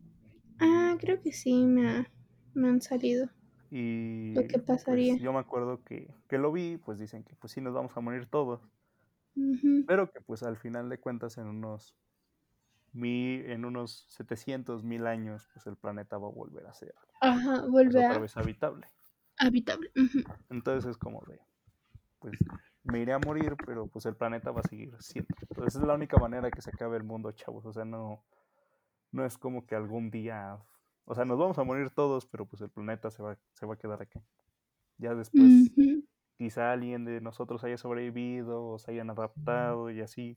Ah, 0.58 0.96
creo 0.98 1.20
que 1.20 1.30
sí 1.30 1.66
me, 1.66 1.86
ha- 1.88 2.10
me 2.54 2.68
han 2.68 2.80
salido. 2.80 3.28
Lo 4.34 4.42
Y 4.42 4.46
que 4.46 4.58
pues 4.60 4.86
pasaría. 4.86 5.16
yo 5.16 5.32
me 5.32 5.40
acuerdo 5.40 5.82
que, 5.82 6.14
que 6.28 6.38
lo 6.38 6.52
vi, 6.52 6.76
pues 6.78 6.98
dicen 7.00 7.24
que 7.24 7.34
pues 7.36 7.52
sí 7.52 7.60
nos 7.60 7.74
vamos 7.74 7.96
a 7.96 8.00
morir 8.00 8.26
todos, 8.30 8.68
pero 9.86 10.10
que 10.10 10.20
pues 10.20 10.42
al 10.42 10.56
final 10.56 10.88
de 10.88 10.98
cuentas 10.98 11.38
en 11.38 11.46
unos 11.46 11.96
mil, 12.92 13.50
en 13.50 13.64
unos 13.64 14.06
700 14.10 14.84
mil 14.84 15.06
años, 15.06 15.48
pues 15.54 15.66
el 15.66 15.76
planeta 15.76 16.18
va 16.18 16.28
a 16.28 16.32
volver 16.32 16.66
a 16.66 16.74
ser 16.74 16.94
Ajá, 17.20 17.64
pues 17.84 17.96
vuelve 17.96 18.04
otra 18.04 18.18
a 18.18 18.20
vez 18.20 18.36
habitable. 18.36 18.88
habitable. 19.38 19.90
Entonces 20.50 20.88
es 20.88 20.96
como 20.98 21.24
de, 21.26 21.40
pues 22.20 22.36
me 22.84 23.00
iré 23.00 23.12
a 23.12 23.18
morir, 23.18 23.56
pero 23.64 23.86
pues 23.86 24.06
el 24.06 24.16
planeta 24.16 24.50
va 24.50 24.60
a 24.60 24.68
seguir 24.68 24.94
siendo. 25.00 25.34
Entonces 25.48 25.80
es 25.80 25.86
la 25.86 25.94
única 25.94 26.18
manera 26.18 26.50
que 26.50 26.62
se 26.62 26.70
acabe 26.70 26.96
el 26.96 27.04
mundo, 27.04 27.32
chavos. 27.32 27.64
O 27.64 27.72
sea, 27.72 27.84
no, 27.84 28.24
no 29.12 29.24
es 29.24 29.38
como 29.38 29.66
que 29.66 29.74
algún 29.74 30.10
día, 30.10 30.58
o 31.04 31.14
sea, 31.14 31.24
nos 31.24 31.38
vamos 31.38 31.58
a 31.58 31.64
morir 31.64 31.90
todos, 31.90 32.26
pero 32.26 32.46
pues 32.46 32.62
el 32.62 32.70
planeta 32.70 33.10
se 33.10 33.22
va, 33.22 33.38
se 33.52 33.66
va 33.66 33.74
a 33.74 33.78
quedar 33.78 34.02
aquí. 34.02 34.20
Ya 34.98 35.14
después 35.14 35.70
quizá 36.36 36.72
alguien 36.72 37.04
de 37.04 37.20
nosotros 37.20 37.62
haya 37.64 37.76
sobrevivido 37.76 38.64
o 38.64 38.78
se 38.78 38.92
hayan 38.92 39.10
adaptado 39.10 39.90
y 39.90 40.00
así. 40.00 40.36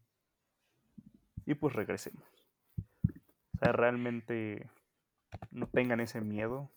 Y 1.46 1.56
pues 1.56 1.74
regresemos. 1.74 2.24
O 3.56 3.58
sea, 3.58 3.72
realmente 3.72 4.70
no 5.52 5.68
tengan 5.68 6.00
ese 6.00 6.22
miedo. 6.22 6.72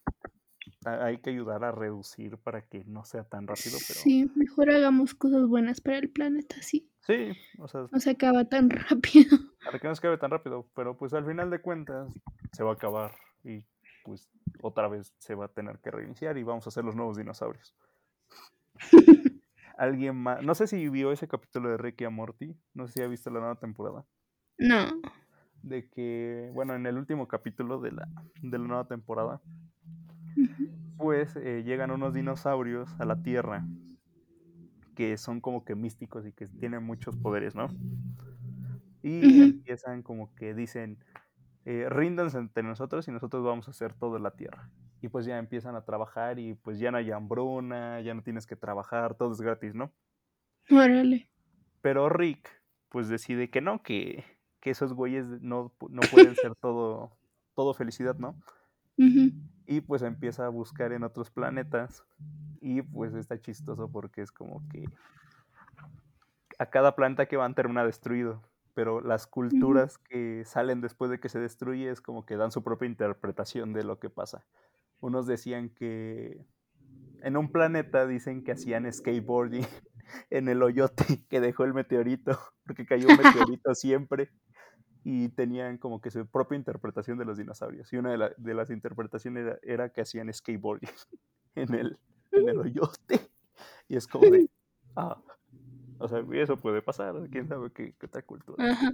Hay 0.85 1.19
que 1.19 1.31
ayudar 1.31 1.65
a 1.65 1.73
reducir 1.73 2.39
para 2.39 2.63
que 2.63 2.85
no 2.85 3.05
sea 3.05 3.25
tan 3.25 3.47
rápido, 3.49 3.77
pero 3.87 4.01
Sí, 4.01 4.31
mejor 4.37 4.71
hagamos 4.71 5.15
cosas 5.15 5.47
buenas 5.49 5.81
para 5.81 5.99
el 5.99 6.09
planeta, 6.11 6.55
sí. 6.63 6.89
sí, 7.01 7.33
o 7.59 7.67
sea, 7.67 7.87
No 7.91 7.99
se 7.99 8.11
acaba 8.11 8.45
tan 8.45 8.71
rápido. 8.91 9.37
para 9.65 9.79
que 9.81 9.89
no 9.89 9.95
se 9.95 9.99
acabe 10.01 10.19
tan 10.19 10.31
rápido, 10.31 10.69
pero 10.75 10.97
pues 10.97 11.13
al 11.15 11.27
final 11.27 11.51
de 11.51 11.61
cuentas 11.61 12.13
se 12.53 12.63
va 12.63 12.71
a 12.71 12.75
acabar 12.75 13.13
y 13.45 13.65
pues 14.05 14.31
otra 14.63 14.87
vez 14.89 15.13
se 15.19 15.35
va 15.35 15.47
a 15.47 15.49
tener 15.49 15.79
que 15.81 15.91
reiniciar 15.91 16.39
y 16.39 16.43
vamos 16.45 16.67
a 16.67 16.71
ser 16.71 16.85
los 16.85 16.95
nuevos 16.95 17.17
dinosaurios. 17.17 17.75
Alguien 19.77 20.17
más, 20.17 20.43
no 20.43 20.55
sé 20.55 20.67
si 20.67 20.89
vio 20.89 21.13
ese 21.13 21.29
capítulo 21.29 21.71
de 21.71 21.77
Ricky 21.77 22.05
y 22.05 22.09
Morty, 22.09 22.57
no 22.75 22.87
sé 22.87 22.93
si 22.95 23.03
ha 23.03 23.07
visto 23.07 23.31
la 23.31 23.41
nueva 23.41 23.55
temporada, 23.57 24.05
No. 24.59 25.01
de 25.63 25.89
que, 25.89 26.51
bueno, 26.55 26.75
en 26.75 26.87
el 26.87 26.97
último 26.97 27.29
capítulo 27.29 27.81
de 27.81 27.93
la, 27.93 28.09
de 28.43 28.59
la 28.59 28.65
nueva 28.67 28.87
temporada. 28.89 29.41
Pues 30.97 31.37
eh, 31.37 31.63
llegan 31.65 31.91
unos 31.91 32.15
dinosaurios 32.15 32.91
a 32.99 33.05
la 33.05 33.23
Tierra 33.23 33.65
que 34.99 35.17
son 35.17 35.41
como 35.41 35.65
que 35.65 35.77
místicos 35.77 36.27
y 36.27 36.33
que 36.33 36.47
tienen 36.47 36.83
muchos 36.83 37.17
poderes, 37.17 37.55
¿no? 37.55 37.69
Y 39.01 39.41
empiezan 39.41 40.03
como 40.03 40.35
que 40.35 40.55
dicen, 40.55 40.99
eh, 41.65 41.87
ríndanse 41.89 42.37
ante 42.37 42.65
nosotros 42.65 43.07
y 43.07 43.13
nosotros 43.13 43.45
vamos 43.45 43.69
a 43.69 43.71
hacer 43.71 43.95
todo 43.95 44.19
la 44.19 44.33
Tierra. 44.33 44.71
Y 45.01 45.09
pues 45.09 45.25
ya 45.25 45.39
empiezan 45.39 45.77
a 45.77 45.85
trabajar 45.85 46.41
y 46.41 46.55
pues 46.55 46.81
ya 46.81 46.91
no 46.91 46.99
hay 46.99 47.13
hambruna, 47.13 48.01
ya 48.01 48.13
no 48.15 48.25
tienes 48.25 48.49
que 48.49 48.57
trabajar, 48.57 49.15
todo 49.15 49.33
es 49.33 49.41
gratis, 49.41 49.73
¿no? 49.77 49.93
Órale. 50.69 51.31
Pero 51.81 52.09
Rick 52.09 52.51
pues 52.89 53.09
decide 53.09 53.51
que 53.51 53.61
no, 53.61 53.83
que, 53.85 54.25
que 54.61 54.71
esos 54.71 54.95
güeyes 54.95 55.27
no, 55.43 55.73
no 55.91 56.01
pueden 56.11 56.35
ser 56.35 56.57
todo, 56.57 57.13
todo 57.55 57.73
felicidad, 57.73 58.17
¿no? 58.17 58.35
Ujú. 58.99 59.31
Y 59.69 59.83
pues 59.83 60.01
empieza 60.03 60.47
a 60.47 60.49
buscar 60.49 60.93
en 60.93 61.05
otros 61.05 61.31
planetas 61.31 62.03
y 62.61 62.81
pues 62.81 63.15
está 63.15 63.39
chistoso 63.39 63.89
porque 63.93 64.23
es 64.23 64.33
como 64.33 64.67
que 64.71 64.87
a 66.59 66.67
cada 66.67 66.97
planeta 66.97 67.27
que 67.27 67.37
van 67.37 67.55
termina 67.55 67.85
destruido, 67.85 68.43
pero 68.75 69.03
las 69.03 69.27
culturas 69.27 69.99
que 69.99 70.43
salen 70.47 70.81
después 70.81 71.11
de 71.11 71.21
que 71.21 71.29
se 71.29 71.39
destruye 71.39 71.91
es 71.91 72.01
como 72.01 72.25
que 72.25 72.37
dan 72.37 72.51
su 72.51 72.65
propia 72.65 72.89
interpretación 72.89 73.75
de 73.75 73.85
lo 73.85 73.99
que 73.99 74.09
pasa. 74.09 74.47
Unos 75.01 75.27
decían 75.27 75.69
que 75.69 76.45
en 77.23 77.37
un 77.37 77.53
planeta 77.53 78.07
dicen 78.07 78.43
que 78.43 78.53
hacían 78.53 78.91
skateboarding 78.91 79.67
en 80.31 80.49
el 80.49 80.63
hoyote 80.63 81.27
que 81.29 81.41
dejó 81.41 81.65
el 81.65 81.75
meteorito, 81.75 82.39
porque 82.65 82.87
cayó 82.87 83.09
un 83.09 83.19
meteorito 83.53 83.75
siempre 83.75 84.31
y 85.11 85.31
tenían 85.31 85.79
como 85.79 86.03
que 86.03 86.11
su 86.11 86.27
propia 86.27 86.57
interpretación 86.57 87.17
de 87.17 87.25
los 87.25 87.39
dinosaurios. 87.39 87.91
Y 87.95 87.97
una 87.97 88.11
de, 88.11 88.19
la- 88.19 88.35
de 88.37 88.53
las 88.53 88.69
interpretaciones 88.69 89.47
era, 89.47 89.59
era 89.63 89.89
que 89.89 90.03
hacían 90.03 90.31
skateboarding 90.31 90.91
en 91.55 91.75
el, 91.75 91.99
en 92.33 92.47
el 92.51 92.59
hoyote. 92.59 93.31
Y 93.89 93.97
es 93.97 94.07
como 94.07 94.29
de, 94.29 94.51
ah, 94.97 95.19
o 95.97 96.09
sea, 96.09 96.23
eso 96.35 96.59
puede 96.59 96.83
pasar, 96.83 97.15
quién 97.31 97.49
sabe 97.49 97.71
qué, 97.73 97.95
qué 97.99 98.05
otra 98.05 98.21
cultura. 98.21 98.71
Ajá. 98.71 98.93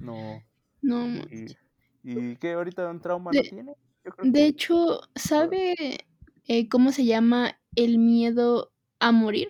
No, 0.00 0.42
No, 0.80 1.04
y, 1.30 1.54
y 2.02 2.36
que 2.36 2.54
ahorita 2.54 2.88
un 2.90 3.00
trauma 3.00 3.30
De- 3.30 3.42
no 3.42 3.48
tiene. 3.50 3.74
Yo 4.04 4.12
creo 4.12 4.32
De 4.32 4.38
que 4.40 4.46
hecho, 4.46 5.00
¿sabe 5.14 5.74
eh, 6.46 6.68
cómo 6.70 6.90
se 6.92 7.04
llama 7.04 7.60
el 7.74 7.98
miedo 7.98 8.72
a 8.98 9.12
morir? 9.12 9.48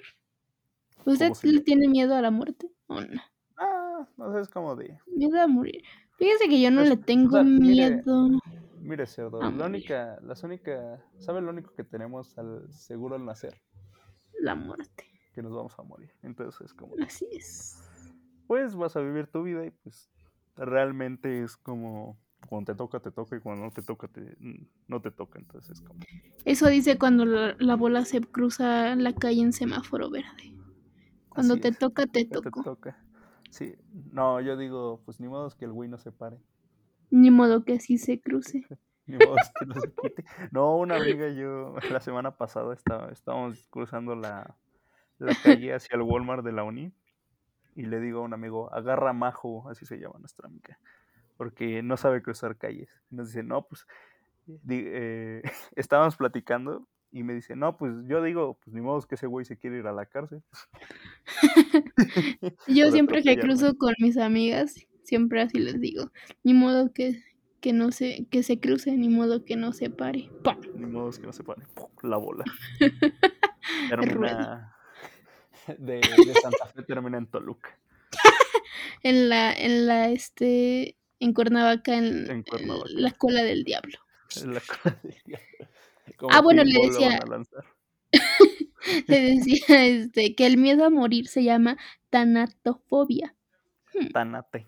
¿Usted 1.04 1.26
¿Cómo 1.28 1.34
se 1.36 1.52
le 1.52 1.60
tiene 1.60 1.86
miedo 1.86 2.16
a 2.16 2.20
la 2.20 2.32
muerte 2.32 2.68
o 2.88 3.00
no? 3.00 3.22
No 4.16 4.32
sé, 4.32 4.40
es 4.40 4.48
como 4.48 4.76
de, 4.76 4.98
Miedo 5.14 5.40
a 5.40 5.46
morir. 5.46 5.82
Fíjese 6.18 6.48
que 6.48 6.60
yo 6.60 6.70
no 6.70 6.82
Es- 6.82 6.90
le 6.90 6.96
tengo 6.96 7.28
o 7.28 7.30
sea, 7.30 7.44
mire, 7.44 7.90
miedo. 7.90 8.28
mire 8.80 9.06
cerdo, 9.06 9.42
A 9.42 9.50
la 9.50 9.66
única, 9.66 10.18
las 10.22 10.42
única, 10.42 11.02
¿sabe 11.18 11.40
lo 11.40 11.50
único 11.50 11.72
que 11.74 11.84
tenemos 11.84 12.36
al 12.38 12.72
seguro 12.72 13.14
al 13.16 13.24
nacer? 13.24 13.54
La 14.40 14.54
muerte. 14.54 15.04
Que 15.34 15.42
nos 15.42 15.52
vamos 15.52 15.78
a 15.78 15.82
morir. 15.82 16.10
Entonces 16.22 16.60
es 16.60 16.74
como, 16.74 16.94
Así 17.04 17.26
es. 17.32 17.76
pues 18.46 18.74
vas 18.74 18.96
a 18.96 19.00
vivir 19.00 19.26
tu 19.26 19.42
vida 19.42 19.64
y 19.64 19.70
pues 19.70 20.10
realmente 20.56 21.42
es 21.44 21.56
como 21.56 22.16
cuando 22.48 22.72
te 22.72 22.76
toca, 22.76 23.00
te 23.00 23.10
toca 23.10 23.36
y 23.36 23.40
cuando 23.40 23.64
no 23.64 23.70
te 23.72 23.82
toca, 23.82 24.08
te, 24.08 24.36
no 24.86 25.00
te 25.00 25.10
toca. 25.10 25.38
Entonces 25.38 25.72
es 25.72 25.80
como, 25.80 26.00
Eso 26.44 26.66
dice 26.68 26.98
cuando 26.98 27.24
la, 27.24 27.54
la 27.58 27.76
bola 27.76 28.04
se 28.04 28.20
cruza 28.20 28.94
la 28.96 29.12
calle 29.12 29.42
en 29.42 29.52
semáforo 29.52 30.10
verde. 30.10 30.52
Cuando 31.28 31.54
así 31.54 31.60
te 31.62 31.68
es, 31.68 31.78
toca, 31.78 32.06
te 32.06 32.24
te 32.24 32.40
toca. 32.40 32.96
Sí, 33.50 33.74
no, 34.12 34.40
yo 34.40 34.56
digo, 34.56 35.00
pues 35.04 35.20
ni 35.20 35.28
modo 35.28 35.46
es 35.48 35.54
que 35.54 35.64
el 35.64 35.72
güey 35.72 35.88
no 35.88 35.98
se 35.98 36.12
pare. 36.12 36.38
Ni 37.10 37.30
modo 37.30 37.64
que 37.64 37.74
así 37.74 37.98
se 37.98 38.20
cruce. 38.20 38.66
Ni 39.06 39.16
modo 39.16 39.36
es 39.36 39.50
que 39.58 39.64
no 39.64 39.74
se 39.80 39.90
quite. 40.02 40.24
No, 40.52 40.76
una 40.76 40.96
amiga, 40.96 41.28
yo 41.30 41.74
la 41.90 42.00
semana 42.00 42.36
pasada 42.36 42.74
estaba, 42.74 43.10
estábamos 43.10 43.66
cruzando 43.70 44.14
la, 44.14 44.54
la 45.18 45.34
calle 45.42 45.72
hacia 45.72 45.96
el 45.96 46.02
Walmart 46.02 46.44
de 46.44 46.52
la 46.52 46.62
Uni 46.64 46.92
y 47.74 47.86
le 47.86 48.00
digo 48.00 48.20
a 48.20 48.24
un 48.24 48.34
amigo, 48.34 48.70
agarra 48.74 49.14
majo, 49.14 49.66
así 49.70 49.86
se 49.86 49.98
llama 49.98 50.18
nuestra 50.18 50.46
amiga, 50.48 50.78
porque 51.38 51.82
no 51.82 51.96
sabe 51.96 52.20
cruzar 52.22 52.58
calles. 52.58 52.90
Y 53.10 53.14
nos 53.14 53.28
dice, 53.28 53.42
no, 53.42 53.62
pues, 53.66 53.86
di- 54.46 54.84
eh, 54.86 55.42
estábamos 55.76 56.16
platicando 56.16 56.86
y 57.10 57.22
me 57.22 57.34
dice, 57.34 57.56
no, 57.56 57.76
pues 57.76 57.92
yo 58.06 58.22
digo, 58.22 58.58
pues 58.62 58.74
ni 58.74 58.80
modo 58.80 59.00
que 59.02 59.14
ese 59.14 59.26
güey 59.26 59.44
se 59.44 59.56
quiere 59.56 59.78
ir 59.78 59.86
a 59.86 59.92
la 59.92 60.06
cárcel. 60.06 60.42
Yo 62.66 62.90
siempre 62.90 63.22
que 63.22 63.38
cruzo 63.38 63.76
con 63.76 63.94
mis 63.98 64.18
amigas, 64.18 64.74
siempre 65.04 65.40
así 65.40 65.58
les 65.58 65.80
digo. 65.80 66.10
Ni 66.44 66.52
modo 66.54 66.92
que, 66.92 67.22
que 67.60 67.72
no 67.72 67.90
se, 67.92 68.26
que 68.30 68.42
se 68.42 68.60
cruce, 68.60 68.92
ni 68.92 69.08
modo 69.08 69.44
que 69.44 69.56
no 69.56 69.72
se 69.72 69.88
pare. 69.90 70.30
Ni 70.74 70.86
modo 70.86 71.10
que 71.12 71.26
no 71.26 71.32
se 71.32 71.44
pare. 71.44 71.62
¡pum! 71.74 71.88
La 72.02 72.18
bola. 72.18 72.44
Termina 73.88 74.74
de, 75.78 75.94
de 75.94 76.34
Santa 76.42 76.66
Fe, 76.66 76.82
termina 76.82 77.18
en 77.18 77.26
Toluca. 77.26 77.78
En 79.02 79.28
la, 79.28 79.52
en 79.52 79.86
la, 79.86 80.08
este, 80.10 80.96
en 81.20 81.32
Cuernavaca, 81.32 81.94
en, 81.96 82.24
En 82.26 82.30
en 82.30 82.42
Cuernavaca. 82.42 82.90
la 82.90 83.10
cola 83.12 83.42
del 83.42 83.64
diablo. 83.64 83.98
En 84.36 84.54
la 84.54 84.60
cola 84.60 84.98
del 85.02 85.22
diablo. 85.24 85.68
Como 86.16 86.32
Ah, 86.34 86.40
bueno, 86.40 86.64
le 86.64 86.72
decía-. 86.86 87.20
Le 89.06 89.20
decía, 89.20 89.84
este, 89.84 90.34
que 90.34 90.46
el 90.46 90.56
miedo 90.56 90.84
a 90.84 90.90
morir 90.90 91.28
se 91.28 91.42
llama 91.44 91.76
tanatofobia. 92.10 93.34
Tanate. 94.14 94.66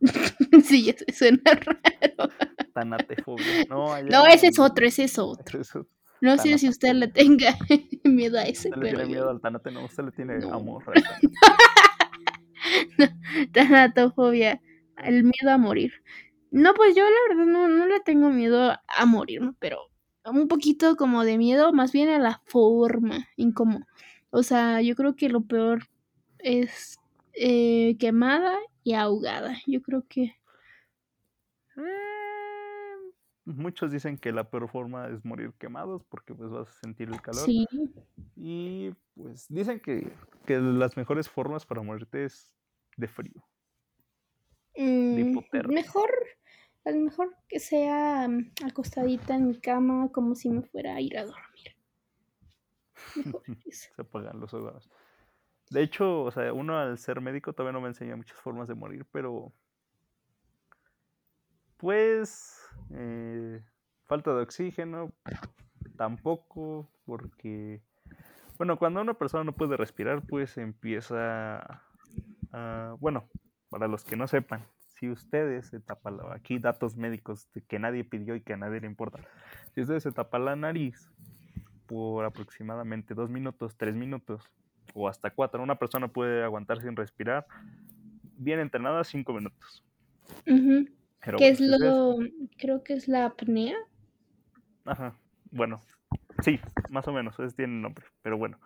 sí, 0.64 0.92
se 0.96 1.12
suena 1.12 1.40
raro. 1.44 2.32
Tanatefobia. 2.72 3.64
No, 3.68 4.00
No, 4.10 4.26
ese 4.26 4.48
es 4.48 4.58
otro, 4.58 4.86
ese 4.86 5.04
es 5.04 5.18
otro. 5.18 5.60
ese 5.60 5.78
es- 5.80 5.86
No 6.20 6.36
sé 6.38 6.58
si 6.58 6.68
usted 6.68 6.94
le 6.94 7.08
tenga 7.08 7.56
miedo 8.02 8.38
a 8.38 8.42
ese, 8.44 8.70
Usted 8.70 8.80
le 8.82 8.86
pero 8.90 8.96
tiene 8.98 9.10
miedo 9.14 9.30
al 9.30 9.40
tanate, 9.40 9.70
no, 9.70 9.84
usted 9.84 10.04
le 10.04 10.10
tiene 10.12 10.38
No. 10.38 10.54
amor. 10.54 10.82
tanate. 10.84 11.28
Tanatofobia, 13.52 14.60
el 15.02 15.22
miedo 15.24 15.50
a 15.52 15.58
morir. 15.58 15.92
No, 16.50 16.72
pues 16.74 16.94
yo 16.96 17.04
la 17.04 17.16
verdad 17.28 17.46
no, 17.46 17.68
no 17.68 17.86
le 17.86 18.00
tengo 18.00 18.30
miedo 18.30 18.72
a 18.88 19.06
morir, 19.06 19.42
¿no? 19.42 19.54
pero 19.58 19.78
un 20.26 20.48
poquito 20.48 20.96
como 20.96 21.24
de 21.24 21.38
miedo, 21.38 21.72
más 21.72 21.92
bien 21.92 22.08
a 22.08 22.18
la 22.18 22.40
forma 22.46 23.28
en 23.36 23.52
cómo. 23.52 23.86
O 24.30 24.42
sea, 24.42 24.80
yo 24.82 24.96
creo 24.96 25.16
que 25.16 25.28
lo 25.28 25.42
peor 25.42 25.88
es 26.38 26.98
eh, 27.34 27.96
quemada 27.98 28.56
y 28.82 28.94
ahogada. 28.94 29.56
Yo 29.66 29.82
creo 29.82 30.04
que 30.08 30.34
Eh, 31.76 33.12
muchos 33.44 33.90
dicen 33.90 34.16
que 34.16 34.32
la 34.32 34.48
peor 34.48 34.68
forma 34.68 35.08
es 35.08 35.24
morir 35.24 35.52
quemados 35.58 36.04
porque 36.04 36.34
pues 36.34 36.50
vas 36.50 36.68
a 36.68 36.80
sentir 36.80 37.08
el 37.08 37.20
calor. 37.20 37.44
Sí. 37.44 37.66
Y 38.36 38.92
pues 39.14 39.46
dicen 39.48 39.80
que, 39.80 40.10
que 40.46 40.58
las 40.58 40.96
mejores 40.96 41.28
formas 41.28 41.66
para 41.66 41.82
morirte 41.82 42.24
es 42.24 42.50
de 42.96 43.08
frío. 43.08 43.44
Mm, 44.76 45.18
hipotermia. 45.18 45.82
mejor, 45.82 46.10
a 46.84 46.90
lo 46.90 47.00
mejor 47.00 47.34
que 47.48 47.60
sea 47.60 48.28
mm, 48.28 48.52
acostadita 48.66 49.34
en 49.34 49.48
mi 49.48 49.58
cama 49.58 50.10
como 50.12 50.34
si 50.34 50.50
me 50.50 50.62
fuera 50.62 50.96
a 50.96 51.00
ir 51.00 51.16
a 51.18 51.24
dormir. 51.24 51.76
Mejor. 53.16 53.42
Se 53.70 53.90
apagan 53.98 54.40
los 54.40 54.52
órganos. 54.54 54.90
De 55.70 55.82
hecho, 55.82 56.22
o 56.22 56.30
sea, 56.30 56.52
uno 56.52 56.78
al 56.78 56.98
ser 56.98 57.20
médico 57.20 57.52
todavía 57.52 57.72
no 57.72 57.80
me 57.80 57.88
enseña 57.88 58.16
muchas 58.16 58.38
formas 58.38 58.68
de 58.68 58.74
morir, 58.74 59.06
pero 59.10 59.52
pues 61.78 62.60
eh, 62.90 63.60
falta 64.06 64.34
de 64.34 64.42
oxígeno 64.42 65.12
tampoco, 65.96 66.88
porque 67.04 67.82
bueno, 68.56 68.78
cuando 68.78 69.00
una 69.00 69.14
persona 69.14 69.42
no 69.42 69.52
puede 69.52 69.76
respirar, 69.76 70.22
pues 70.26 70.56
empieza 70.58 71.82
a, 72.52 72.96
bueno, 73.00 73.28
para 73.68 73.88
los 73.88 74.04
que 74.04 74.16
no 74.16 74.28
sepan, 74.28 74.66
si 74.94 75.10
ustedes 75.10 75.66
se 75.68 75.80
tapan, 75.80 76.16
la- 76.18 76.34
aquí 76.34 76.58
datos 76.58 76.96
médicos 76.96 77.48
que 77.68 77.78
nadie 77.78 78.04
pidió 78.04 78.34
y 78.36 78.40
que 78.40 78.52
a 78.54 78.56
nadie 78.56 78.80
le 78.80 78.86
importa, 78.86 79.18
si 79.74 79.80
ustedes 79.82 80.02
se 80.02 80.12
tapan 80.12 80.44
la 80.44 80.56
nariz 80.56 81.10
por 81.86 82.24
aproximadamente 82.24 83.14
dos 83.14 83.28
minutos, 83.30 83.76
tres 83.76 83.94
minutos 83.94 84.42
o 84.94 85.08
hasta 85.08 85.30
cuatro, 85.30 85.62
una 85.62 85.76
persona 85.76 86.08
puede 86.08 86.42
aguantar 86.44 86.80
sin 86.80 86.96
respirar, 86.96 87.46
bien 88.36 88.60
entrenada, 88.60 89.04
cinco 89.04 89.32
minutos. 89.32 89.84
Ujú. 90.46 90.88
Pero 91.24 91.38
¿Qué 91.38 91.52
bueno, 91.52 91.54
es 91.54 91.60
lo, 91.60 92.16
creo 92.58 92.82
que 92.82 92.94
es 92.94 93.08
la 93.08 93.26
apnea? 93.26 93.76
Ajá, 94.84 95.14
bueno, 95.50 95.80
sí, 96.42 96.60
más 96.90 97.08
o 97.08 97.12
menos, 97.12 97.38
ese 97.40 97.56
tiene 97.56 97.80
nombre, 97.80 98.04
pero 98.22 98.36
bueno. 98.38 98.58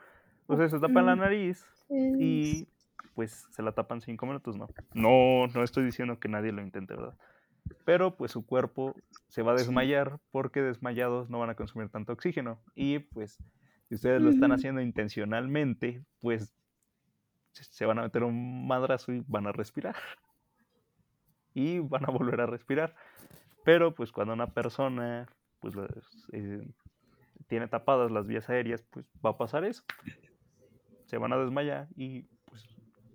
Ustedes 0.49 0.71
se 0.73 0.81
tapan 0.81 1.07
la 1.07 1.15
Mm. 1.15 1.19
nariz 1.21 1.65
Es- 1.91 2.21
y 2.21 2.69
pues 3.19 3.49
se 3.51 3.65
la 3.65 3.73
tapan 3.73 4.01
cinco 4.01 4.27
minutos, 4.27 4.57
¿no? 4.57 4.69
No, 4.95 5.49
no 5.53 5.65
estoy 5.65 5.85
diciendo 5.85 6.21
que 6.21 6.29
nadie 6.29 6.53
lo 6.53 6.63
intente, 6.63 6.95
¿verdad? 6.95 7.19
Pero 7.85 8.17
pues 8.17 8.31
su 8.31 8.47
cuerpo 8.47 8.95
se 9.27 9.43
va 9.43 9.51
a 9.51 9.57
desmayar 9.57 10.21
porque 10.31 10.63
desmayados 10.63 11.29
no 11.29 11.41
van 11.41 11.51
a 11.51 11.57
consumir 11.57 11.89
tanto 11.89 12.13
oxígeno. 12.13 12.63
Y 12.77 13.01
pues 13.01 13.37
si 13.89 13.97
ustedes 13.97 14.23
lo 14.23 14.31
están 14.31 14.53
haciendo 14.53 14.81
intencionalmente, 14.83 16.05
pues 16.21 16.55
se- 17.51 17.87
van 17.87 17.99
a 17.99 18.03
meter 18.03 18.23
un 18.23 18.69
madrazo 18.69 19.13
y 19.13 19.25
van 19.27 19.49
a 19.49 19.53
respirar. 19.53 19.97
Y 21.55 21.81
van 21.81 22.05
a 22.05 22.13
volver 22.13 22.41
a 22.41 22.47
respirar. 22.47 22.95
Pero 23.65 23.97
pues 23.97 24.13
cuando 24.13 24.33
una 24.33 24.47
persona 24.55 25.27
pues 25.59 25.75
eh, 26.31 26.71
tiene 27.49 27.67
tapadas 27.67 28.13
las 28.13 28.29
vías 28.29 28.49
aéreas, 28.49 28.85
pues 28.91 29.07
va 29.27 29.31
a 29.31 29.39
pasar 29.39 29.65
eso. 29.65 29.83
Se 31.07 31.19
van 31.19 31.33
a 31.33 31.39
desmayar 31.39 31.89
y 31.97 32.29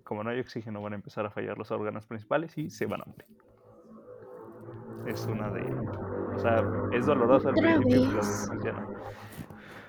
como 0.04 0.22
no 0.22 0.30
hay 0.30 0.40
oxígeno 0.40 0.80
van 0.82 0.92
a 0.92 0.96
empezar 0.96 1.26
a 1.26 1.30
fallar 1.30 1.58
los 1.58 1.70
órganos 1.70 2.06
principales 2.06 2.56
y 2.56 2.70
se 2.70 2.86
van 2.86 3.00
a 3.00 3.04
morir. 3.04 3.26
Es 5.06 5.26
una 5.26 5.50
de... 5.50 5.62
O 6.34 6.38
sea, 6.38 6.64
es 6.92 7.06
doloroso 7.06 7.48
al 7.48 7.54
principio, 7.54 8.20
pero 8.62 8.80
no. 8.80 8.94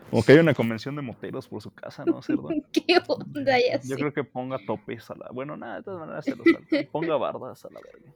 Como 0.10 0.24
que 0.24 0.34
hay 0.34 0.40
una 0.40 0.54
convención 0.54 0.96
de 0.96 1.02
moteros 1.02 1.48
por 1.48 1.62
su 1.62 1.72
casa, 1.74 2.06
¿no, 2.06 2.22
cerdo? 2.22 2.48
¿Qué 2.72 3.02
onda 3.08 3.58
ya 3.60 3.82
Yo 3.82 3.96
creo 3.96 4.14
que 4.14 4.24
ponga 4.24 4.58
topes 4.66 5.10
a 5.10 5.16
la... 5.16 5.30
Bueno, 5.32 5.58
nada, 5.58 5.78
de 5.78 5.84
todas 5.84 6.00
maneras 6.00 6.26
se 6.26 6.36
lo 6.36 6.44
saltan. 6.44 6.88
Ponga 6.92 7.18
bardas 7.18 7.66
a 7.66 7.70
la 7.70 7.80
verga. 7.82 8.14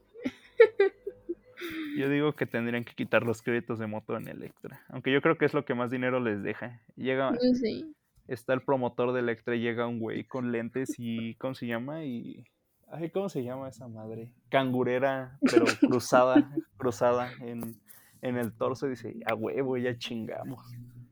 Yo 1.98 2.10
digo 2.10 2.34
que 2.34 2.46
tendrían 2.46 2.86
que 2.86 2.94
quitar 2.94 3.24
los 3.24 3.42
créditos 3.42 3.80
de 3.80 3.88
moto 3.88 4.16
en 4.16 4.28
Electra. 4.28 4.82
Aunque 4.90 5.12
yo 5.12 5.22
creo 5.22 5.38
que 5.38 5.46
es 5.46 5.54
lo 5.54 5.66
que 5.66 5.74
más 5.74 5.92
dinero 5.92 6.20
les 6.20 6.42
deja. 6.44 6.80
Llega, 6.96 7.32
No 7.32 7.56
sé. 7.56 7.86
Está 8.30 8.54
el 8.54 8.62
promotor 8.62 9.12
de 9.12 9.20
Electra 9.20 9.56
y 9.56 9.62
llega 9.62 9.88
un 9.88 10.00
güey 10.00 10.24
con 10.28 10.52
lentes 10.52 10.96
y 10.98 11.36
¿cómo 11.36 11.56
se 11.56 11.68
llama? 11.68 12.06
Y 12.06 12.46
ay, 12.88 13.10
¿cómo 13.10 13.30
se 13.30 13.44
llama 13.44 13.70
esa 13.70 13.88
madre? 13.88 14.32
Cangurera, 14.50 15.38
pero 15.42 15.66
cruzada, 15.80 16.52
cruzada 16.78 17.32
en, 17.42 17.76
en 18.22 18.38
el 18.38 18.54
torso 18.54 18.88
y 18.88 18.92
dice, 18.92 19.16
a 19.26 19.36
huevo, 19.36 19.78
ya 19.78 19.98
chingamos. 19.98 20.64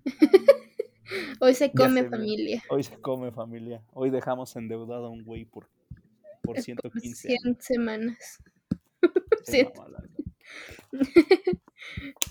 Hoy 1.39 1.53
se 1.53 1.71
come 1.71 2.09
familia. 2.09 2.61
Hoy 2.69 2.83
se 2.83 2.99
come 2.99 3.31
familia. 3.31 3.81
Hoy 3.93 4.09
dejamos 4.09 4.55
endeudado 4.55 5.05
a 5.05 5.09
un 5.09 5.23
güey 5.23 5.45
por, 5.45 5.67
por 6.41 6.55
Por 6.55 6.61
115 6.61 7.27
100 7.29 7.37
años. 7.45 7.57
semanas. 7.63 8.43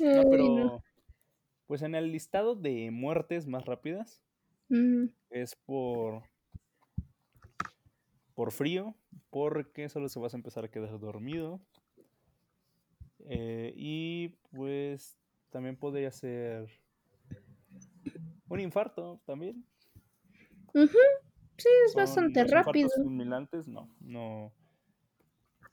No. 0.00 0.22
pero 0.30 0.82
pues 1.66 1.82
en 1.82 1.94
el 1.94 2.12
listado 2.12 2.54
de 2.54 2.90
muertes 2.90 3.46
más 3.46 3.64
rápidas 3.64 4.22
Es 5.30 5.54
por 5.54 6.22
por 8.34 8.52
frío, 8.52 8.94
porque 9.30 9.88
solo 9.88 10.08
se 10.08 10.18
vas 10.18 10.34
a 10.34 10.36
empezar 10.36 10.64
a 10.64 10.70
quedar 10.70 11.00
dormido. 11.00 11.60
Eh, 13.20 13.72
y 13.74 14.28
pues 14.50 15.16
también 15.50 15.76
podría 15.76 16.10
ser 16.12 16.68
un 18.48 18.60
infarto 18.60 19.20
también. 19.24 19.64
Ujú. 20.74 20.98
Sí, 21.56 21.68
es 21.86 21.92
Son 21.92 22.02
bastante 22.02 22.42
los 22.42 22.50
rápido. 22.50 22.90
fulminantes, 23.02 23.66
no, 23.66 23.88
no, 24.00 24.52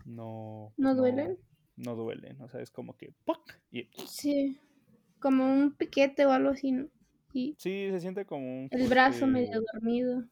no, 0.06 0.74
¿No 0.78 0.96
duelen? 0.96 1.38
No 1.76 1.96
duelen, 1.96 2.42
o 2.42 2.48
sea, 2.48 2.62
es 2.62 2.72
como 2.72 2.96
que 2.96 3.14
y 3.72 3.90
Sí. 4.08 4.58
Como 5.20 5.46
un 5.46 5.74
piquete 5.76 6.26
o 6.26 6.32
algo 6.32 6.52
así, 6.52 6.72
¿no? 6.72 6.88
Y 7.34 7.56
sí, 7.58 7.88
se 7.90 8.00
siente 8.00 8.26
como 8.26 8.46
un 8.46 8.68
el 8.72 8.88
brazo 8.88 9.26
medio 9.28 9.60
dormido. 9.74 10.24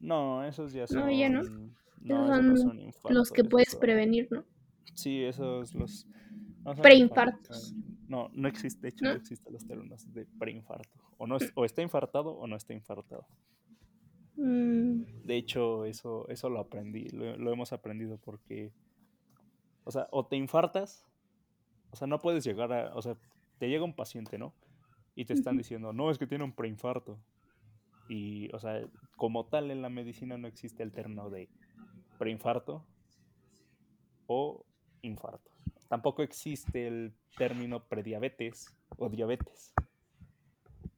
No, 0.00 0.44
esos 0.44 0.72
ya 0.72 0.86
son. 0.86 0.98
No, 1.00 1.10
ya 1.10 1.28
no. 1.28 1.42
No, 2.02 2.34
Esos 2.34 2.60
son 2.60 2.78
infartos. 2.80 3.12
Los 3.12 3.30
que 3.30 3.44
puedes 3.44 3.70
son- 3.72 3.80
prevenir, 3.80 4.28
¿no? 4.30 4.44
Sí, 4.94 5.22
esos 5.24 5.74
los. 5.74 6.06
no 6.64 6.74
Preinfartos. 6.76 7.74
No, 8.08 8.28
no 8.32 8.48
existe, 8.48 8.82
de 8.82 8.88
hecho, 8.88 9.04
¿No? 9.04 9.10
no, 9.12 9.16
existen 9.16 9.52
los 9.52 9.66
términos 9.66 10.12
de 10.12 10.26
preinfarto. 10.38 10.98
O, 11.18 11.26
no 11.26 11.36
es- 11.36 11.52
o 11.54 11.64
está 11.64 11.80
infartado 11.82 12.30
o 12.32 12.46
no 12.46 12.56
está 12.56 12.72
infartado. 12.74 13.26
Mm, 14.36 15.02
De 15.24 15.36
hecho, 15.36 15.84
eso, 15.84 16.26
eso 16.28 16.48
lo 16.48 16.60
aprendí, 16.60 17.08
lo, 17.10 17.36
lo 17.36 17.52
hemos 17.52 17.72
aprendido 17.72 18.18
porque. 18.18 18.72
O 19.84 19.90
sea, 19.90 20.06
o 20.10 20.26
te 20.26 20.36
infartas, 20.36 21.04
o 21.90 21.96
sea, 21.96 22.06
no 22.06 22.18
puedes 22.20 22.44
llegar 22.44 22.72
a. 22.72 22.94
O 22.94 23.02
sea, 23.02 23.16
te 23.58 23.68
llega 23.68 23.84
un 23.84 23.94
paciente, 23.94 24.38
¿no? 24.38 24.54
Y 25.20 25.24
te 25.26 25.34
están 25.34 25.58
diciendo, 25.58 25.92
no, 25.92 26.10
es 26.10 26.16
que 26.18 26.26
tiene 26.26 26.44
un 26.44 26.52
preinfarto. 26.52 27.18
Y, 28.08 28.50
o 28.54 28.58
sea, 28.58 28.80
como 29.16 29.44
tal 29.46 29.70
en 29.70 29.82
la 29.82 29.90
medicina 29.90 30.38
no 30.38 30.48
existe 30.48 30.82
el 30.82 30.92
término 30.92 31.28
de 31.28 31.50
preinfarto 32.18 32.86
o 34.26 34.64
infarto. 35.02 35.50
Tampoco 35.88 36.22
existe 36.22 36.86
el 36.86 37.12
término 37.36 37.84
prediabetes 37.86 38.74
o 38.96 39.10
diabetes. 39.10 39.74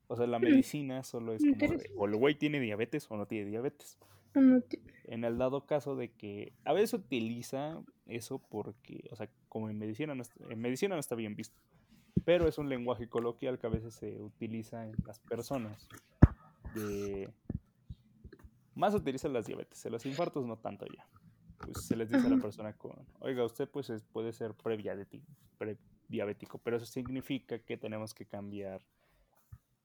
O 0.07 0.15
sea, 0.17 0.27
la 0.27 0.39
Mm. 0.39 0.43
medicina 0.43 1.03
solo 1.03 1.33
es 1.33 1.43
como 1.43 1.73
de, 1.79 1.91
o 1.97 2.07
el 2.07 2.15
güey 2.17 2.35
tiene 2.37 2.61
diabetes 2.61 3.11
o 3.11 3.17
no 3.17 3.27
tiene 3.27 3.47
diabetes. 3.51 3.99
En 5.05 5.25
el 5.25 5.37
dado 5.37 5.67
caso 5.67 5.97
de 5.97 6.13
que 6.13 6.53
a 6.65 6.73
veces 6.73 6.95
utiliza 6.95 7.83
eso 8.07 8.39
porque, 8.39 9.09
o 9.11 9.17
sea, 9.17 9.29
como 9.49 9.69
en 9.69 9.79
medicina 9.79 10.15
no 10.15 10.23
está, 10.23 10.45
en 10.49 10.61
medicina 10.61 10.95
no 10.95 11.01
está 11.01 11.15
bien 11.17 11.35
visto, 11.35 11.61
pero 12.25 12.47
es 12.49 12.59
un 12.59 12.69
lenguaje 12.69 13.09
coloquial 13.09 13.59
que 13.59 13.67
a 13.67 13.71
veces 13.71 13.95
se 13.95 14.21
utiliza 14.21 14.85
en 14.87 14.95
las 15.07 15.19
personas. 15.21 15.89
De... 16.75 17.33
Más 18.75 18.95
utilizan 18.95 19.33
las 19.33 19.47
diabetes, 19.47 19.85
en 19.85 19.93
los 19.93 20.07
infartos 20.07 20.47
no 20.47 20.57
tanto 20.59 20.87
ya. 20.87 21.07
Pues 21.59 21.87
se 21.87 21.95
les 21.97 22.09
dice 22.11 22.27
a 22.27 22.31
la 22.31 22.39
persona 22.41 22.73
con, 22.73 23.07
oiga, 23.21 23.45
usted 23.45 23.69
pues 23.69 23.91
es- 23.91 24.03
puede 24.03 24.33
ser 24.33 24.55
prediabético, 24.55 25.27
prediabético, 25.59 26.59
pero 26.59 26.77
eso 26.79 26.87
significa 26.87 27.59
que 27.61 27.77
tenemos 27.77 28.15
que 28.15 28.27
cambiar. 28.27 28.83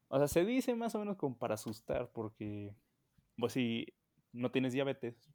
O 0.07 0.17
sea, 0.17 0.27
se 0.27 0.45
dice 0.45 0.73
más 0.75 0.95
o 0.95 0.99
menos 0.99 1.17
como 1.17 1.37
para 1.37 1.55
asustar, 1.55 2.09
porque 2.11 2.73
pues 3.37 3.53
si 3.53 3.93
no 4.31 4.49
tienes 4.51 4.73
diabetes, 4.73 5.29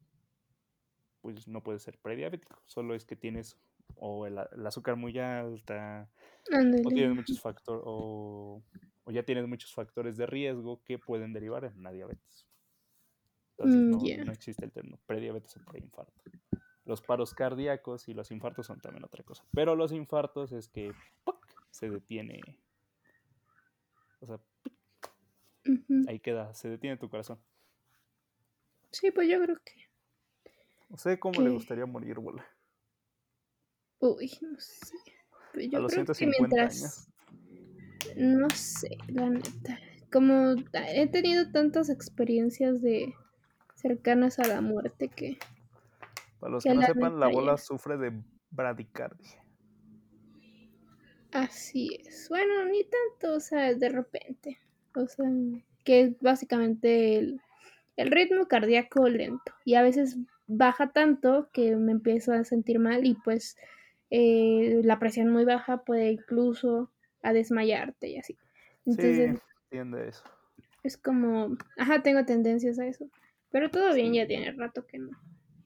pues 1.21 1.47
no 1.47 1.61
puedes 1.63 1.83
ser 1.83 1.97
prediabético. 1.99 2.59
Solo 2.65 2.95
es 2.95 3.05
que 3.05 3.15
tienes 3.15 3.57
o 3.95 4.25
el, 4.25 4.37
azúcar 4.65 4.95
muy 4.95 5.17
alta, 5.19 6.09
o 6.83 6.89
tienes 6.89 7.15
muchos 7.15 7.39
factores, 7.39 7.83
o, 7.85 8.63
o 9.03 9.11
ya 9.11 9.23
tienes 9.23 9.47
muchos 9.47 9.73
factores 9.73 10.17
de 10.17 10.25
riesgo 10.25 10.81
que 10.83 10.99
pueden 10.99 11.33
derivar 11.33 11.65
en 11.65 11.77
una 11.77 11.91
diabetes. 11.91 12.47
Entonces 13.57 13.81
Mm, 13.81 14.25
no, 14.25 14.31
existe 14.31 14.65
el 14.65 14.71
término 14.71 14.97
prediabetes 15.05 15.55
o 15.57 15.59
preinfarto. 15.71 16.21
Los 16.85 17.01
paros 17.01 17.33
cardíacos 17.33 18.09
y 18.09 18.13
los 18.13 18.31
infartos 18.31 18.67
son 18.67 18.81
también 18.81 19.05
otra 19.05 19.23
cosa. 19.23 19.45
Pero 19.53 19.75
los 19.75 19.91
infartos 19.91 20.51
es 20.51 20.67
que 20.67 20.91
¡puc! 21.23 21.37
se 21.69 21.89
detiene. 21.89 22.41
O 24.19 24.25
sea, 24.25 24.39
ahí 26.07 26.19
queda, 26.19 26.53
se 26.53 26.69
detiene 26.69 26.97
tu 26.97 27.09
corazón. 27.09 27.39
Sí, 28.91 29.11
pues 29.11 29.29
yo 29.29 29.41
creo 29.41 29.57
que. 29.63 29.73
No 30.89 30.97
sé 30.97 31.19
cómo 31.19 31.41
le 31.41 31.49
gustaría 31.49 31.85
morir, 31.85 32.19
bola. 32.19 32.45
Uy, 34.03 34.37
no 34.41 34.59
sé. 34.59 34.97
Pues 35.53 35.67
a 35.67 35.69
yo 35.69 35.79
los 35.79 35.93
creo 35.93 36.05
que 36.05 36.13
150 36.13 36.55
mientras. 36.57 36.83
años. 36.83 37.07
No 38.17 38.49
sé, 38.49 38.97
la 39.07 39.29
neta. 39.29 39.79
Como 40.11 40.55
he 40.73 41.07
tenido 41.07 41.49
tantas 41.53 41.89
experiencias 41.89 42.81
de 42.81 43.13
cercanas 43.75 44.39
a 44.39 44.47
la 44.47 44.59
muerte 44.59 45.07
que. 45.07 45.37
Para 46.41 46.51
los 46.51 46.65
que 46.65 46.71
que 46.71 46.75
no 46.75 46.81
la 46.81 46.87
sepan, 46.87 47.17
la 47.17 47.29
bola 47.29 47.53
ya. 47.53 47.57
sufre 47.57 47.95
de 47.95 48.11
bradicardia. 48.51 49.41
Así 51.31 51.97
es. 52.05 52.27
Bueno, 52.27 52.65
ni 52.65 52.83
tanto, 52.83 53.37
o 53.37 53.39
sea, 53.39 53.73
de 53.73 53.87
repente. 53.87 54.59
O 54.95 55.07
sea, 55.07 55.25
que 55.85 56.01
es 56.01 56.19
básicamente 56.19 57.19
el, 57.19 57.39
el 57.95 58.11
ritmo 58.11 58.49
cardíaco 58.49 59.07
lento. 59.07 59.53
Y 59.63 59.75
a 59.75 59.81
veces 59.81 60.17
baja 60.45 60.91
tanto 60.91 61.49
que 61.53 61.77
me 61.77 61.93
empiezo 61.93 62.33
a 62.33 62.43
sentir 62.43 62.79
mal 62.79 63.05
y 63.05 63.15
pues 63.15 63.55
eh, 64.15 64.81
la 64.83 64.99
presión 64.99 65.29
muy 65.31 65.43
baja 65.43 65.83
puede 65.83 66.11
incluso 66.11 66.91
a 67.23 67.33
desmayarte 67.33 68.09
y 68.09 68.17
así. 68.19 68.37
Entonces 68.85 69.31
Sí, 69.39 69.41
entiende 69.71 70.07
eso. 70.09 70.23
es 70.83 70.97
como, 70.97 71.57
ajá, 71.77 72.03
tengo 72.03 72.23
tendencias 72.23 72.77
a 72.77 72.85
eso. 72.85 73.05
Pero 73.49 73.71
todo 73.71 73.91
bien, 73.95 74.11
Sí. 74.11 74.17
ya 74.17 74.27
tiene 74.27 74.51
rato 74.51 74.85
que 74.85 74.99
no. 74.99 75.09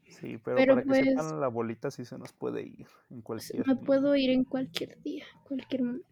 Sí, 0.07 0.37
pero, 0.43 0.55
Pero 0.55 0.73
para 0.75 0.81
que 0.83 0.87
pues- 0.87 1.05
sepan, 1.05 1.41
la 1.41 1.49
bolita 1.49 1.91
sí 1.91 2.05
se 2.05 2.17
nos 2.17 2.31
puede 2.31 2.61
ir 2.63 2.87
en 3.09 3.21
cualquier 3.21 3.67
Me 3.67 3.75
puedo 3.75 4.15
ir 4.15 4.29
en 4.29 4.45
cualquier 4.45 4.97
día, 5.01 5.25
cualquier 5.45 5.83
momento. 5.83 6.07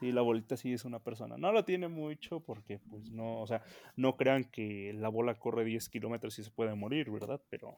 Sí, 0.00 0.10
la 0.10 0.22
bolita 0.22 0.56
sí 0.56 0.72
es 0.72 0.84
una 0.84 0.98
persona. 0.98 1.36
No 1.38 1.52
lo 1.52 1.64
tiene 1.64 1.86
mucho 1.86 2.40
porque, 2.40 2.80
pues, 2.90 3.08
no, 3.12 3.40
o 3.40 3.46
sea, 3.46 3.62
no 3.96 4.16
crean 4.16 4.42
que 4.42 4.92
la 4.98 5.08
bola 5.08 5.34
corre 5.36 5.64
10 5.64 5.88
kilómetros 5.88 6.40
y 6.40 6.42
se 6.42 6.50
puede 6.50 6.74
morir, 6.74 7.08
¿verdad? 7.08 7.40
Pero 7.50 7.76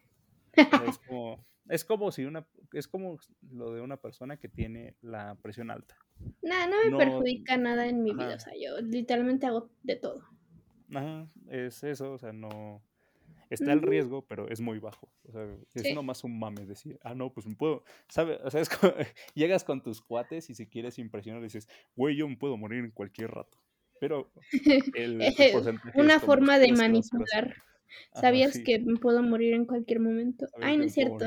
es 0.57 0.99
como, 1.07 1.45
es 1.69 1.85
como 1.85 2.13
si 2.13 2.25
una, 2.25 2.47
es 2.73 2.89
como 2.89 3.19
lo 3.51 3.75
de 3.75 3.81
una 3.81 3.97
persona 3.97 4.37
que 4.37 4.49
tiene 4.49 4.95
la 5.03 5.37
presión 5.37 5.71
alta. 5.71 5.97
Nada, 6.43 6.67
no 6.67 6.77
me 6.85 6.91
No- 6.91 6.99
perjudica 6.99 7.57
nada 7.57 7.87
en 7.87 8.03
mi 8.03 8.13
vida. 8.13 8.35
O 8.37 8.41
sea, 8.41 8.53
yo 8.55 8.81
literalmente 8.81 9.47
hago 9.47 9.71
de 9.83 9.97
todo. 9.97 10.23
Ajá, 10.95 11.27
es 11.49 11.83
eso, 11.83 12.13
o 12.13 12.19
sea, 12.19 12.33
no, 12.33 12.83
está 13.51 13.73
el 13.73 13.83
riesgo, 13.83 14.27
pero 14.27 14.49
es 14.49 14.61
muy 14.61 14.79
bajo. 14.79 15.11
O 15.27 15.33
sea, 15.33 15.45
es 15.75 15.83
Sí. 15.83 15.95
nomás 15.95 16.23
un 16.25 16.39
mame 16.39 16.67
decir, 16.67 16.99
ah, 17.03 17.15
no, 17.15 17.33
pues 17.33 17.47
me 17.47 17.57
puedo, 17.57 17.85
¿sabes? 18.09 18.39
O 18.45 18.51
sea, 18.51 18.61
es 18.61 18.69
como, 18.69 18.93
llegas 19.35 19.65
con 19.65 19.83
tus 19.83 20.01
cuates 20.03 20.51
y 20.51 20.55
si 20.55 20.67
quieres 20.67 20.99
impresionar 20.99 21.43
dices, 21.43 21.69
güey, 21.97 22.17
yo 22.17 22.29
me 22.29 22.37
puedo 22.37 22.57
morir 22.57 22.85
en 22.85 22.91
cualquier 22.91 23.31
rato. 23.31 23.59
Pero 24.01 24.31
el, 24.95 25.19
porcentaje 25.53 26.01
Una 26.01 26.21
forma 26.21 26.59
de 26.59 26.69
"¿Sabías 27.85 27.85
que 27.85 27.85
los 27.85 27.85
brazos-" 27.85 27.85
manipular. 27.85 28.11
Ajá, 28.13 28.21
¿Sabías 28.21 28.53
sí, 28.53 28.65
que 28.65 28.79
me 28.81 28.99
puedo 28.99 29.23
morir 29.23 29.55
en 29.55 29.65
cualquier 29.67 30.01
momento? 30.01 30.47
¿sabías 30.49 30.69
Ay, 30.69 30.77
no 30.77 30.85
es 30.85 30.93
cierto. 30.95 31.27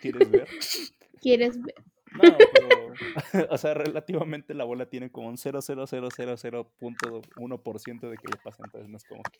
¿Quieres 0.00 0.30
ver? 0.30 0.48
¿Quieres 1.20 1.60
ver? 1.62 1.74
No, 2.12 2.24
pero, 2.52 2.92
o 3.50 3.56
sea, 3.56 3.72
relativamente 3.72 4.52
la 4.52 4.64
bola 4.64 4.90
tiene 4.90 5.10
como 5.10 5.28
un 5.28 5.38
0,0000.1% 5.38 8.10
de 8.10 8.18
que 8.18 8.28
le 8.28 8.36
pasa, 8.44 8.64
entonces 8.66 8.90
no 8.90 8.98
es 8.98 9.04
como 9.04 9.22
que, 9.22 9.38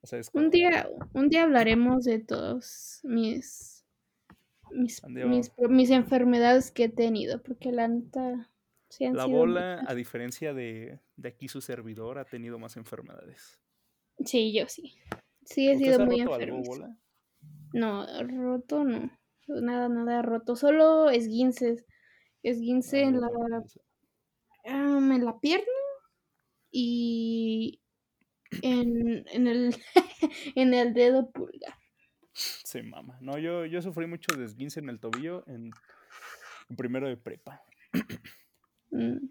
o 0.00 0.06
sea, 0.06 0.20
es 0.20 0.30
como, 0.30 0.44
Un 0.44 0.50
día, 0.52 0.88
un 1.12 1.28
día 1.28 1.42
hablaremos 1.42 2.04
de 2.04 2.20
todos 2.20 3.00
mis 3.02 3.82
mis, 4.72 5.02
mis, 5.04 5.52
mis 5.58 5.90
enfermedades 5.90 6.70
que 6.70 6.84
he 6.84 6.88
tenido, 6.88 7.42
porque 7.42 7.72
la 7.72 7.88
neta 7.88 8.50
sí 8.88 9.08
la 9.10 9.26
bola, 9.26 9.76
muchas. 9.76 9.90
a 9.90 9.94
diferencia 9.94 10.54
de, 10.54 11.00
de 11.16 11.28
aquí 11.28 11.48
su 11.48 11.60
servidor, 11.60 12.18
ha 12.18 12.24
tenido 12.24 12.58
más 12.58 12.76
enfermedades. 12.76 13.60
Sí, 14.24 14.52
yo 14.52 14.66
sí. 14.68 14.94
Sí 15.44 15.68
he 15.68 15.72
¿Usted 15.72 15.86
sido 15.86 15.98
se 15.98 16.04
muy 16.04 16.20
bola? 16.62 16.96
No, 17.72 18.06
roto 18.24 18.84
no. 18.84 19.10
Nada, 19.48 19.88
nada 19.88 20.22
roto. 20.22 20.56
Solo 20.56 21.10
esguinces. 21.10 21.84
Esguince 22.42 23.04
Ah, 23.04 23.08
en 23.08 23.20
la, 23.20 23.28
sí. 23.66 23.80
en 24.64 25.24
la 25.24 25.38
pierna 25.40 25.66
y 26.70 27.80
en, 28.62 29.24
en 29.28 29.46
el 29.46 29.76
en 30.56 30.74
el 30.74 30.94
dedo 30.94 31.30
pulgar. 31.30 31.74
Sí, 32.32 32.82
mama. 32.82 33.18
No, 33.20 33.38
yo, 33.38 33.66
yo 33.66 33.82
sufrí 33.82 34.06
mucho 34.06 34.36
de 34.36 34.44
esguince 34.44 34.80
en 34.80 34.88
el 34.88 34.98
tobillo 35.00 35.44
en, 35.46 35.70
en 36.68 36.76
primero 36.76 37.08
de 37.08 37.16
prepa. 37.16 37.62
Mm, 38.90 39.28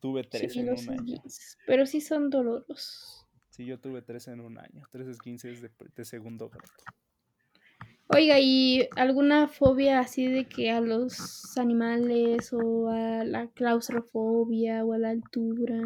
Tuve 0.00 0.22
sí, 0.24 0.28
tres 0.30 0.56
en 0.56 0.66
los 0.66 0.86
un 0.86 0.98
año. 0.98 1.22
Pero 1.66 1.86
sí 1.86 2.00
son 2.00 2.30
dolorosos. 2.30 3.19
Sí, 3.50 3.66
yo 3.66 3.78
tuve 3.78 4.02
tres 4.02 4.28
en 4.28 4.40
un 4.40 4.58
año. 4.58 4.82
Tres 4.90 5.06
esguinces 5.08 5.60
de, 5.60 5.70
de 5.94 6.04
segundo 6.04 6.48
grado. 6.48 6.72
Oiga, 8.12 8.40
¿y 8.40 8.88
alguna 8.96 9.46
fobia 9.46 10.00
así 10.00 10.26
de 10.26 10.48
que 10.48 10.70
a 10.70 10.80
los 10.80 11.56
animales 11.56 12.52
o 12.52 12.88
a 12.88 13.22
la 13.24 13.46
claustrofobia 13.48 14.84
o 14.84 14.92
a 14.94 14.98
la 14.98 15.10
altura? 15.10 15.80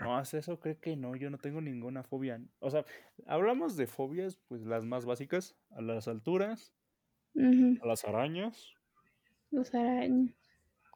No, 0.00 0.16
hasta 0.16 0.38
eso 0.38 0.58
creo 0.60 0.78
que 0.78 0.96
no, 0.96 1.16
yo 1.16 1.30
no 1.30 1.38
tengo 1.38 1.62
ninguna 1.62 2.02
fobia. 2.02 2.38
O 2.58 2.70
sea, 2.70 2.84
hablamos 3.26 3.76
de 3.76 3.86
fobias, 3.86 4.36
pues 4.48 4.62
las 4.66 4.84
más 4.84 5.06
básicas, 5.06 5.56
a 5.70 5.80
las 5.80 6.06
alturas, 6.06 6.74
a 7.36 7.86
las 7.86 8.04
arañas, 8.04 8.74
Los 9.50 9.74
arañas. 9.74 10.34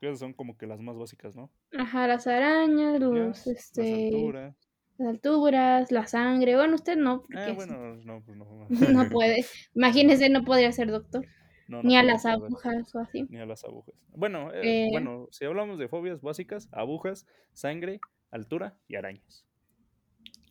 esas 0.03 0.19
son 0.19 0.35
como 0.35 0.59
que 0.59 0.67
las 0.67 0.81
más 0.81 0.99
básicas, 0.99 1.35
¿no? 1.35 1.51
Ajá, 1.79 2.07
las 2.07 2.27
arañas, 2.27 3.01
los, 3.01 3.13
Arañas, 3.13 3.47
Las 3.47 3.47
este, 3.47 4.07
alturas. 4.09 4.68
Las 4.99 5.09
alturas, 5.09 5.91
la 5.93 6.07
sangre. 6.07 6.57
Bueno, 6.57 6.75
usted 6.75 6.97
no, 6.97 7.23
porque 7.23 7.39
Ah, 7.39 7.49
es- 7.51 7.57
bueno, 7.57 7.97
no, 8.05 8.23
pues 8.25 8.37
no. 8.37 8.67
no 9.07 9.09
puede. 9.11 9.45
Imagínese, 9.75 10.29
no 10.29 10.45
podría 10.45 10.73
ser 10.73 10.91
doctor. 10.91 11.25
No, 11.69 11.83
no 11.83 11.89
Ni 11.89 11.97
a 11.97 12.03
las 12.03 12.25
agujas 12.27 12.95
o 12.95 12.99
así. 13.01 13.27
Ni 13.29 13.39
a 13.39 13.47
las 13.47 13.63
agujas. 13.65 13.95
Bueno, 14.15 14.53
eh, 14.55 14.87
Eh. 14.87 14.89
bueno, 14.91 15.29
si 15.31 15.45
hablamos 15.45 15.79
de 15.79 15.89
fobias 15.89 16.21
básicas, 16.23 16.69
agujas, 16.73 17.27
sangre, 17.53 18.01
altura 18.31 18.75
y 18.89 18.97
arañas. 18.97 19.45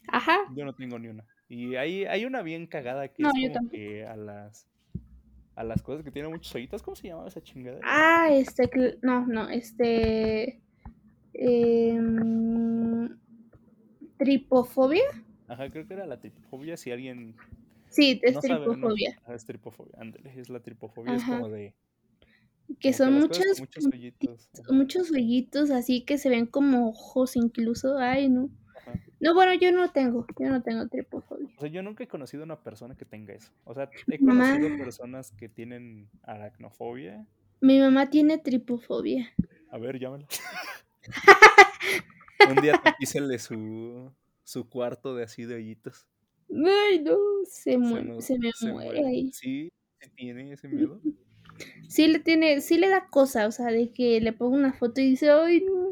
Ajá. 0.10 0.38
Yo 0.56 0.64
no 0.64 0.74
tengo 0.76 0.98
ni 1.00 1.08
una. 1.08 1.26
Y 1.50 1.76
hay, 1.76 2.06
hay 2.06 2.26
una 2.26 2.42
bien 2.44 2.68
cagada 2.68 3.08
que 3.08 3.24
No, 3.24 3.32
es 3.36 3.52
como 3.58 3.70
que 3.70 4.06
a 4.06 4.16
las 4.16 4.68
a 5.56 5.64
las 5.64 5.82
cosas 5.82 6.04
que 6.04 6.12
tienen 6.12 6.30
muchos 6.32 6.54
hoyitos, 6.54 6.84
¿cómo 6.84 6.96
se 6.96 7.08
llama 7.08 7.28
esa 7.28 7.42
chingada? 7.42 7.80
Ah, 7.84 8.28
este, 8.32 8.70
no, 9.02 9.26
no, 9.26 9.50
este, 9.50 10.62
em, 11.34 12.97
tripofobia. 14.18 15.04
Ajá, 15.48 15.70
creo 15.70 15.88
que 15.88 15.94
era 15.94 16.06
la 16.06 16.20
tripofobia. 16.20 16.76
Si 16.78 16.92
alguien 16.92 17.36
Sí, 17.90 18.20
es 18.24 18.36
no 18.36 18.42
sabe, 18.42 18.66
no, 18.66 18.74
tripofobia. 18.74 19.18
ajá, 19.24 19.36
es 19.36 19.46
tripofobia, 19.46 19.94
ándale, 19.98 20.34
es 20.40 20.50
la 20.50 20.60
tripofobia, 20.60 21.16
es 21.16 21.24
como 21.24 21.50
de 21.50 21.74
Que 22.80 22.92
como 22.92 22.98
son 22.98 23.28
cosas 23.30 23.60
muchos, 23.60 23.86
hoyitos. 23.86 24.50
muchos 24.70 25.12
hoyitos 25.12 25.72
así 25.72 26.02
que 26.02 26.18
se 26.18 26.30
ven 26.30 26.46
como 26.48 26.90
ojos 26.90 27.36
incluso. 27.38 27.98
Ay, 27.98 28.28
no. 28.30 28.50
ajá. 28.78 28.94
No, 29.22 29.34
bueno, 29.34 29.54
yo 29.54 29.72
no 29.72 29.90
tengo, 29.92 30.28
yo 30.38 30.50
no 30.50 30.62
tengo 30.62 30.86
tripofobia. 30.90 31.48
O 31.58 31.62
sea, 31.62 31.70
yo 31.70 31.82
nunca 31.82 32.04
he 32.04 32.08
conocido 32.08 32.44
a 32.44 32.46
una 32.46 32.60
persona 32.62 32.96
que 32.96 33.06
tenga 33.06 33.34
eso. 33.34 33.52
O 33.64 33.74
sea, 33.74 33.90
he 34.08 34.20
Mamá. 34.20 34.52
conocido 34.54 34.78
personas 34.78 35.32
que 35.32 35.48
tienen 35.48 36.10
aracnofobia. 36.24 37.26
Mi 37.62 37.80
mamá 37.80 38.10
tiene 38.10 38.38
tripofobia. 38.38 39.34
A 39.72 39.78
ver, 39.78 39.98
llámala. 39.98 40.28
Un 42.50 42.56
día 42.62 42.80
tapícenle 42.84 43.40
su, 43.40 44.12
su 44.44 44.70
cuarto 44.70 45.16
de 45.16 45.24
así 45.24 45.46
de 45.46 45.56
hoyitos. 45.56 46.08
Ay, 46.50 47.00
no, 47.04 47.18
se, 47.46 47.78
muere, 47.78 48.06
mu- 48.14 48.22
se 48.22 48.38
me 48.40 48.52
se 48.54 48.72
muere 48.72 49.06
ahí. 49.06 49.32
Sí, 49.34 49.72
tiene 50.16 50.54
ese 50.54 50.68
miedo. 50.68 51.02
Sí 51.88 52.08
le 52.08 52.20
tiene, 52.20 52.62
sí 52.62 52.78
le 52.78 52.90
da 52.90 53.08
cosa, 53.10 53.48
o 53.48 53.52
sea, 53.52 53.68
de 53.68 53.92
que 53.92 54.22
le 54.22 54.34
pongo 54.34 54.56
una 54.56 54.74
foto 54.74 55.02
y 55.02 55.10
dice, 55.10 55.30
ay, 55.32 55.62
no. 55.66 55.90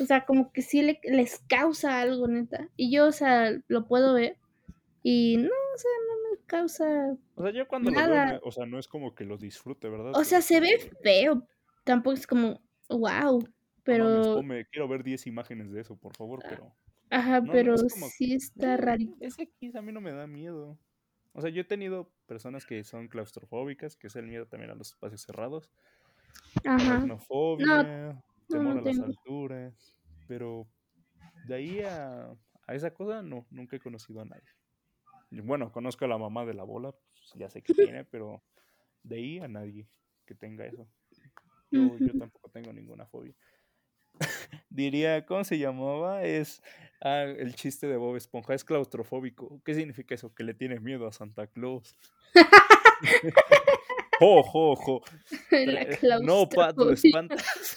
O 0.00 0.04
sea, 0.06 0.24
como 0.26 0.52
que 0.52 0.62
sí 0.62 0.82
le, 0.82 1.00
les 1.04 1.40
causa 1.48 2.00
algo, 2.00 2.28
neta. 2.28 2.68
Y 2.76 2.90
yo, 2.92 3.06
o 3.06 3.12
sea, 3.12 3.50
lo 3.68 3.86
puedo 3.86 4.14
ver. 4.14 4.36
Y 5.02 5.36
no, 5.38 5.48
o 5.48 5.78
sea, 5.78 5.90
no 6.08 6.30
me 6.30 6.46
causa. 6.46 7.16
O 7.34 7.42
sea, 7.42 7.52
yo 7.52 7.66
cuando 7.68 7.90
lo 7.90 7.96
veo, 7.96 8.40
o 8.42 8.52
sea, 8.52 8.66
no 8.66 8.78
es 8.78 8.88
como 8.88 9.14
que 9.14 9.24
lo 9.24 9.38
disfrute, 9.38 9.88
¿verdad? 9.88 10.12
O 10.14 10.24
sea, 10.24 10.42
se 10.42 10.60
ve 10.60 10.78
feo. 11.02 11.46
Tampoco 11.84 12.14
es 12.14 12.26
como, 12.26 12.60
wow. 12.88 13.46
"No 13.86 13.98
mames, 14.04 14.26
Pero, 14.26 14.34
ponme, 14.34 14.66
quiero 14.66 14.88
ver 14.88 15.02
10 15.02 15.26
imágenes 15.26 15.70
de 15.70 15.80
eso, 15.80 15.96
por 15.96 16.16
favor, 16.16 16.40
pero... 16.48 16.74
ajá, 17.10 17.40
no, 17.40 17.52
pero 17.52 17.74
es 17.74 17.92
como- 17.92 18.08
sí 18.08 18.34
está 18.34 18.76
No, 18.76 18.82
rarito. 18.82 19.16
Ese 19.20 19.42
X 19.42 19.76
a 19.76 19.82
mí 19.82 19.92
no 19.92 20.00
me 20.00 20.12
da 20.12 20.26
miedo. 20.26 20.78
O 21.32 21.40
sea, 21.40 21.50
yo 21.50 21.60
he 21.60 21.64
tenido 21.64 22.10
personas 22.26 22.64
que 22.64 22.82
son 22.82 23.08
claustrofóbicas, 23.08 23.96
que 23.96 24.06
es 24.06 24.16
el 24.16 24.26
miedo 24.26 24.46
también 24.46 24.70
a 24.70 24.74
los 24.74 24.88
espacios 24.88 25.22
cerrados. 25.22 25.70
Ajá. 26.64 26.94
Aracnofobia, 26.96 28.24
temor 28.48 28.78
a 28.78 28.80
las 28.80 28.98
alturas. 28.98 29.94
Pero 30.26 30.66
de 31.46 31.54
ahí 31.54 31.80
a, 31.82 32.30
a 32.66 32.74
esa 32.74 32.92
cosa, 32.94 33.22
no, 33.22 33.46
nunca 33.50 33.76
he 33.76 33.80
conocido 33.80 34.20
a 34.20 34.24
nadie. 34.24 34.48
Bueno, 35.30 35.70
conozco 35.72 36.04
a 36.04 36.08
la 36.08 36.18
mamá 36.18 36.44
de 36.46 36.54
la 36.54 36.62
bola, 36.64 36.92
pues, 36.92 37.32
ya 37.34 37.50
sé 37.50 37.62
que 37.62 37.74
tiene, 37.94 38.04
pero 38.04 38.42
de 39.02 39.16
ahí 39.16 39.38
a 39.38 39.48
nadie 39.48 39.88
que 40.24 40.34
tenga 40.34 40.64
eso. 40.66 40.88
Yo, 41.70 41.98
yo 41.98 42.16
tampoco 42.18 42.48
tengo 42.48 42.72
ninguna 42.72 43.06
fobia 43.06 43.34
diría, 44.70 45.24
¿cómo 45.26 45.44
se 45.44 45.58
llamaba? 45.58 46.24
Es 46.24 46.62
ah, 47.00 47.22
el 47.22 47.54
chiste 47.54 47.86
de 47.86 47.96
Bob 47.96 48.16
Esponja, 48.16 48.54
es 48.54 48.64
claustrofóbico. 48.64 49.60
¿Qué 49.64 49.74
significa 49.74 50.14
eso? 50.14 50.34
Que 50.34 50.44
le 50.44 50.54
tienes 50.54 50.82
miedo 50.82 51.06
a 51.06 51.12
Santa 51.12 51.46
Claus. 51.46 51.96
¡Jo, 54.18 54.42
jo, 54.42 54.76
jo! 54.76 55.02
La 56.02 56.20
no, 56.20 56.48
Pat, 56.48 56.76
espantas. 56.92 57.76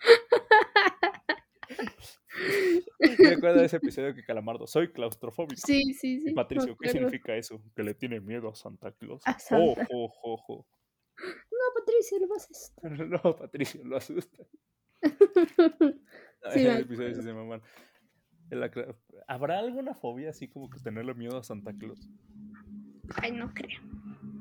Me 3.18 3.34
acuerdo 3.34 3.60
de 3.60 3.66
ese 3.66 3.76
episodio 3.76 4.14
que 4.14 4.24
Calamardo, 4.24 4.66
soy 4.66 4.92
claustrofóbico. 4.92 5.60
Sí, 5.66 5.94
sí, 5.94 6.20
sí. 6.20 6.32
Patricio, 6.32 6.76
¿qué 6.76 6.90
significa 6.90 7.34
eso? 7.34 7.60
Que 7.74 7.82
le 7.82 7.94
tiene 7.94 8.20
miedo 8.20 8.48
a 8.48 8.54
Santa 8.54 8.92
Claus. 8.92 9.22
A 9.26 9.38
Santa. 9.38 9.86
Oh, 9.92 10.12
oh, 10.22 10.64
no, 11.20 11.74
Patricio, 11.74 12.18
lo 12.18 12.34
asustar. 12.34 12.90
No, 13.08 13.36
Patricio, 13.36 13.84
lo 13.84 13.96
asusta. 13.96 14.44
Sí, 16.54 16.60
el 16.66 16.80
episodio 16.80 17.14
sí 17.14 17.22
se 17.22 17.34
¿Habrá 19.28 19.58
alguna 19.58 19.94
fobia 19.94 20.30
así 20.30 20.48
como 20.48 20.70
que 20.70 20.80
tenerle 20.80 21.14
miedo 21.14 21.38
a 21.38 21.42
Santa 21.44 21.72
Claus? 21.72 22.08
Ay, 23.22 23.32
no 23.32 23.52
creo. 23.52 23.80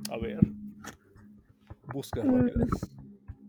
A 0.10 0.18
ver. 0.18 0.39
Busca 1.93 2.24
Mm. 2.24 2.47
rápidas. 2.47 2.97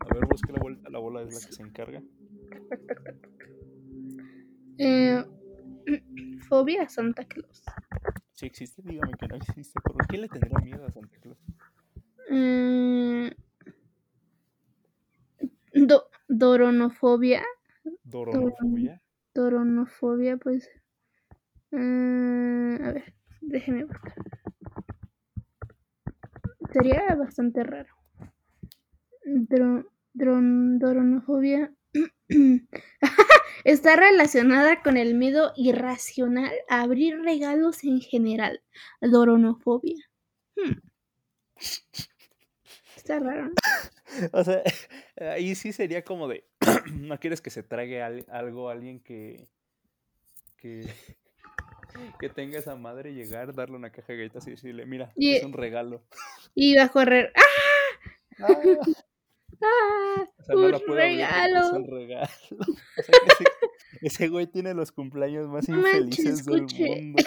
A 0.00 0.14
ver, 0.14 0.24
busca 0.26 0.52
la 0.52 0.60
vuelta. 0.60 0.90
La 0.90 0.98
bola 0.98 1.22
es 1.22 1.32
la 1.32 1.40
que 1.40 1.52
se 1.52 1.62
encarga. 1.62 2.02
Eh, 4.82 5.22
fobia 6.48 6.84
a 6.84 6.88
Santa 6.88 7.26
Claus. 7.26 7.62
Si 8.32 8.46
existe, 8.46 8.80
dígame 8.82 9.12
que 9.12 9.28
no 9.28 9.36
existe. 9.36 9.78
¿Por 9.82 10.06
qué 10.06 10.16
le 10.16 10.26
tendrá 10.26 10.58
miedo 10.62 10.86
a 10.86 10.90
Santa 10.90 11.18
Claus? 11.20 11.36
Eh, 12.30 13.30
do- 15.74 16.06
doronofobia. 16.28 17.42
¿Doronofobia? 18.10 19.00
Doronofobia, 19.34 20.36
pues. 20.36 20.68
eh, 21.72 22.78
a 22.82 22.92
ver, 22.92 23.14
déjeme 23.40 23.84
buscar. 23.84 24.14
Sería 26.72 27.14
bastante 27.16 27.62
raro. 27.64 27.92
Dro- 29.24 29.86
dron- 30.14 30.78
doronofobia. 30.78 31.72
Está 33.64 33.96
relacionada 33.96 34.82
con 34.82 34.96
el 34.96 35.14
miedo 35.14 35.52
irracional 35.56 36.52
a 36.68 36.82
abrir 36.82 37.18
regalos 37.22 37.82
en 37.84 38.00
general. 38.00 38.62
Doronofobia. 39.00 40.04
Hmm. 40.56 40.78
Está 42.96 43.18
raro. 43.18 43.48
¿no? 43.48 43.54
O 44.32 44.42
sea, 44.44 44.62
ahí 45.32 45.54
sí 45.54 45.72
sería 45.72 46.02
como 46.04 46.26
de. 46.28 46.44
no 46.94 47.18
quieres 47.18 47.40
que 47.40 47.50
se 47.50 47.62
trague 47.62 48.02
al- 48.02 48.26
algo 48.30 48.68
a 48.68 48.72
alguien 48.72 49.00
que. 49.00 49.48
que. 50.56 50.86
que 52.20 52.28
tenga 52.28 52.58
esa 52.58 52.76
madre 52.76 53.12
llegar, 53.14 53.52
darle 53.54 53.76
una 53.76 53.90
caja 53.90 54.12
de 54.12 54.18
galletas 54.18 54.46
y 54.46 54.52
decirle, 54.52 54.86
mira, 54.86 55.12
Y- 55.16 55.36
es 55.36 55.44
un 55.44 55.52
regalo. 55.52 56.02
Y 56.54 56.76
va 56.76 56.84
a 56.84 56.88
correr. 56.88 57.32
¡Ah! 58.38 58.56
¡Ah! 59.62 60.28
O 60.38 60.42
sea, 60.42 60.54
no 60.54 60.60
¡Un 60.62 60.70
porque 60.70 60.84
es 60.84 60.86
regalo! 60.96 61.76
un 61.76 61.86
regalo. 61.90 62.28
O 62.60 63.02
sea, 63.02 63.14
ese, 63.26 63.44
ese 64.00 64.28
güey 64.28 64.46
tiene 64.46 64.72
los 64.72 64.92
cumpleaños 64.92 65.48
más 65.48 65.68
No 65.68 65.76
manches, 65.78 66.18
infelices 66.40 66.46
del 66.46 66.62
mundo. 66.62 67.22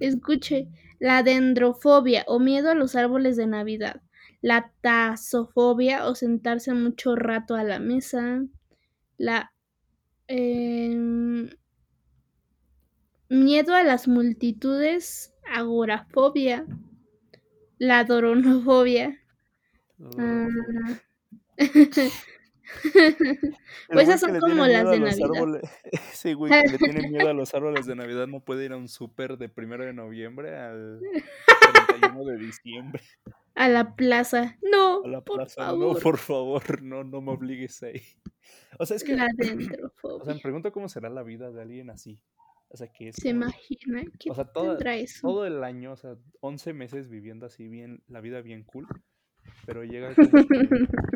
Escuche, 0.00 0.68
la 0.98 1.22
dendrofobia 1.22 2.24
o 2.26 2.38
miedo 2.38 2.70
a 2.70 2.74
los 2.74 2.96
árboles 2.96 3.36
de 3.36 3.46
Navidad, 3.46 4.00
la 4.40 4.72
tasofobia 4.80 6.06
o 6.06 6.14
sentarse 6.14 6.72
mucho 6.74 7.16
rato 7.16 7.54
a 7.54 7.64
la 7.64 7.78
mesa, 7.80 8.44
la 9.16 9.52
em, 10.28 11.48
miedo 13.28 13.74
a 13.74 13.82
las 13.82 14.08
multitudes, 14.08 15.34
agorafobia, 15.50 16.66
la 17.78 18.04
doronofobia. 18.04 19.18
Ah, 20.18 20.48
El 22.84 23.54
Pues 23.90 24.08
esas 24.08 24.20
son 24.20 24.38
como 24.40 24.66
las 24.66 24.90
de 24.90 25.00
Navidad. 25.00 25.30
árboles- 25.30 25.62
Ese 26.12 26.34
güey 26.34 26.52
que 26.52 26.68
le 26.72 26.78
tiene 26.78 27.08
miedo 27.08 27.28
a 27.28 27.32
los 27.32 27.54
árboles 27.54 27.86
de 27.86 27.96
Navidad 27.96 28.26
no 28.26 28.40
puede 28.40 28.66
ir 28.66 28.72
a 28.72 28.76
un 28.76 28.88
súper 28.88 29.38
de 29.38 29.48
primero 29.48 29.84
de 29.84 29.94
noviembre 29.94 30.54
al 30.56 31.00
31 31.88 32.24
de 32.26 32.36
diciembre 32.36 33.02
a 33.58 33.68
la 33.68 33.94
plaza. 33.96 34.56
No, 34.62 35.02
a 35.04 35.08
la 35.08 35.20
por 35.22 35.36
plaza. 35.36 35.62
favor. 35.66 35.94
No, 35.94 36.00
por 36.00 36.18
favor, 36.18 36.82
no, 36.82 37.04
no 37.04 37.20
me 37.20 37.32
obligues 37.32 37.82
ahí. 37.82 38.00
O 38.78 38.86
sea, 38.86 38.96
es 38.96 39.04
que, 39.04 39.14
La 39.16 39.26
o 40.02 40.24
sea, 40.24 40.34
me 40.34 40.40
pregunto 40.40 40.72
cómo 40.72 40.88
será 40.88 41.08
la 41.10 41.22
vida 41.22 41.50
de 41.50 41.60
alguien 41.62 41.90
así. 41.90 42.20
O 42.70 42.76
sea, 42.76 42.86
que 42.92 43.08
es 43.08 43.16
¿Se 43.16 43.30
como 43.30 43.44
imagina? 43.44 44.02
¿Qué 44.18 44.30
o 44.30 44.34
sea, 44.34 44.44
tendrá 44.52 44.94
eso? 44.96 45.26
todo 45.26 45.46
el 45.46 45.64
año, 45.64 45.92
o 45.92 45.96
sea, 45.96 46.16
11 46.40 46.72
meses 46.74 47.08
viviendo 47.08 47.46
así 47.46 47.66
bien, 47.66 48.02
la 48.08 48.20
vida 48.20 48.40
bien 48.42 48.62
cool. 48.64 48.86
Pero 49.64 49.82
llega 49.82 50.14
que 50.14 50.22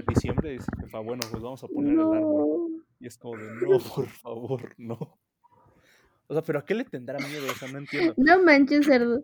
diciembre 0.09 0.51
y 0.51 0.53
dice, 0.55 0.67
"Ah, 0.95 1.01
bueno, 1.01 1.21
pues 1.31 1.43
vamos 1.43 1.63
a 1.63 1.69
poner 1.69 1.93
el 1.93 2.01
árbol. 2.01 2.73
No. 2.73 2.85
Y 3.01 3.07
es 3.07 3.19
como 3.19 3.37
de, 3.37 3.51
no, 3.61 3.79
por 3.95 4.07
favor, 4.09 4.75
no. 4.79 5.19
O 6.29 6.33
sea, 6.35 6.43
pero 6.43 6.61
¿a 6.61 6.65
qué 6.65 6.75
le 6.75 6.85
tendrá 6.85 7.19
miedo? 7.19 7.45
O 7.51 7.55
sea, 7.55 7.69
no 7.71 7.79
entiendo. 7.79 8.15
No 8.17 8.43
manches, 8.43 8.87
cerdo. 8.87 9.23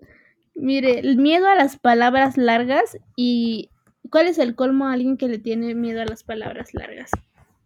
Mire, 0.60 0.98
el 0.98 1.16
miedo 1.16 1.46
a 1.48 1.54
las 1.54 1.78
palabras 1.78 2.36
largas 2.36 2.98
y 3.14 3.70
¿cuál 4.10 4.26
es 4.26 4.38
el 4.38 4.56
colmo 4.56 4.86
a 4.86 4.92
alguien 4.92 5.16
que 5.16 5.28
le 5.28 5.38
tiene 5.38 5.76
miedo 5.76 6.02
a 6.02 6.06
las 6.06 6.24
palabras 6.24 6.74
largas? 6.74 7.12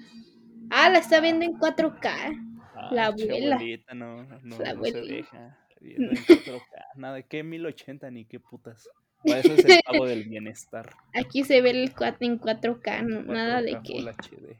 Ah, 0.71 0.89
la 0.89 0.99
está 0.99 1.19
viendo 1.19 1.45
en 1.45 1.53
4K. 1.53 2.49
La 2.91 3.07
Ah, 3.07 3.13
che, 3.15 3.23
abuela. 3.23 3.55
abuelita, 3.55 3.93
no, 3.93 4.23
no, 4.23 4.29
La 4.29 4.39
no 4.41 4.55
se 4.57 4.69
abuelita. 4.69 5.01
deja. 5.01 5.57
Viendo 5.79 6.11
en 6.11 6.17
4K. 6.17 6.85
Nada, 6.95 7.15
de 7.15 7.27
qué 7.27 7.43
1080 7.43 8.09
ni 8.11 8.25
qué 8.25 8.39
putas. 8.39 8.89
Para 9.25 9.39
eso 9.39 9.53
es 9.53 9.65
el 9.65 9.79
pago 9.85 10.05
del 10.05 10.23
bienestar. 10.25 10.95
Aquí 11.13 11.43
se 11.43 11.61
ve 11.61 11.69
el 11.71 11.93
4 11.93 12.17
en 12.21 12.39
4K, 12.39 13.03
no- 13.07 13.21
nada 13.33 13.61
de 13.61 13.73
4K 13.77 13.83
que. 13.83 14.01
HD. 14.01 14.57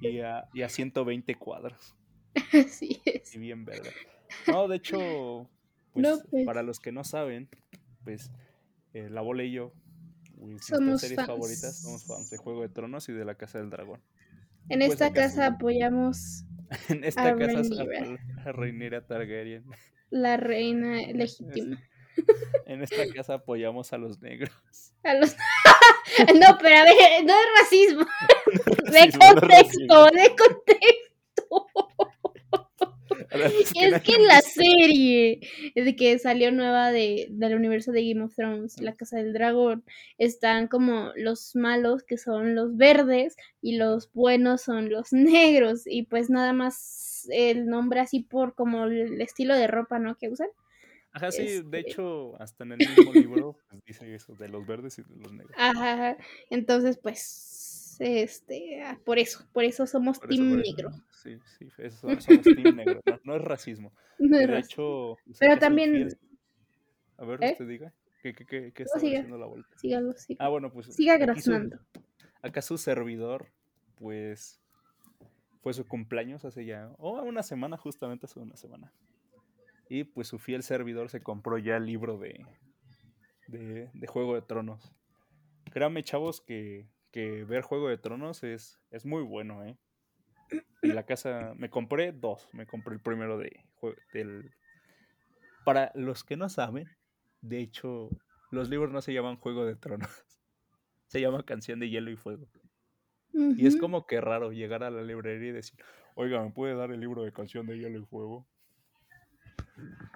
Y 0.00 0.20
a, 0.20 0.48
y 0.52 0.62
a 0.62 0.68
120 0.68 1.34
cuadros. 1.36 1.94
Así 2.52 3.00
es. 3.04 3.34
Y 3.34 3.38
bien 3.38 3.64
verga. 3.64 3.90
No, 4.46 4.68
de 4.68 4.76
hecho, 4.76 5.48
pues, 5.92 6.02
No, 6.02 6.18
pues. 6.30 6.44
para 6.44 6.62
los 6.62 6.80
que 6.80 6.92
no 6.92 7.04
saben, 7.04 7.48
pues 8.04 8.30
eh, 8.92 9.08
la 9.10 9.20
bola 9.22 9.44
y 9.44 9.52
yo, 9.52 9.72
nuestras 10.36 10.80
series 11.00 11.16
fans. 11.16 11.26
favoritas, 11.28 11.80
somos 11.82 12.04
fans 12.06 12.28
de 12.30 12.36
Juego 12.36 12.62
de 12.62 12.68
Tronos 12.68 13.08
y 13.08 13.12
de 13.12 13.24
la 13.24 13.34
Casa 13.36 13.58
del 13.58 13.70
Dragón. 13.70 14.00
En 14.68 14.80
Pues 14.80 14.92
esta 14.92 15.12
casa 15.12 15.46
apoyamos 15.46 16.44
En 16.88 17.04
esta 17.04 17.28
A 17.28 17.36
casa 17.36 17.60
es 17.60 17.70
Rhaenyra. 17.70 18.18
a, 18.44 18.48
a 18.48 18.52
Rhaenyra 18.52 19.06
Targaryen. 19.06 19.64
la 20.10 20.36
reina 20.36 20.96
legítima. 21.12 21.80
En 22.66 22.82
esta 22.82 23.06
casa 23.14 23.34
apoyamos 23.34 23.92
a 23.92 23.98
los 23.98 24.20
negros. 24.20 24.50
A 25.04 25.14
los... 25.14 25.36
no, 26.34 26.58
pero 26.60 26.76
a 26.76 26.84
ver, 26.84 27.24
no 27.24 27.32
es 27.32 27.46
racismo. 27.62 28.04
de 28.92 29.18
contexto, 29.18 30.06
de 30.06 30.36
contexto. 30.36 31.66
es 33.54 34.02
que, 34.02 34.14
en 34.14 34.26
la 34.26 34.40
serie 34.40 35.40
de 35.76 35.96
que 35.96 36.18
salió 36.18 36.50
nueva 36.50 36.90
de, 36.90 37.28
del 37.30 37.54
universo 37.54 37.92
de 37.92 38.08
Game 38.08 38.24
of 38.24 38.34
Thrones, 38.34 38.80
La 38.80 38.96
Casa 38.96 39.18
del 39.18 39.32
Dragón, 39.32 39.84
están 40.18 40.66
como 40.66 41.12
los 41.14 41.54
malos 41.54 42.02
que 42.02 42.18
son 42.18 42.56
los 42.56 42.76
verdes 42.76 43.36
y 43.62 43.76
los 43.76 44.12
buenos 44.12 44.62
son 44.62 44.90
los 44.90 45.12
negros 45.12 45.82
y 45.86 46.02
pues 46.02 46.30
nada 46.30 46.52
más 46.52 47.28
el 47.30 47.66
nombre 47.66 48.00
así 48.00 48.20
por 48.20 48.54
como 48.54 48.84
el 48.86 49.20
estilo 49.20 49.54
de 49.54 49.68
ropa, 49.68 50.00
¿no? 50.00 50.16
Que 50.16 50.28
usan. 50.28 50.48
Ajá, 51.16 51.32
sí, 51.32 51.44
de 51.44 51.56
este 51.60 51.80
hecho, 51.80 52.38
hasta 52.38 52.64
en 52.64 52.72
el 52.72 52.78
mismo 52.78 53.10
libro 53.14 53.56
pues, 53.70 53.82
dice 53.86 54.14
eso, 54.14 54.34
de 54.34 54.50
los 54.50 54.66
verdes 54.66 54.98
y 54.98 55.02
de 55.02 55.16
los 55.16 55.32
negros. 55.32 55.56
Ajá, 55.56 56.14
entonces 56.50 56.98
pues, 56.98 57.96
este, 58.00 58.82
ah, 58.82 59.00
por 59.02 59.18
eso, 59.18 59.48
por 59.54 59.64
eso 59.64 59.86
somos 59.86 60.20
team 60.20 60.58
negro. 60.58 60.90
Sí, 61.10 61.38
sí, 61.56 61.68
eso, 61.78 62.00
somos 62.20 62.26
team 62.26 62.76
negro, 62.76 63.00
no, 63.24 63.34
es 63.34 63.42
racismo. 63.42 63.94
de 64.18 64.58
hecho, 64.58 65.16
pero 65.40 65.58
también... 65.58 66.08
A 67.16 67.24
ver, 67.24 67.42
¿Eh? 67.42 67.52
usted 67.52 67.66
diga. 67.66 67.94
¿Qué, 68.20 68.34
qué, 68.34 68.44
qué, 68.44 68.72
qué 68.74 68.82
está 68.82 68.98
haciendo 68.98 69.38
la 69.38 69.46
vuelta? 69.46 69.74
Sígalo, 69.78 70.12
sígalo. 70.12 70.46
Ah, 70.46 70.50
bueno, 70.50 70.70
pues... 70.70 70.94
Siga 70.94 71.16
graznando. 71.16 71.78
Acá 72.42 72.60
su 72.60 72.76
servidor, 72.76 73.46
pues, 73.94 74.60
fue 75.62 75.72
su 75.72 75.88
cumpleaños 75.88 76.44
hace 76.44 76.66
ya, 76.66 76.92
o 76.98 77.22
una 77.22 77.42
semana, 77.42 77.78
justamente 77.78 78.26
hace 78.26 78.38
una 78.38 78.56
semana. 78.56 78.92
Y 79.88 80.04
pues 80.04 80.28
su 80.28 80.38
fiel 80.38 80.62
servidor 80.62 81.10
se 81.10 81.22
compró 81.22 81.58
ya 81.58 81.76
el 81.76 81.86
libro 81.86 82.18
de, 82.18 82.44
de, 83.48 84.06
Juego 84.06 84.34
de 84.34 84.42
Tronos. 84.42 84.92
Créanme, 85.72 86.02
chavos, 86.02 86.40
que, 86.40 86.88
que, 87.12 87.44
ver 87.44 87.62
Juego 87.62 87.88
de 87.88 87.98
Tronos 87.98 88.42
es, 88.42 88.80
es 88.90 89.06
muy 89.06 89.22
bueno, 89.22 89.64
¿eh? 89.64 89.76
Y 90.82 90.88
la 90.88 91.04
casa, 91.04 91.54
me 91.56 91.70
compré 91.70 92.12
dos. 92.12 92.48
Me 92.52 92.66
compré 92.66 92.94
el 92.94 93.00
primero 93.00 93.38
de 93.38 93.64
del... 94.12 94.52
Para 95.64 95.90
los 95.94 96.22
que 96.22 96.36
no 96.36 96.48
saben, 96.48 96.88
de 97.40 97.60
hecho, 97.60 98.10
los 98.50 98.68
libros 98.68 98.92
no 98.92 99.02
se 99.02 99.12
llaman 99.12 99.36
Juego 99.36 99.64
de 99.64 99.76
Tronos. 99.76 100.08
Se 101.08 101.20
llama 101.20 101.44
Canción 101.44 101.78
de 101.78 101.88
Hielo 101.88 102.10
y 102.10 102.16
Fuego. 102.16 102.48
Y 103.32 103.66
es 103.66 103.76
como 103.76 104.06
que 104.06 104.20
raro 104.20 104.50
llegar 104.50 104.82
a 104.82 104.90
la 104.90 105.02
librería 105.02 105.50
y 105.50 105.52
decir, 105.52 105.78
oiga, 106.16 106.42
¿me 106.42 106.50
puede 106.50 106.74
dar 106.74 106.90
el 106.90 106.98
libro 106.98 107.22
de 107.22 107.32
Canción 107.32 107.66
de 107.66 107.78
Hielo 107.78 108.00
y 108.00 108.04
Fuego? 108.04 108.44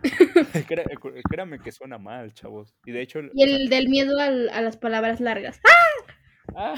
créame 1.31 1.61
que 1.61 1.73
suena 1.73 1.99
mal, 1.99 2.33
chavos. 2.33 2.75
Y 2.85 2.93
de 2.93 3.03
hecho. 3.03 3.21
Y 3.35 3.43
el 3.43 3.69
del 3.69 3.89
miedo 3.89 4.19
a 4.19 4.61
las 4.61 4.77
palabras 4.77 5.21
largas. 5.21 5.61
¡Ah! 6.57 6.57
ah 6.57 6.75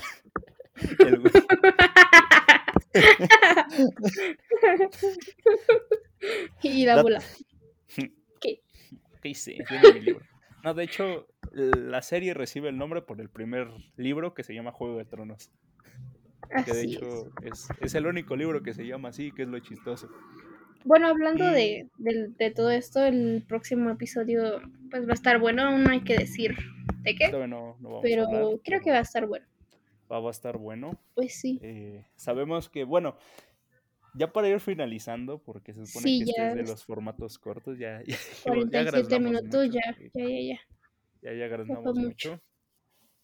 y 6.62 6.84
la 6.84 7.02
bula. 7.02 7.22
¿Qué? 8.40 8.62
¿Qué 9.22 9.28
hice? 9.28 9.58
No, 10.64 10.74
de 10.74 10.84
hecho, 10.84 11.26
la 11.52 12.02
serie 12.02 12.34
recibe 12.34 12.68
el 12.68 12.78
nombre 12.78 13.02
por 13.02 13.20
el 13.20 13.28
primer 13.28 13.68
libro 13.96 14.34
que 14.34 14.44
se 14.44 14.54
llama 14.54 14.72
Juego 14.72 14.98
de 14.98 15.04
Tronos. 15.04 15.50
que 16.64 16.72
de 16.72 16.84
hecho 16.84 17.30
es. 17.42 17.68
Es, 17.80 17.94
el 17.94 18.06
único 18.06 18.36
libro 18.36 18.62
que 18.62 18.74
se 18.74 18.86
llama 18.86 19.10
así, 19.10 19.32
que 19.32 19.42
es 19.42 19.48
lo 19.48 19.58
chistoso. 19.60 20.08
Bueno, 20.84 21.08
hablando 21.08 21.44
de, 21.44 21.88
todo 22.54 22.70
esto, 22.70 23.04
el 23.04 23.44
próximo 23.46 23.90
episodio 23.90 24.60
pues 24.90 25.06
va 25.06 25.12
a 25.12 25.14
estar 25.14 25.38
bueno, 25.38 25.62
aún 25.62 25.84
no 25.84 25.90
hay 25.90 26.02
que 26.02 26.16
decir 26.16 26.56
de 27.02 27.14
qué. 27.14 27.30
pero 28.02 28.60
creo 28.64 28.80
que 28.80 28.90
va 28.90 28.98
a 28.98 29.02
estar 29.02 29.26
bueno. 29.26 29.46
Va, 30.10 30.18
a 30.18 30.30
estar 30.30 30.58
bueno. 30.58 30.98
Pues 31.14 31.34
sí. 31.34 31.58
Eh, 31.62 32.04
sabemos 32.16 32.68
que, 32.68 32.84
bueno, 32.84 33.16
ya 34.14 34.30
para 34.30 34.48
ir 34.48 34.60
finalizando, 34.60 35.38
porque 35.38 35.72
se 35.72 35.86
supone 35.86 36.04
que 36.04 36.30
este 36.30 36.48
es 36.48 36.54
de 36.54 36.62
los 36.64 36.84
formatos 36.84 37.38
cortos, 37.38 37.78
ya, 37.78 38.02
ya, 38.06 38.16
47 38.44 39.20
minutos, 39.20 39.70
ya, 39.70 39.96
ya, 40.14 40.28
ya, 40.28 40.40
ya. 40.40 40.60
Ya, 41.22 41.48
ya 41.48 41.56
mucho. 41.56 41.94
mucho. 41.94 42.40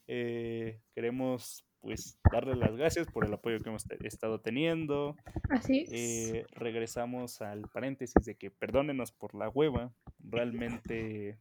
Eh, 0.07 0.81
queremos 0.95 1.68
pues 1.81 2.18
darle 2.33 2.57
las 2.57 2.76
gracias 2.76 3.07
por 3.07 3.24
el 3.24 3.33
apoyo 3.33 3.61
que 3.61 3.68
hemos 3.68 3.85
estado 4.05 4.41
teniendo. 4.41 5.16
Así 5.49 5.85
eh, 5.91 6.45
regresamos 6.53 7.41
al 7.41 7.62
paréntesis 7.68 8.24
de 8.24 8.37
que 8.37 8.51
perdónenos 8.51 9.12
por 9.12 9.35
la 9.35 9.49
hueva. 9.49 9.93
Realmente 10.18 11.39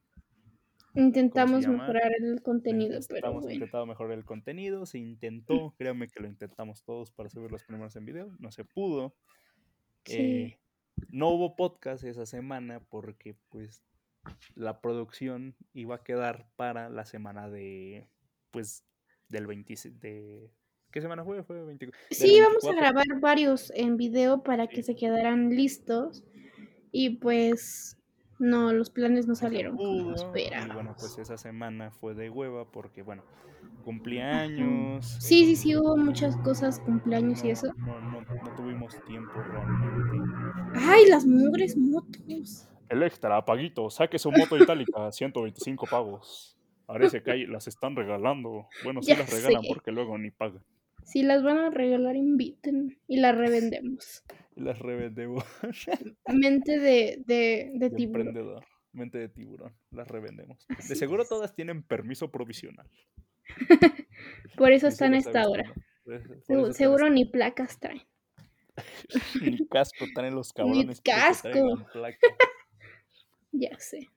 intentamos 0.93 1.67
mejorar 1.67 2.11
el 2.19 2.41
contenido, 2.41 2.99
pero 3.07 3.29
Hemos 3.29 3.51
intentado 3.51 3.85
mejorar 3.85 4.17
el 4.17 4.25
contenido, 4.25 4.85
se 4.85 4.99
intentó, 4.99 5.73
créanme 5.77 6.07
que 6.07 6.19
lo 6.19 6.27
intentamos 6.27 6.83
todos 6.83 7.11
para 7.11 7.29
subir 7.29 7.51
los 7.51 7.63
primeros 7.63 7.95
en 7.95 8.05
video, 8.05 8.35
no 8.39 8.51
se 8.51 8.63
pudo. 8.63 9.15
Eh, 10.05 10.57
no 11.09 11.29
hubo 11.29 11.55
podcast 11.55 12.03
esa 12.03 12.25
semana 12.25 12.79
porque 12.89 13.35
pues 13.49 13.83
la 14.55 14.81
producción 14.81 15.55
iba 15.73 15.95
a 15.95 16.03
quedar 16.03 16.47
para 16.55 16.89
la 16.89 17.05
semana 17.05 17.49
de 17.49 18.07
pues 18.51 18.86
del 19.29 19.47
26 19.47 19.99
de 19.99 20.51
¿Qué 20.91 21.01
semana 21.01 21.23
fue? 21.23 21.43
Fue 21.43 21.63
24. 21.63 22.07
Sí, 22.11 22.39
vamos 22.41 22.65
a 22.65 22.73
grabar 22.73 23.05
varios 23.19 23.71
en 23.75 23.97
video 23.97 24.41
para 24.41 24.67
que 24.67 24.83
se 24.83 24.95
quedaran 24.95 25.49
listos. 25.49 26.23
Y 26.91 27.17
pues 27.17 27.97
no, 28.39 28.71
los 28.73 28.89
planes 28.89 29.27
no 29.27 29.35
salieron 29.35 29.77
como 29.77 30.15
esperábamos. 30.15 30.71
Y 30.71 30.73
bueno, 30.73 30.95
pues 30.97 31.17
esa 31.17 31.37
semana 31.37 31.91
fue 31.91 32.15
de 32.15 32.29
hueva 32.29 32.65
porque, 32.71 33.03
bueno, 33.03 33.23
cumpleaños. 33.83 35.05
Sí, 35.19 35.45
sí, 35.45 35.55
sí, 35.55 35.75
hubo 35.75 35.97
muchas 35.97 36.35
cosas, 36.37 36.79
cumpleaños 36.79 37.43
y 37.43 37.51
eso. 37.51 37.67
No, 37.77 37.99
no, 37.99 38.21
no 38.21 38.55
tuvimos 38.55 38.95
tiempo 39.05 39.33
realmente. 39.33 40.79
¡Ay, 40.79 41.05
las 41.07 41.25
mugres 41.25 41.77
motos! 41.77 42.67
El 42.89 43.03
extra, 43.03 43.43
Paguito, 43.43 43.89
saque 43.89 44.17
su 44.17 44.31
moto 44.31 44.57
itálica, 44.57 45.11
125 45.11 45.85
pavos. 45.85 46.56
Parece 46.87 47.21
que 47.21 47.35
las 47.47 47.67
están 47.67 47.95
regalando. 47.95 48.67
Bueno, 48.83 49.03
sí 49.03 49.13
las 49.13 49.29
regalan 49.29 49.61
porque 49.67 49.91
luego 49.91 50.17
ni 50.17 50.31
pagan. 50.31 50.63
Si 51.03 51.21
las 51.21 51.43
van 51.43 51.57
a 51.57 51.69
regalar, 51.69 52.15
inviten 52.15 52.97
y 53.07 53.17
las 53.17 53.37
revendemos. 53.37 54.23
y 54.55 54.61
las 54.61 54.79
revendemos. 54.79 55.43
Mente 56.27 56.79
de, 56.79 57.23
de, 57.25 57.71
de, 57.75 57.89
tiburón. 57.89 58.63
Mente 58.93 59.17
de 59.17 59.29
tiburón. 59.29 59.73
Las 59.91 60.07
revendemos. 60.07 60.65
de 60.67 60.95
seguro 60.95 61.25
todas 61.25 61.53
tienen 61.53 61.83
permiso 61.83 62.31
provisional. 62.31 62.89
por 64.57 64.71
eso 64.71 64.87
están 64.87 65.13
a 65.13 65.17
esta 65.17 65.47
hora. 65.47 65.73
seguro 66.71 67.09
ni 67.09 67.25
placas 67.25 67.79
traen. 67.79 68.01
ni 69.41 69.67
casco 69.67 70.05
traen 70.13 70.35
los 70.35 70.53
cabrones. 70.53 70.85
Ni 70.87 70.95
casco. 71.11 71.85
ya 73.51 73.77
sé. 73.77 74.09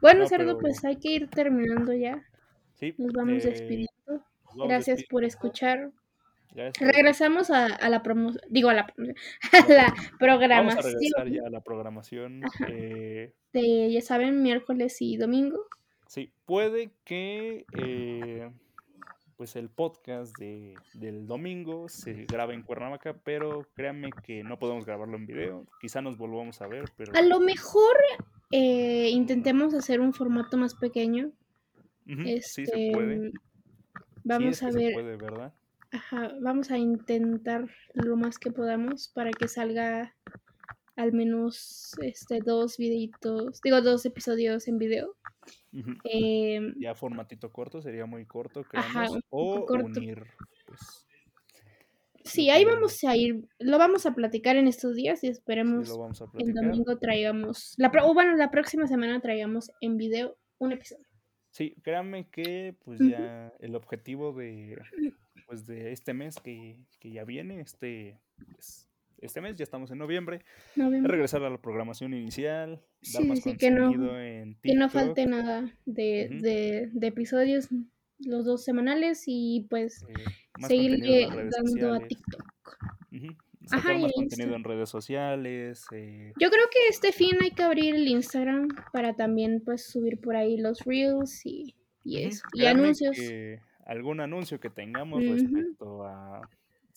Bueno, 0.00 0.26
Cerdo, 0.26 0.58
pues 0.58 0.84
hay 0.84 0.96
que 0.96 1.10
ir 1.10 1.28
terminando 1.28 1.92
ya. 1.92 2.22
Sí, 2.74 2.94
Nos 2.98 3.12
vamos 3.12 3.44
eh, 3.44 3.50
despidiendo. 3.50 4.24
Gracias 4.54 5.04
por 5.08 5.24
escuchar. 5.24 5.90
Regresamos 6.80 7.50
a, 7.50 7.88
la 7.88 8.02
promoción, 8.02 8.42
digo 8.48 8.70
a 8.70 8.74
la, 8.74 8.94
a 9.52 9.68
la 9.68 9.94
programación. 10.18 10.76
Vamos 10.76 10.84
a 10.84 10.88
regresar 10.88 11.28
ya 11.28 11.46
a 11.46 11.50
la 11.50 11.60
programación. 11.60 12.42
Eh, 12.68 13.32
de, 13.52 13.92
ya 13.92 14.00
saben, 14.00 14.42
miércoles 14.42 14.96
y 15.00 15.16
domingo. 15.16 15.66
Sí, 16.06 16.32
puede 16.46 16.90
que 17.04 17.66
eh, 17.80 18.50
pues 19.36 19.56
el 19.56 19.68
podcast 19.68 20.36
de, 20.38 20.74
del 20.94 21.26
domingo 21.26 21.88
se 21.88 22.24
grabe 22.24 22.54
en 22.54 22.62
Cuernavaca, 22.62 23.14
pero 23.22 23.68
créanme 23.74 24.10
que 24.24 24.42
no 24.42 24.58
podemos 24.58 24.84
grabarlo 24.84 25.16
en 25.16 25.26
video. 25.26 25.66
Quizá 25.80 26.00
nos 26.00 26.16
volvamos 26.16 26.60
a 26.60 26.66
ver, 26.66 26.86
pero... 26.96 27.12
A 27.14 27.22
lo 27.22 27.40
mejor 27.40 27.96
eh, 28.50 29.10
intentemos 29.10 29.74
hacer 29.74 30.00
un 30.00 30.12
formato 30.12 30.56
más 30.56 30.74
pequeño. 30.74 31.32
sí, 32.40 32.66
se 32.66 32.90
puede. 32.92 33.32
Vamos 34.24 34.62
a 34.62 34.70
ver. 34.70 34.88
Se 34.88 34.94
puede, 34.94 35.16
¿verdad? 35.16 35.54
Ajá, 35.90 36.32
vamos 36.40 36.70
a 36.70 36.76
intentar 36.76 37.66
lo 37.94 38.16
más 38.16 38.38
que 38.38 38.50
podamos 38.50 39.08
para 39.08 39.30
que 39.30 39.48
salga 39.48 40.14
al 40.96 41.12
menos 41.12 41.94
este 42.02 42.40
dos 42.40 42.76
videitos, 42.76 43.60
digo 43.62 43.80
dos 43.80 44.04
episodios 44.04 44.66
en 44.66 44.78
video. 44.78 45.16
Em, 46.04 46.74
ya 46.78 46.94
formatito 46.94 47.52
corto, 47.52 47.80
sería 47.80 48.04
muy 48.04 48.26
corto, 48.26 48.64
creemos. 48.64 49.20
o 49.30 49.64
unir, 49.72 50.26
pues, 50.66 51.06
Sí, 52.28 52.50
ahí 52.50 52.64
vamos 52.64 53.02
a 53.04 53.16
ir, 53.16 53.44
lo 53.58 53.78
vamos 53.78 54.06
a 54.06 54.14
platicar 54.14 54.56
en 54.56 54.68
estos 54.68 54.94
días 54.94 55.24
y 55.24 55.28
esperemos 55.28 55.90
el 56.38 56.54
domingo 56.54 56.98
traigamos, 56.98 57.74
la, 57.78 57.90
o 58.04 58.14
bueno, 58.14 58.36
la 58.36 58.50
próxima 58.50 58.86
semana 58.86 59.20
traigamos 59.20 59.70
en 59.80 59.96
video 59.96 60.36
un 60.58 60.72
episodio. 60.72 61.08
Sí, 61.50 61.74
créanme 61.82 62.28
que 62.30 62.76
pues 62.84 63.00
ya 63.00 63.52
el 63.58 63.74
objetivo 63.74 64.32
de, 64.32 64.78
pues, 65.46 65.66
de 65.66 65.92
este 65.92 66.14
mes 66.14 66.36
que, 66.36 66.78
ya 67.02 67.24
viene, 67.24 67.60
este, 67.60 68.20
pues, 68.52 68.88
este 69.20 69.40
mes, 69.40 69.56
ya 69.56 69.64
estamos 69.64 69.90
en 69.90 69.98
noviembre, 69.98 70.44
regresar 70.76 71.42
a 71.42 71.50
la 71.50 71.60
programación 71.60 72.14
inicial, 72.14 72.82
dar 73.12 73.24
más 73.24 73.40
contenido 73.40 73.90
que 73.90 73.96
no, 73.96 74.20
en 74.20 74.54
TikTok. 74.54 74.62
Que 74.62 74.74
no 74.74 74.90
falte 74.90 75.26
nada 75.26 75.72
de, 75.86 76.90
episodios, 77.00 77.68
los 78.20 78.44
dos 78.44 78.64
semanales 78.64 79.24
y 79.26 79.66
pues 79.70 80.04
seguir 80.66 81.00
dando 81.50 81.94
a 81.94 82.00
TikTok. 82.00 82.78
Sacar 83.66 83.98
más 83.98 84.12
contenido 84.12 84.56
en 84.56 84.64
redes 84.64 84.88
sociales. 84.88 85.84
Eh. 85.92 86.32
Yo 86.40 86.50
creo 86.50 86.64
que 86.72 86.88
este 86.88 87.12
fin 87.12 87.36
hay 87.42 87.50
que 87.50 87.62
abrir 87.62 87.94
el 87.94 88.08
Instagram 88.08 88.68
para 88.92 89.14
también 89.14 89.62
pues 89.64 89.84
subir 89.84 90.18
por 90.20 90.36
ahí 90.36 90.56
los 90.56 90.80
reels 90.84 91.44
y, 91.44 91.74
eso. 92.04 92.46
Y 92.54 92.64
anuncios. 92.64 93.18
algún 93.84 94.20
anuncio 94.20 94.58
que 94.58 94.70
tengamos 94.70 95.22
respecto 95.22 96.04
a 96.04 96.40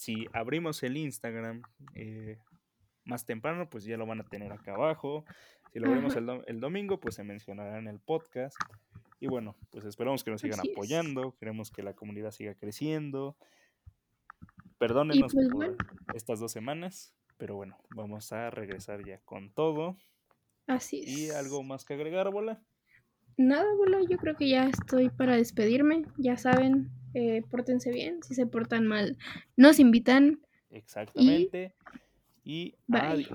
si 0.01 0.25
abrimos 0.33 0.81
el 0.81 0.97
Instagram 0.97 1.61
eh, 1.93 2.39
más 3.05 3.25
temprano, 3.25 3.69
pues 3.69 3.83
ya 3.83 3.97
lo 3.97 4.07
van 4.07 4.21
a 4.21 4.23
tener 4.23 4.51
acá 4.51 4.73
abajo. 4.73 5.25
Si 5.71 5.79
lo 5.79 5.87
abrimos 5.87 6.15
el, 6.15 6.59
domingo, 6.59 6.99
pues 6.99 7.13
se 7.13 7.23
mencionará 7.23 7.77
en 7.77 7.87
el 7.87 7.99
podcast. 7.99 8.57
Y 9.21 9.27
bueno, 9.27 9.55
pues 9.69 9.85
esperamos 9.85 10.23
que 10.23 10.31
nos 10.31 10.41
sigan 10.41 10.59
apoyando, 10.59 11.35
queremos 11.37 11.69
que 11.69 11.83
la 11.83 11.93
comunidad 11.93 12.31
siga 12.31 12.55
creciendo. 12.55 13.37
Perdónenos 14.79 15.31
pues, 15.31 15.47
por 15.49 15.77
estas 16.15 16.39
dos 16.39 16.51
semanas, 16.51 17.13
pero 17.37 17.55
bueno, 17.55 17.77
vamos 17.95 18.33
a 18.33 18.49
regresar 18.49 19.05
ya 19.05 19.19
con 19.19 19.51
todo. 19.51 19.95
Así 20.65 21.01
es. 21.01 21.07
¿Y 21.07 21.29
algo 21.29 21.61
más 21.61 21.85
que 21.85 21.93
agregar, 21.93 22.31
Bola? 22.31 22.63
Nada, 23.37 23.71
Bola, 23.77 23.99
yo 24.09 24.17
creo 24.17 24.35
que 24.35 24.49
ya 24.49 24.67
estoy 24.67 25.09
para 25.09 25.35
despedirme. 25.35 26.03
Ya 26.17 26.35
saben, 26.37 26.89
eh, 27.13 27.43
pórtense 27.47 27.91
bien. 27.91 28.23
Si 28.23 28.33
se 28.33 28.47
portan 28.47 28.87
mal, 28.87 29.19
nos 29.55 29.77
invitan. 29.79 30.41
Exactamente. 30.71 31.75
Y, 32.43 32.53
y 32.53 32.75
adiós. 32.91 33.29